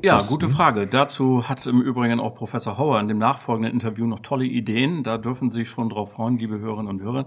Ja, 0.00 0.14
das, 0.14 0.28
gute 0.28 0.48
Frage. 0.48 0.86
Dazu 0.86 1.48
hat 1.48 1.66
im 1.66 1.80
Übrigen 1.80 2.20
auch 2.20 2.32
Professor 2.32 2.78
Hauer 2.78 3.00
in 3.00 3.08
dem 3.08 3.18
nachfolgenden 3.18 3.72
Interview 3.72 4.06
noch 4.06 4.20
tolle 4.20 4.44
Ideen. 4.44 5.02
Da 5.02 5.18
dürfen 5.18 5.50
Sie 5.50 5.60
sich 5.60 5.68
schon 5.68 5.88
drauf 5.88 6.12
freuen, 6.12 6.38
liebe 6.38 6.60
Hörerinnen 6.60 6.88
und 6.88 7.02
Hörer. 7.02 7.26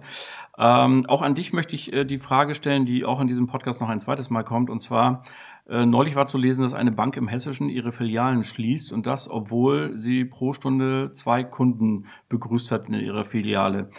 Ähm, 0.57 1.05
auch 1.07 1.21
an 1.21 1.33
dich 1.33 1.51
möchte 1.51 1.75
ich 1.75 1.91
äh, 1.91 2.05
die 2.05 2.17
Frage 2.17 2.53
stellen, 2.53 2.85
die 2.85 3.03
auch 3.03 3.19
in 3.19 3.27
diesem 3.27 3.47
Podcast 3.47 3.81
noch 3.81 3.89
ein 3.89 3.99
zweites 3.99 4.29
Mal 4.29 4.43
kommt. 4.43 4.69
Und 4.69 4.79
zwar, 4.79 5.19
äh, 5.67 5.85
neulich 5.85 6.15
war 6.15 6.27
zu 6.27 6.37
lesen, 6.37 6.61
dass 6.61 6.73
eine 6.73 6.93
Bank 6.93 7.17
im 7.17 7.27
Hessischen 7.27 7.67
ihre 7.67 7.91
Filialen 7.91 8.45
schließt 8.45 8.93
und 8.93 9.05
das, 9.05 9.29
obwohl 9.29 9.97
sie 9.97 10.23
pro 10.23 10.53
Stunde 10.53 11.11
zwei 11.11 11.43
Kunden 11.43 12.05
begrüßt 12.29 12.71
hat 12.71 12.87
in 12.87 12.93
ihrer 12.93 13.25
Filiale. 13.25 13.89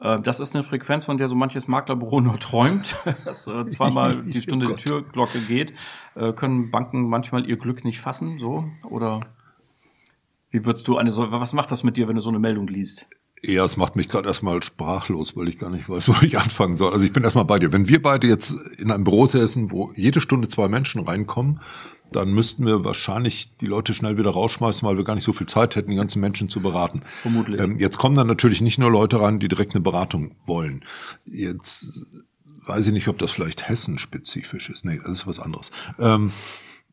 Äh, 0.00 0.20
das 0.20 0.40
ist 0.40 0.54
eine 0.54 0.64
Frequenz, 0.64 1.04
von 1.04 1.18
der 1.18 1.28
so 1.28 1.34
manches 1.34 1.68
Maklerbüro 1.68 2.20
nur 2.22 2.38
träumt, 2.38 2.96
dass 3.24 3.46
äh, 3.46 3.66
zweimal 3.68 4.22
die 4.22 4.42
Stunde 4.42 4.66
oh 4.66 4.74
die 4.74 4.82
Türglocke 4.82 5.40
geht. 5.40 5.72
Äh, 6.14 6.32
können 6.32 6.70
Banken 6.70 7.08
manchmal 7.08 7.48
ihr 7.48 7.56
Glück 7.56 7.84
nicht 7.84 8.00
fassen, 8.00 8.38
so? 8.38 8.64
Oder 8.84 9.20
wie 10.50 10.64
würdest 10.64 10.88
du 10.88 10.96
eine 10.96 11.10
so, 11.10 11.30
was 11.30 11.52
macht 11.52 11.70
das 11.70 11.82
mit 11.82 11.96
dir, 11.96 12.08
wenn 12.08 12.14
du 12.14 12.20
so 12.20 12.30
eine 12.30 12.38
Meldung 12.38 12.68
liest? 12.68 13.06
Ja, 13.42 13.64
es 13.64 13.76
macht 13.76 13.94
mich 13.94 14.08
gerade 14.08 14.26
erstmal 14.26 14.62
sprachlos, 14.62 15.36
weil 15.36 15.48
ich 15.48 15.58
gar 15.58 15.70
nicht 15.70 15.88
weiß, 15.88 16.08
wo 16.20 16.24
ich 16.24 16.38
anfangen 16.38 16.74
soll. 16.74 16.92
Also 16.92 17.04
ich 17.04 17.12
bin 17.12 17.24
erstmal 17.24 17.44
bei 17.44 17.58
dir. 17.58 17.72
Wenn 17.72 17.88
wir 17.88 18.02
beide 18.02 18.26
jetzt 18.26 18.54
in 18.78 18.90
einem 18.90 19.04
Büro 19.04 19.26
säßen, 19.26 19.70
wo 19.70 19.92
jede 19.94 20.20
Stunde 20.20 20.48
zwei 20.48 20.68
Menschen 20.68 21.02
reinkommen, 21.02 21.60
dann 22.12 22.32
müssten 22.32 22.66
wir 22.66 22.84
wahrscheinlich 22.84 23.56
die 23.58 23.66
Leute 23.66 23.94
schnell 23.94 24.16
wieder 24.18 24.30
rausschmeißen, 24.30 24.86
weil 24.86 24.96
wir 24.96 25.04
gar 25.04 25.14
nicht 25.14 25.24
so 25.24 25.32
viel 25.32 25.46
Zeit 25.46 25.76
hätten, 25.76 25.90
die 25.90 25.96
ganzen 25.96 26.20
Menschen 26.20 26.48
zu 26.48 26.60
beraten. 26.60 27.02
Vermutlich. 27.22 27.60
Ähm, 27.60 27.76
jetzt 27.78 27.98
kommen 27.98 28.16
dann 28.16 28.26
natürlich 28.26 28.60
nicht 28.60 28.78
nur 28.78 28.90
Leute 28.90 29.20
rein, 29.20 29.38
die 29.38 29.48
direkt 29.48 29.74
eine 29.74 29.82
Beratung 29.82 30.34
wollen. 30.46 30.84
Jetzt 31.24 32.06
weiß 32.66 32.86
ich 32.86 32.92
nicht, 32.92 33.08
ob 33.08 33.18
das 33.18 33.30
vielleicht 33.30 33.68
Hessen-spezifisch 33.68 34.70
ist. 34.70 34.84
Nee, 34.84 35.00
das 35.02 35.12
ist 35.12 35.26
was 35.26 35.38
anderes. 35.38 35.70
Ähm, 35.98 36.32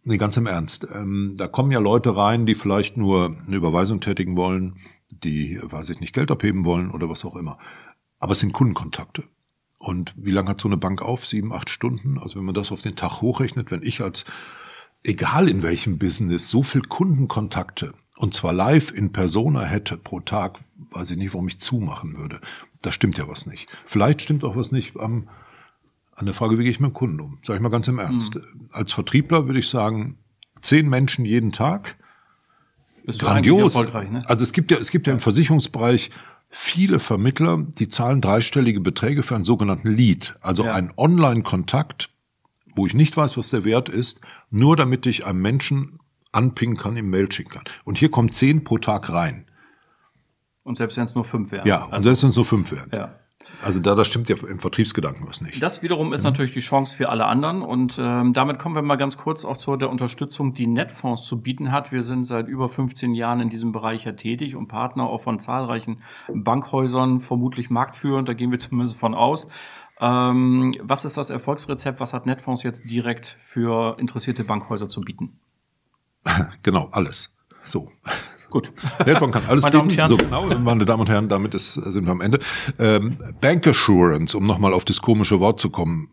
nee, 0.04 0.18
ganz 0.18 0.38
im 0.38 0.48
Ernst. 0.48 0.88
Ähm, 0.94 1.36
da 1.38 1.48
kommen 1.48 1.72
ja 1.72 1.80
Leute 1.80 2.16
rein, 2.16 2.46
die 2.46 2.56
vielleicht 2.56 2.98
nur 2.98 3.38
eine 3.46 3.56
Überweisung 3.56 4.00
tätigen 4.02 4.38
wollen, 4.38 4.78
die, 5.10 5.60
weiß 5.62 5.90
ich 5.90 6.00
nicht, 6.00 6.14
Geld 6.14 6.32
abheben 6.32 6.66
wollen 6.66 6.92
oder 6.92 7.10
was 7.10 7.26
auch 7.26 7.36
immer. 7.36 7.58
Aber 8.20 8.32
es 8.34 8.40
sind 8.40 8.54
Kundenkontakte. 8.54 9.24
Und 9.78 10.14
wie 10.18 10.32
lange 10.32 10.50
hat 10.50 10.62
so 10.62 10.68
eine 10.68 10.78
Bank 10.78 11.02
auf? 11.02 11.26
Sieben, 11.26 11.54
acht 11.54 11.70
Stunden? 11.70 12.18
Also 12.18 12.40
wenn 12.40 12.46
man 12.46 12.56
das 12.56 12.72
auf 12.72 12.82
den 12.82 12.96
Tag 12.96 13.22
hochrechnet, 13.22 13.72
wenn 13.72 13.84
ich 13.84 14.02
als 14.02 14.26
egal 15.06 15.50
in 15.50 15.62
welchem 15.64 15.98
Business, 15.98 16.50
so 16.50 16.64
viel 16.64 16.82
Kundenkontakte 16.82 17.94
und 18.18 18.34
zwar 18.34 18.54
live 18.54 18.92
in 18.92 19.12
Persona 19.12 19.62
hätte 19.62 19.98
pro 19.98 20.22
Tag, 20.22 20.60
weiß 20.92 21.12
ich 21.12 21.18
nicht, 21.18 21.34
warum 21.34 21.48
ich 21.48 21.60
zumachen 21.60 22.18
würde. 22.18 22.40
Da 22.82 22.92
stimmt 22.92 23.18
ja 23.18 23.28
was 23.28 23.46
nicht. 23.46 23.68
Vielleicht 23.86 24.22
stimmt 24.22 24.44
auch 24.44 24.56
was 24.56 24.72
nicht 24.72 24.98
am, 24.98 25.28
an 26.16 26.26
der 26.26 26.34
Frage, 26.34 26.58
wie 26.58 26.64
gehe 26.64 26.72
ich 26.72 26.80
mit 26.80 26.92
dem 26.92 26.94
Kunden 26.94 27.20
um? 27.20 27.40
Sag 27.44 27.56
ich 27.56 27.62
mal 27.62 27.70
ganz 27.70 27.88
im 27.88 28.00
Ernst. 28.00 28.36
Mhm. 28.36 28.70
Als 28.72 28.94
Vertriebler 28.94 29.48
würde 29.48 29.60
ich 29.60 29.68
sagen, 29.68 30.18
zehn 30.62 30.88
Menschen 30.88 31.26
jeden 31.26 31.52
Tag. 31.52 31.98
Bist 33.06 33.20
Grandios. 33.20 33.76
Ne? 33.76 34.24
Also 34.28 34.44
es 34.44 34.54
gibt 34.54 34.72
ja, 34.72 34.78
es 34.78 34.92
gibt 34.92 35.08
ja 35.08 35.14
im 35.14 35.20
Versicherungsbereich 35.20 36.10
viele 36.50 37.02
Vermittler, 37.02 37.58
die 37.78 37.90
zahlen 37.90 38.22
dreistellige 38.22 38.80
Beträge 38.80 39.24
für 39.24 39.36
einen 39.36 39.44
sogenannten 39.44 39.90
Lead, 39.90 40.38
also 40.42 40.64
ja. 40.64 40.74
einen 40.74 40.92
Online-Kontakt, 40.96 42.10
wo 42.76 42.86
ich 42.86 42.94
nicht 42.94 43.16
weiß, 43.16 43.38
was 43.38 43.50
der 43.50 43.64
Wert 43.64 43.90
ist, 43.90 44.22
nur 44.50 44.76
damit 44.76 45.06
ich 45.06 45.26
einem 45.26 45.42
Menschen 45.42 46.00
anpingen 46.32 46.78
kann, 46.78 46.98
im 46.98 47.10
Mail 47.10 47.32
schicken 47.32 47.52
kann. 47.52 47.64
Und 47.84 47.98
hier 47.98 48.12
kommen 48.12 48.32
zehn 48.32 48.64
pro 48.64 48.78
Tag 48.78 49.12
rein. 49.12 49.46
Und 50.64 50.78
selbst 50.78 50.98
wenn 50.98 51.06
es 51.06 51.16
nur 51.16 51.26
fünf 51.26 51.52
wären. 51.52 51.68
Ja, 51.68 51.84
und 51.86 51.94
also, 51.94 52.10
selbst 52.10 52.24
wenn 52.24 52.30
es 52.30 52.36
nur 52.36 52.46
fünf 52.46 52.72
wären. 52.72 52.90
Ja. 52.92 53.20
Also 53.64 53.80
da, 53.80 53.96
das 53.96 54.08
stimmt 54.08 54.28
ja 54.30 54.36
im 54.48 54.60
Vertriebsgedanken 54.60 55.28
was 55.28 55.42
nicht. 55.42 55.62
Das 55.62 55.84
wiederum 55.84 56.14
ist 56.14 56.22
mhm. 56.22 56.30
natürlich 56.30 56.54
die 56.54 56.62
Chance 56.62 56.96
für 56.96 57.10
alle 57.10 57.26
anderen 57.26 57.62
und 57.62 57.98
ähm, 58.00 58.34
damit 58.34 58.60
kommen 58.60 58.76
wir 58.76 58.82
mal 58.82 58.96
ganz 58.96 59.18
kurz 59.18 59.46
auch 59.46 59.58
zu 59.58 59.76
der 59.78 59.90
Unterstützung, 59.90 60.54
die 60.54 60.68
Netfonds 60.68 61.26
zu 61.26 61.42
bieten 61.42 61.72
hat. 61.72 61.92
Wir 61.92 62.02
sind 62.02 62.24
seit 62.24 62.48
über 62.48 62.70
15 62.70 63.14
Jahren 63.14 63.40
in 63.40 63.50
diesem 63.50 63.72
Bereich 63.72 64.06
ja 64.06 64.14
tätig 64.14 64.56
und 64.56 64.68
Partner 64.68 65.04
auch 65.08 65.22
von 65.22 65.40
zahlreichen 65.40 66.02
Bankhäusern, 66.34 67.20
vermutlich 67.20 67.70
marktführend, 67.70 68.28
da 68.28 68.34
gehen 68.34 68.52
wir 68.52 68.60
zumindest 68.60 68.98
von 68.98 69.14
aus. 69.14 69.48
Ähm, 70.00 70.76
was 70.82 71.06
ist 71.06 71.18
das 71.18 71.30
Erfolgsrezept? 71.30 72.00
Was 72.00 72.14
hat 72.14 72.26
Netfonds 72.26 72.64
jetzt 72.64 72.90
direkt 72.90 73.28
für 73.40 73.98
interessierte 74.00 74.44
Bankhäuser 74.44 74.88
zu 74.88 75.02
bieten? 75.02 75.40
Genau, 76.64 76.90
alles. 76.92 77.38
So. 77.64 77.92
Gut. 78.50 78.72
Netfonds 79.06 79.38
kann 79.38 79.46
alles 79.48 79.64
meine 79.72 79.84
bieten. 79.84 80.06
So 80.08 80.18
genau, 80.18 80.48
meine 80.60 80.86
Damen 80.86 81.02
und 81.02 81.10
Herren, 81.10 81.30
damit 81.30 81.54
ist, 81.54 81.74
sind 81.74 82.06
wir 82.06 82.12
am 82.12 82.22
Ende. 82.22 82.40
Ähm, 82.80 83.18
Bank 83.42 83.68
Assurance, 83.68 84.36
um 84.36 84.46
nochmal 84.46 84.74
auf 84.74 84.86
das 84.86 85.02
komische 85.02 85.40
Wort 85.40 85.60
zu 85.60 85.70
kommen, 85.70 86.10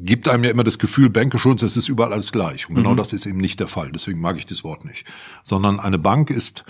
gibt 0.00 0.28
einem 0.28 0.44
ja 0.44 0.50
immer 0.50 0.64
das 0.64 0.78
Gefühl, 0.78 1.10
Bank 1.10 1.34
Assurance, 1.34 1.64
es 1.64 1.76
ist 1.76 1.88
überall 1.88 2.12
alles 2.12 2.32
gleich. 2.32 2.68
Und 2.68 2.76
genau 2.76 2.92
mhm. 2.92 2.96
das 2.96 3.12
ist 3.12 3.26
eben 3.26 3.38
nicht 3.38 3.60
der 3.60 3.68
Fall. 3.68 3.90
Deswegen 3.92 4.20
mag 4.20 4.36
ich 4.36 4.46
das 4.46 4.64
Wort 4.64 4.84
nicht. 4.84 5.06
Sondern 5.42 5.80
eine 5.80 5.98
Bank 5.98 6.30
ist 6.30 6.64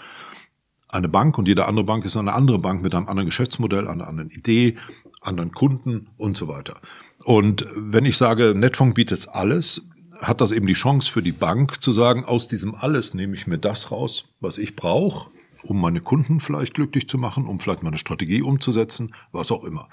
eine 0.88 1.08
Bank 1.08 1.36
und 1.36 1.46
jede 1.46 1.66
andere 1.66 1.84
Bank 1.84 2.04
ist 2.04 2.16
eine 2.16 2.32
andere 2.32 2.58
Bank 2.58 2.82
mit 2.82 2.94
einem 2.94 3.08
anderen 3.08 3.26
Geschäftsmodell, 3.26 3.86
einer 3.86 4.08
anderen 4.08 4.30
Idee, 4.30 4.76
anderen 5.20 5.52
Kunden 5.52 6.08
und 6.16 6.36
so 6.36 6.48
weiter. 6.48 6.80
Und 7.24 7.66
wenn 7.74 8.04
ich 8.04 8.16
sage, 8.16 8.54
Netfonds 8.54 8.94
bietet 8.94 9.28
alles, 9.28 9.88
hat 10.20 10.40
das 10.40 10.52
eben 10.52 10.66
die 10.66 10.74
Chance 10.74 11.10
für 11.10 11.22
die 11.22 11.32
Bank 11.32 11.82
zu 11.82 11.92
sagen, 11.92 12.24
aus 12.24 12.48
diesem 12.48 12.74
alles 12.74 13.14
nehme 13.14 13.34
ich 13.34 13.46
mir 13.46 13.58
das 13.58 13.90
raus, 13.90 14.24
was 14.40 14.58
ich 14.58 14.76
brauche, 14.76 15.30
um 15.62 15.80
meine 15.80 16.00
Kunden 16.00 16.40
vielleicht 16.40 16.74
glücklich 16.74 17.08
zu 17.08 17.18
machen, 17.18 17.46
um 17.46 17.60
vielleicht 17.60 17.82
meine 17.82 17.98
Strategie 17.98 18.42
umzusetzen, 18.42 19.14
was 19.32 19.52
auch 19.52 19.64
immer. 19.64 19.88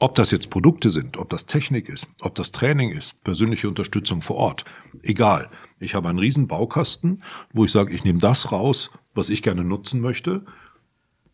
Ob 0.00 0.14
das 0.14 0.30
jetzt 0.30 0.50
Produkte 0.50 0.90
sind, 0.90 1.16
ob 1.16 1.28
das 1.28 1.46
Technik 1.46 1.88
ist, 1.88 2.06
ob 2.20 2.36
das 2.36 2.52
Training 2.52 2.90
ist, 2.90 3.22
persönliche 3.24 3.68
Unterstützung 3.68 4.22
vor 4.22 4.36
Ort, 4.36 4.64
egal. 5.02 5.48
Ich 5.80 5.94
habe 5.94 6.08
einen 6.08 6.20
riesen 6.20 6.46
Baukasten, 6.46 7.22
wo 7.52 7.64
ich 7.64 7.72
sage, 7.72 7.92
ich 7.92 8.04
nehme 8.04 8.20
das 8.20 8.52
raus, 8.52 8.90
was 9.14 9.28
ich 9.28 9.42
gerne 9.42 9.64
nutzen 9.64 10.00
möchte 10.00 10.44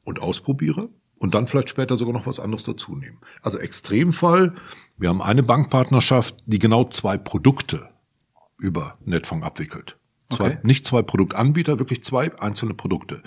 und 0.05 0.21
ausprobiere 0.21 0.89
und 1.25 1.35
dann 1.35 1.47
vielleicht 1.47 1.71
später 1.71 1.97
sogar 1.97 2.13
noch 2.13 2.27
was 2.27 2.39
anderes 2.39 2.65
dazu 2.65 2.97
nehmen. 2.97 3.17
Also 3.41 3.59
Extremfall, 3.59 4.53
wir 4.99 5.09
haben 5.09 5.23
eine 5.23 5.43
Bankpartnerschaft, 5.43 6.37
die 6.45 6.59
genau 6.59 6.85
zwei 6.85 7.17
Produkte 7.17 7.89
über 8.59 8.99
Netfonds 9.07 9.47
abwickelt. 9.47 9.97
Zwei, 10.29 10.49
okay. 10.49 10.59
Nicht 10.65 10.85
zwei 10.85 11.01
Produktanbieter, 11.01 11.79
wirklich 11.79 12.05
zwei 12.05 12.39
einzelne 12.39 12.75
Produkte. 12.75 13.23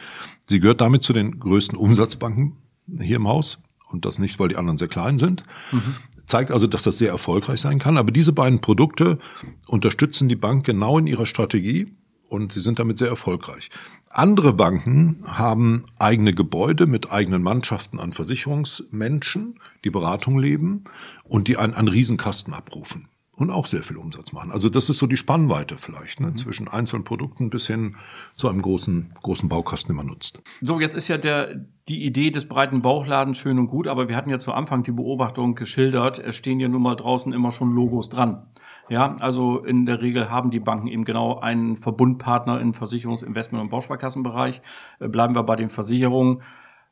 Sie 0.46 0.60
gehört 0.60 0.80
damit 0.80 1.02
zu 1.02 1.12
den 1.12 1.40
größten 1.40 1.76
Umsatzbanken 1.76 2.58
hier 3.02 3.16
im 3.16 3.28
Haus 3.28 3.64
und 3.90 4.06
das 4.06 4.20
nicht, 4.20 4.38
weil 4.38 4.50
die 4.50 4.58
anderen 4.58 4.78
sehr 4.78 4.90
klein 4.90 5.18
sind. 5.18 5.44
Mhm. 5.72 5.96
Zeigt 6.28 6.52
also, 6.52 6.68
dass 6.68 6.84
das 6.84 7.00
sehr 7.00 7.10
erfolgreich 7.10 7.62
sein 7.62 7.80
kann. 7.80 7.98
Aber 7.98 8.12
diese 8.12 8.32
beiden 8.32 8.62
Produkte 8.62 9.18
unterstützen 9.66 10.30
die 10.30 10.36
Bank 10.36 10.68
genau 10.68 11.00
in 11.00 11.08
ihrer 11.08 11.26
Strategie 11.26 11.96
und 12.30 12.54
sie 12.54 12.62
sind 12.62 12.78
damit 12.78 13.00
sehr 13.00 13.10
erfolgreich. 13.10 13.72
Andere 14.10 14.54
Banken 14.54 15.24
haben 15.26 15.86
eigene 16.00 16.34
Gebäude 16.34 16.88
mit 16.88 17.12
eigenen 17.12 17.44
Mannschaften 17.44 18.00
an 18.00 18.14
Versicherungsmenschen, 18.14 19.60
die 19.84 19.90
Beratung 19.90 20.40
leben 20.40 20.86
und 21.24 21.48
die 21.48 21.58
einen, 21.58 21.74
einen 21.74 21.88
Riesenkasten 21.88 22.54
abrufen 22.54 23.10
und 23.38 23.52
auch 23.52 23.68
sehr 23.68 23.84
viel 23.84 23.98
Umsatz 23.98 24.34
machen. 24.34 24.52
Also 24.52 24.70
das 24.70 24.90
ist 24.90 24.98
so 24.98 25.06
die 25.06 25.18
Spannweite 25.18 25.78
vielleicht, 25.78 26.20
ne? 26.20 26.28
Mhm. 26.28 26.38
zwischen 26.38 26.68
einzelnen 26.68 27.04
Produkten 27.04 27.50
bis 27.50 27.68
hin 27.68 27.96
zu 28.36 28.50
einem 28.50 28.62
großen, 28.62 29.14
großen 29.22 29.48
Baukasten, 29.48 29.90
den 29.90 29.98
man 29.98 30.08
nutzt. 30.08 30.42
So, 30.62 30.80
jetzt 30.80 30.96
ist 30.96 31.08
ja 31.08 31.18
der, 31.18 31.66
die 31.88 32.06
Idee 32.06 32.32
des 32.32 32.48
breiten 32.48 32.82
Bauchladens 32.82 33.38
schön 33.38 33.60
und 33.60 33.68
gut, 33.68 33.88
aber 33.88 34.10
wir 34.10 34.16
hatten 34.16 34.30
ja 34.30 34.40
zu 34.40 34.52
Anfang 34.52 34.84
die 34.84 34.92
Beobachtung 34.92 35.56
geschildert, 35.56 36.20
es 36.20 36.36
stehen 36.36 36.60
ja 36.60 36.68
nun 36.68 36.82
mal 36.82 36.96
draußen 36.96 37.32
immer 37.32 37.52
schon 37.52 37.72
Logos 37.72 38.10
dran. 38.10 38.48
Ja, 38.90 39.16
also 39.20 39.60
in 39.60 39.86
der 39.86 40.02
Regel 40.02 40.30
haben 40.30 40.52
die 40.52 40.60
Banken 40.60 40.88
eben 40.88 41.06
genau 41.06 41.40
einen 41.40 41.78
Verbundpartner 41.78 42.60
im 42.60 42.74
Versicherungs-, 42.74 43.24
Investment- 43.24 43.64
und 43.64 43.70
Bausparkassenbereich. 43.70 44.62
Äh, 45.00 45.08
bleiben 45.08 45.36
wir 45.36 45.44
bei 45.44 45.56
den 45.56 45.70
Versicherungen 45.70 46.42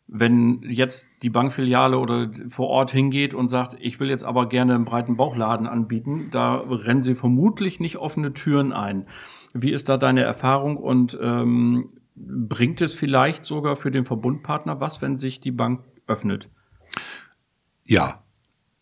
wenn 0.08 0.62
jetzt 0.68 1.08
die 1.24 1.30
Bankfiliale 1.30 1.98
oder 1.98 2.30
vor 2.48 2.68
Ort 2.68 2.92
hingeht 2.92 3.34
und 3.34 3.48
sagt, 3.48 3.76
ich 3.80 4.00
will 4.00 4.10
jetzt 4.10 4.24
aber 4.24 4.48
gerne 4.48 4.76
einen 4.76 4.86
breiten 4.86 5.18
Bauchladen 5.18 5.66
anbieten, 5.66 6.30
da 6.32 6.58
rennen 6.58 7.02
sie 7.02 7.16
vermutlich 7.16 7.80
nicht 7.80 7.98
offene 7.98 8.34
Türen 8.34 8.72
ein. 8.72 9.08
Wie 9.54 9.72
ist 9.72 9.90
da 9.90 9.98
deine 9.98 10.22
Erfahrung 10.22 10.78
und 10.78 11.18
ähm, 11.22 11.90
bringt 12.16 12.82
es 12.82 12.94
vielleicht 12.94 13.46
sogar 13.46 13.76
für 13.76 13.92
den 13.92 14.06
Verbundpartner 14.06 14.80
was, 14.80 15.02
wenn 15.02 15.18
sich 15.18 15.40
die 15.40 15.52
Bank 15.52 15.84
öffnet? 16.08 16.50
Ja, 17.88 18.24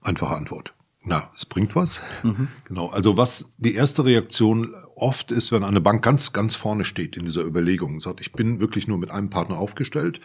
einfache 0.02 0.36
Antwort. 0.36 0.74
Na, 1.06 1.30
es 1.36 1.46
bringt 1.46 1.76
was. 1.76 2.00
Mhm. 2.24 2.48
Genau. 2.64 2.88
Also 2.88 3.18
was 3.18 3.56
die 3.58 3.76
erste 3.76 4.06
Reaktion 4.06 4.74
oft 4.96 5.32
ist, 5.32 5.52
wenn 5.52 5.66
eine 5.66 5.82
Bank 5.82 6.02
ganz, 6.02 6.32
ganz 6.32 6.56
vorne 6.56 6.86
steht 6.86 7.18
in 7.18 7.26
dieser 7.26 7.44
Überlegung, 7.44 8.00
sagt, 8.00 8.22
ich 8.22 8.32
bin 8.32 8.62
wirklich 8.62 8.88
nur 8.88 8.98
mit 8.98 9.12
einem 9.12 9.30
Partner 9.30 9.58
aufgestellt 9.58 10.22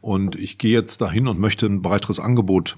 und 0.00 0.34
ich 0.34 0.58
gehe 0.58 0.72
jetzt 0.72 1.00
dahin 1.00 1.28
und 1.28 1.38
möchte 1.38 1.66
ein 1.66 1.80
breiteres 1.80 2.18
Angebot 2.18 2.76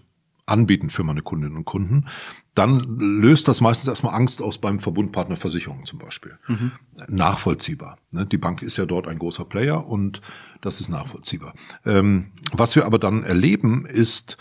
anbieten 0.49 0.91
für 0.91 1.05
meine 1.05 1.23
Kundinnen 1.23 1.57
und 1.57 1.65
Kunden, 1.65 2.07
dann 2.55 2.99
löst 2.99 3.47
das 3.49 3.61
meistens 3.61 3.89
erstmal 3.89 4.15
Angst 4.15 4.43
aus 4.43 4.59
beim 4.59 4.81
Verbundpartner 4.81 5.37
Versicherung 5.37 5.85
zum 5.85 5.99
Beispiel. 5.99 6.33
Mhm. 6.49 6.73
Nachvollziehbar. 7.09 7.99
Ne? 8.11 8.27
Die 8.27 8.39
Bank 8.39 8.63
ist 8.63 8.77
ja 8.77 8.87
dort 8.87 9.07
ein 9.07 9.19
großer 9.19 9.45
Player 9.45 9.87
und 9.87 10.21
das 10.61 10.81
ist 10.81 10.89
nachvollziehbar. 10.89 11.55
Ähm, 11.85 12.33
was 12.53 12.75
wir 12.75 12.85
aber 12.85 12.99
dann 12.99 13.23
erleben, 13.23 13.87
ist, 13.87 14.39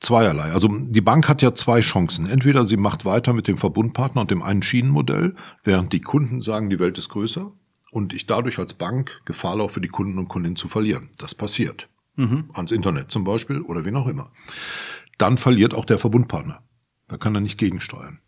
zweierlei. 0.00 0.52
Also 0.52 0.68
die 0.68 1.00
Bank 1.00 1.28
hat 1.28 1.42
ja 1.42 1.54
zwei 1.54 1.80
Chancen. 1.80 2.28
Entweder 2.28 2.64
sie 2.64 2.76
macht 2.76 3.04
weiter 3.04 3.32
mit 3.32 3.48
dem 3.48 3.56
Verbundpartner 3.56 4.20
und 4.20 4.30
dem 4.30 4.42
einen 4.42 4.62
Schienenmodell, 4.62 5.34
während 5.64 5.92
die 5.92 6.00
Kunden 6.00 6.40
sagen, 6.40 6.70
die 6.70 6.78
Welt 6.78 6.98
ist 6.98 7.08
größer 7.08 7.52
und 7.90 8.12
ich 8.12 8.26
dadurch 8.26 8.58
als 8.58 8.74
Bank 8.74 9.22
Gefahr 9.24 9.56
laufe, 9.56 9.80
die 9.80 9.88
Kunden 9.88 10.18
und 10.18 10.28
Kundinnen 10.28 10.56
zu 10.56 10.68
verlieren. 10.68 11.10
Das 11.18 11.34
passiert. 11.34 11.88
Mhm. 12.16 12.50
Ans 12.52 12.70
Internet 12.70 13.10
zum 13.10 13.24
Beispiel 13.24 13.60
oder 13.60 13.84
wen 13.84 13.96
auch 13.96 14.06
immer. 14.06 14.30
Dann 15.24 15.38
verliert 15.38 15.72
auch 15.72 15.86
der 15.86 15.98
Verbundpartner. 15.98 16.62
Da 17.08 17.16
kann 17.16 17.34
er 17.34 17.40
nicht 17.40 17.56
gegensteuern. 17.56 18.18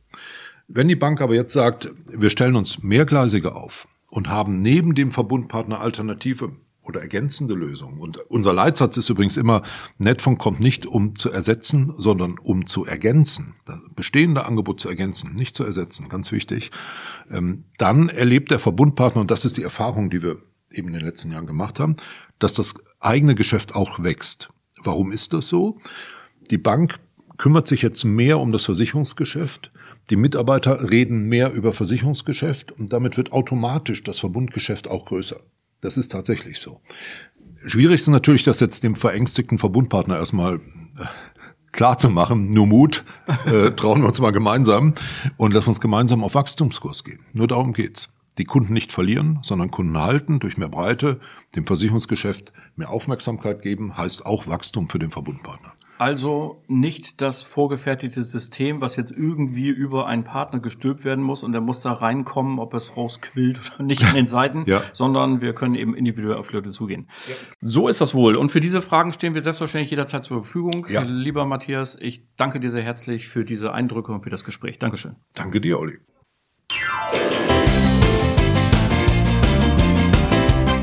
Wenn 0.67 0.89
die 0.89 0.97
Bank 0.97 1.21
aber 1.21 1.35
jetzt 1.35 1.53
sagt, 1.53 1.93
wir 2.11 2.31
stellen 2.31 2.57
uns 2.57 2.83
mehrgleisiger 2.83 3.55
auf 3.55 3.87
und 4.09 4.31
haben 4.31 4.63
neben 4.63 4.95
dem 4.95 5.13
Verbundpartner 5.13 5.79
Alternative 5.79 6.53
oder 6.81 7.03
ergänzende 7.03 7.53
Lösungen. 7.53 8.01
Und 8.01 8.17
unser 8.31 8.55
Leitsatz 8.55 8.97
ist 8.97 9.11
übrigens 9.11 9.37
immer, 9.37 9.61
Netfonds 9.99 10.43
kommt 10.43 10.59
nicht 10.59 10.87
um 10.87 11.17
zu 11.17 11.31
ersetzen, 11.31 11.93
sondern 11.99 12.39
um 12.39 12.65
zu 12.65 12.87
ergänzen. 12.87 13.57
Das 13.67 13.79
bestehende 13.95 14.47
Angebot 14.47 14.81
zu 14.81 14.89
ergänzen, 14.89 15.35
nicht 15.35 15.55
zu 15.55 15.65
ersetzen, 15.65 16.09
ganz 16.09 16.33
wichtig. 16.33 16.71
Ähm, 17.31 17.65
dann 17.77 18.09
erlebt 18.09 18.51
der 18.51 18.59
Verbundpartner, 18.59 19.21
und 19.21 19.31
das 19.31 19.45
ist 19.45 19.59
die 19.59 19.65
Erfahrung, 19.65 20.09
die 20.09 20.23
wir 20.23 20.39
eben 20.71 20.89
in 20.89 20.95
den 20.95 21.05
letzten 21.05 21.31
Jahren 21.31 21.47
gemacht 21.47 21.79
haben, 21.79 21.97
dass 22.39 22.55
das 22.55 22.75
eigene 23.01 23.35
Geschäft 23.35 23.75
auch 23.75 24.03
wächst. 24.03 24.49
Warum 24.83 25.13
ist 25.13 25.35
das 25.35 25.49
so? 25.49 25.79
Die 26.51 26.59
Bank 26.59 26.99
kümmert 27.37 27.67
sich 27.67 27.83
jetzt 27.83 28.05
mehr 28.05 28.39
um 28.39 28.53
das 28.53 28.65
Versicherungsgeschäft. 28.65 29.71
Die 30.11 30.17
Mitarbeiter 30.17 30.91
reden 30.91 31.29
mehr 31.29 31.53
über 31.53 31.73
Versicherungsgeschäft 31.73 32.73
und 32.73 32.93
damit 32.93 33.17
wird 33.17 33.33
automatisch 33.33 34.03
das 34.03 34.19
Verbundgeschäft 34.19 34.89
auch 34.89 35.07
größer. 35.07 35.41
Das 35.81 35.97
ist 35.97 36.13
tatsächlich 36.13 36.59
so. 36.59 36.81
Schwierig 37.67 37.97
ist 37.97 38.09
natürlich, 38.09 38.45
das 38.45 38.61
jetzt 38.61 38.85
dem 38.85 38.95
verängstigten 38.95 39.59
Verbundpartner 39.59 40.17
erstmal 40.17 40.57
äh, 40.57 40.59
klar 41.73 41.99
zu 41.99 42.11
machen. 42.11 42.51
Nur 42.51 42.67
Mut, 42.67 43.05
äh, 43.47 43.71
trauen 43.77 44.01
wir 44.03 44.09
uns 44.09 44.21
mal 44.21 44.31
gemeinsam 44.31 44.95
und 45.37 45.53
lass 45.53 45.69
uns 45.69 45.81
gemeinsam 45.81 46.23
auf 46.23 46.35
Wachstumskurs 46.35 47.05
gehen. 47.05 47.21
Nur 47.33 47.49
darum 47.49 47.73
geht's. 47.73 48.09
Die 48.39 48.45
Kunden 48.45 48.75
nicht 48.75 48.93
verlieren, 48.93 49.39
sondern 49.43 49.71
Kunden 49.71 49.99
halten 49.99 50.41
durch 50.41 50.59
mehr 50.59 50.69
Breite, 50.69 51.21
dem 51.55 51.67
Versicherungsgeschäft 51.67 52.53
mehr 52.77 52.91
Aufmerksamkeit 52.91 53.63
geben, 53.63 53.97
heißt 53.97 54.27
auch 54.27 54.47
Wachstum 54.47 54.91
für 54.91 54.99
den 54.99 55.11
Verbundpartner. 55.11 55.73
Also 55.99 56.63
nicht 56.67 57.21
das 57.21 57.43
vorgefertigte 57.43 58.23
System, 58.23 58.81
was 58.81 58.97
jetzt 58.97 59.13
irgendwie 59.13 59.69
über 59.69 60.07
einen 60.07 60.25
Partner 60.25 60.61
gestülpt 60.61 61.05
werden 61.05 61.25
muss 61.25 61.43
und 61.43 61.53
der 61.53 61.61
muss 61.61 61.81
da 61.81 61.93
reinkommen, 61.93 62.59
ob 62.59 62.75
es 62.75 62.97
rausquillt 62.97 63.59
oder 63.75 63.85
nicht 63.85 64.05
an 64.05 64.15
den 64.15 64.27
Seiten, 64.27 64.65
ja. 64.67 64.83
sondern 64.93 65.41
wir 65.41 65.55
können 65.55 65.75
eben 65.75 65.95
individuell 65.95 66.37
auf 66.37 66.53
Leute 66.53 66.71
zugehen. 66.71 67.09
Ja. 67.29 67.35
So 67.61 67.89
ist 67.89 68.01
das 68.01 68.15
wohl. 68.15 68.37
Und 68.37 68.51
für 68.51 68.61
diese 68.61 68.83
Fragen 68.83 69.13
stehen 69.13 69.35
wir 69.35 69.41
selbstverständlich 69.41 69.91
jederzeit 69.91 70.23
zur 70.23 70.43
Verfügung. 70.43 70.87
Ja. 70.89 71.03
Lieber 71.03 71.47
Matthias, 71.47 71.97
ich 72.01 72.27
danke 72.37 72.61
dir 72.61 72.71
sehr 72.71 72.83
herzlich 72.83 73.29
für 73.29 73.45
diese 73.45 73.73
Eindrücke 73.73 74.13
und 74.13 74.23
für 74.23 74.31
das 74.31 74.45
Gespräch. 74.45 74.79
Dankeschön. 74.79 75.17
Danke 75.35 75.61
dir, 75.61 75.79
Olli. 75.79 75.99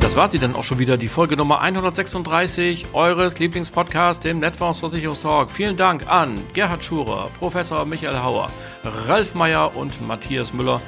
Das 0.03 0.17
war 0.17 0.27
sie 0.27 0.37
dann 0.37 0.53
auch 0.53 0.65
schon 0.65 0.79
wieder, 0.79 0.97
die 0.97 1.07
Folge 1.07 1.37
Nummer 1.37 1.61
136 1.61 2.87
eures 2.91 3.39
Lieblingspodcasts, 3.39 4.21
dem 4.21 4.39
Netfonds 4.39 4.81
Versicherungstalk. 4.81 5.49
Vielen 5.49 5.77
Dank 5.77 6.11
an 6.11 6.35
Gerhard 6.51 6.83
Schurer, 6.83 7.29
Professor 7.39 7.85
Michael 7.85 8.21
Hauer, 8.21 8.49
Ralf 8.83 9.33
Meyer 9.33 9.77
und 9.77 10.05
Matthias 10.05 10.51
Müller. 10.51 10.81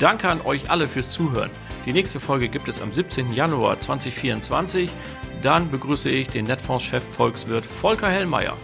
Danke 0.00 0.28
an 0.28 0.40
euch 0.40 0.68
alle 0.68 0.88
fürs 0.88 1.12
Zuhören. 1.12 1.50
Die 1.86 1.92
nächste 1.92 2.18
Folge 2.18 2.48
gibt 2.48 2.66
es 2.66 2.82
am 2.82 2.92
17. 2.92 3.32
Januar 3.34 3.78
2024. 3.78 4.90
Dann 5.42 5.70
begrüße 5.70 6.10
ich 6.10 6.28
den 6.28 6.46
Netfonds-Chef 6.46 7.04
Volkswirt 7.04 7.64
Volker 7.64 8.08
Hellmeier. 8.08 8.56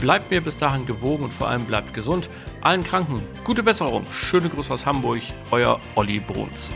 Bleibt 0.00 0.32
mir 0.32 0.40
bis 0.40 0.56
dahin 0.56 0.84
gewogen 0.84 1.22
und 1.22 1.32
vor 1.32 1.46
allem 1.46 1.64
bleibt 1.64 1.94
gesund. 1.94 2.28
Allen 2.60 2.82
Kranken 2.82 3.22
gute 3.44 3.62
Besserung. 3.62 4.04
Schöne 4.10 4.48
Grüße 4.48 4.74
aus 4.74 4.84
Hamburg, 4.84 5.22
euer 5.52 5.80
Olli 5.94 6.18
Bruns. 6.18 6.70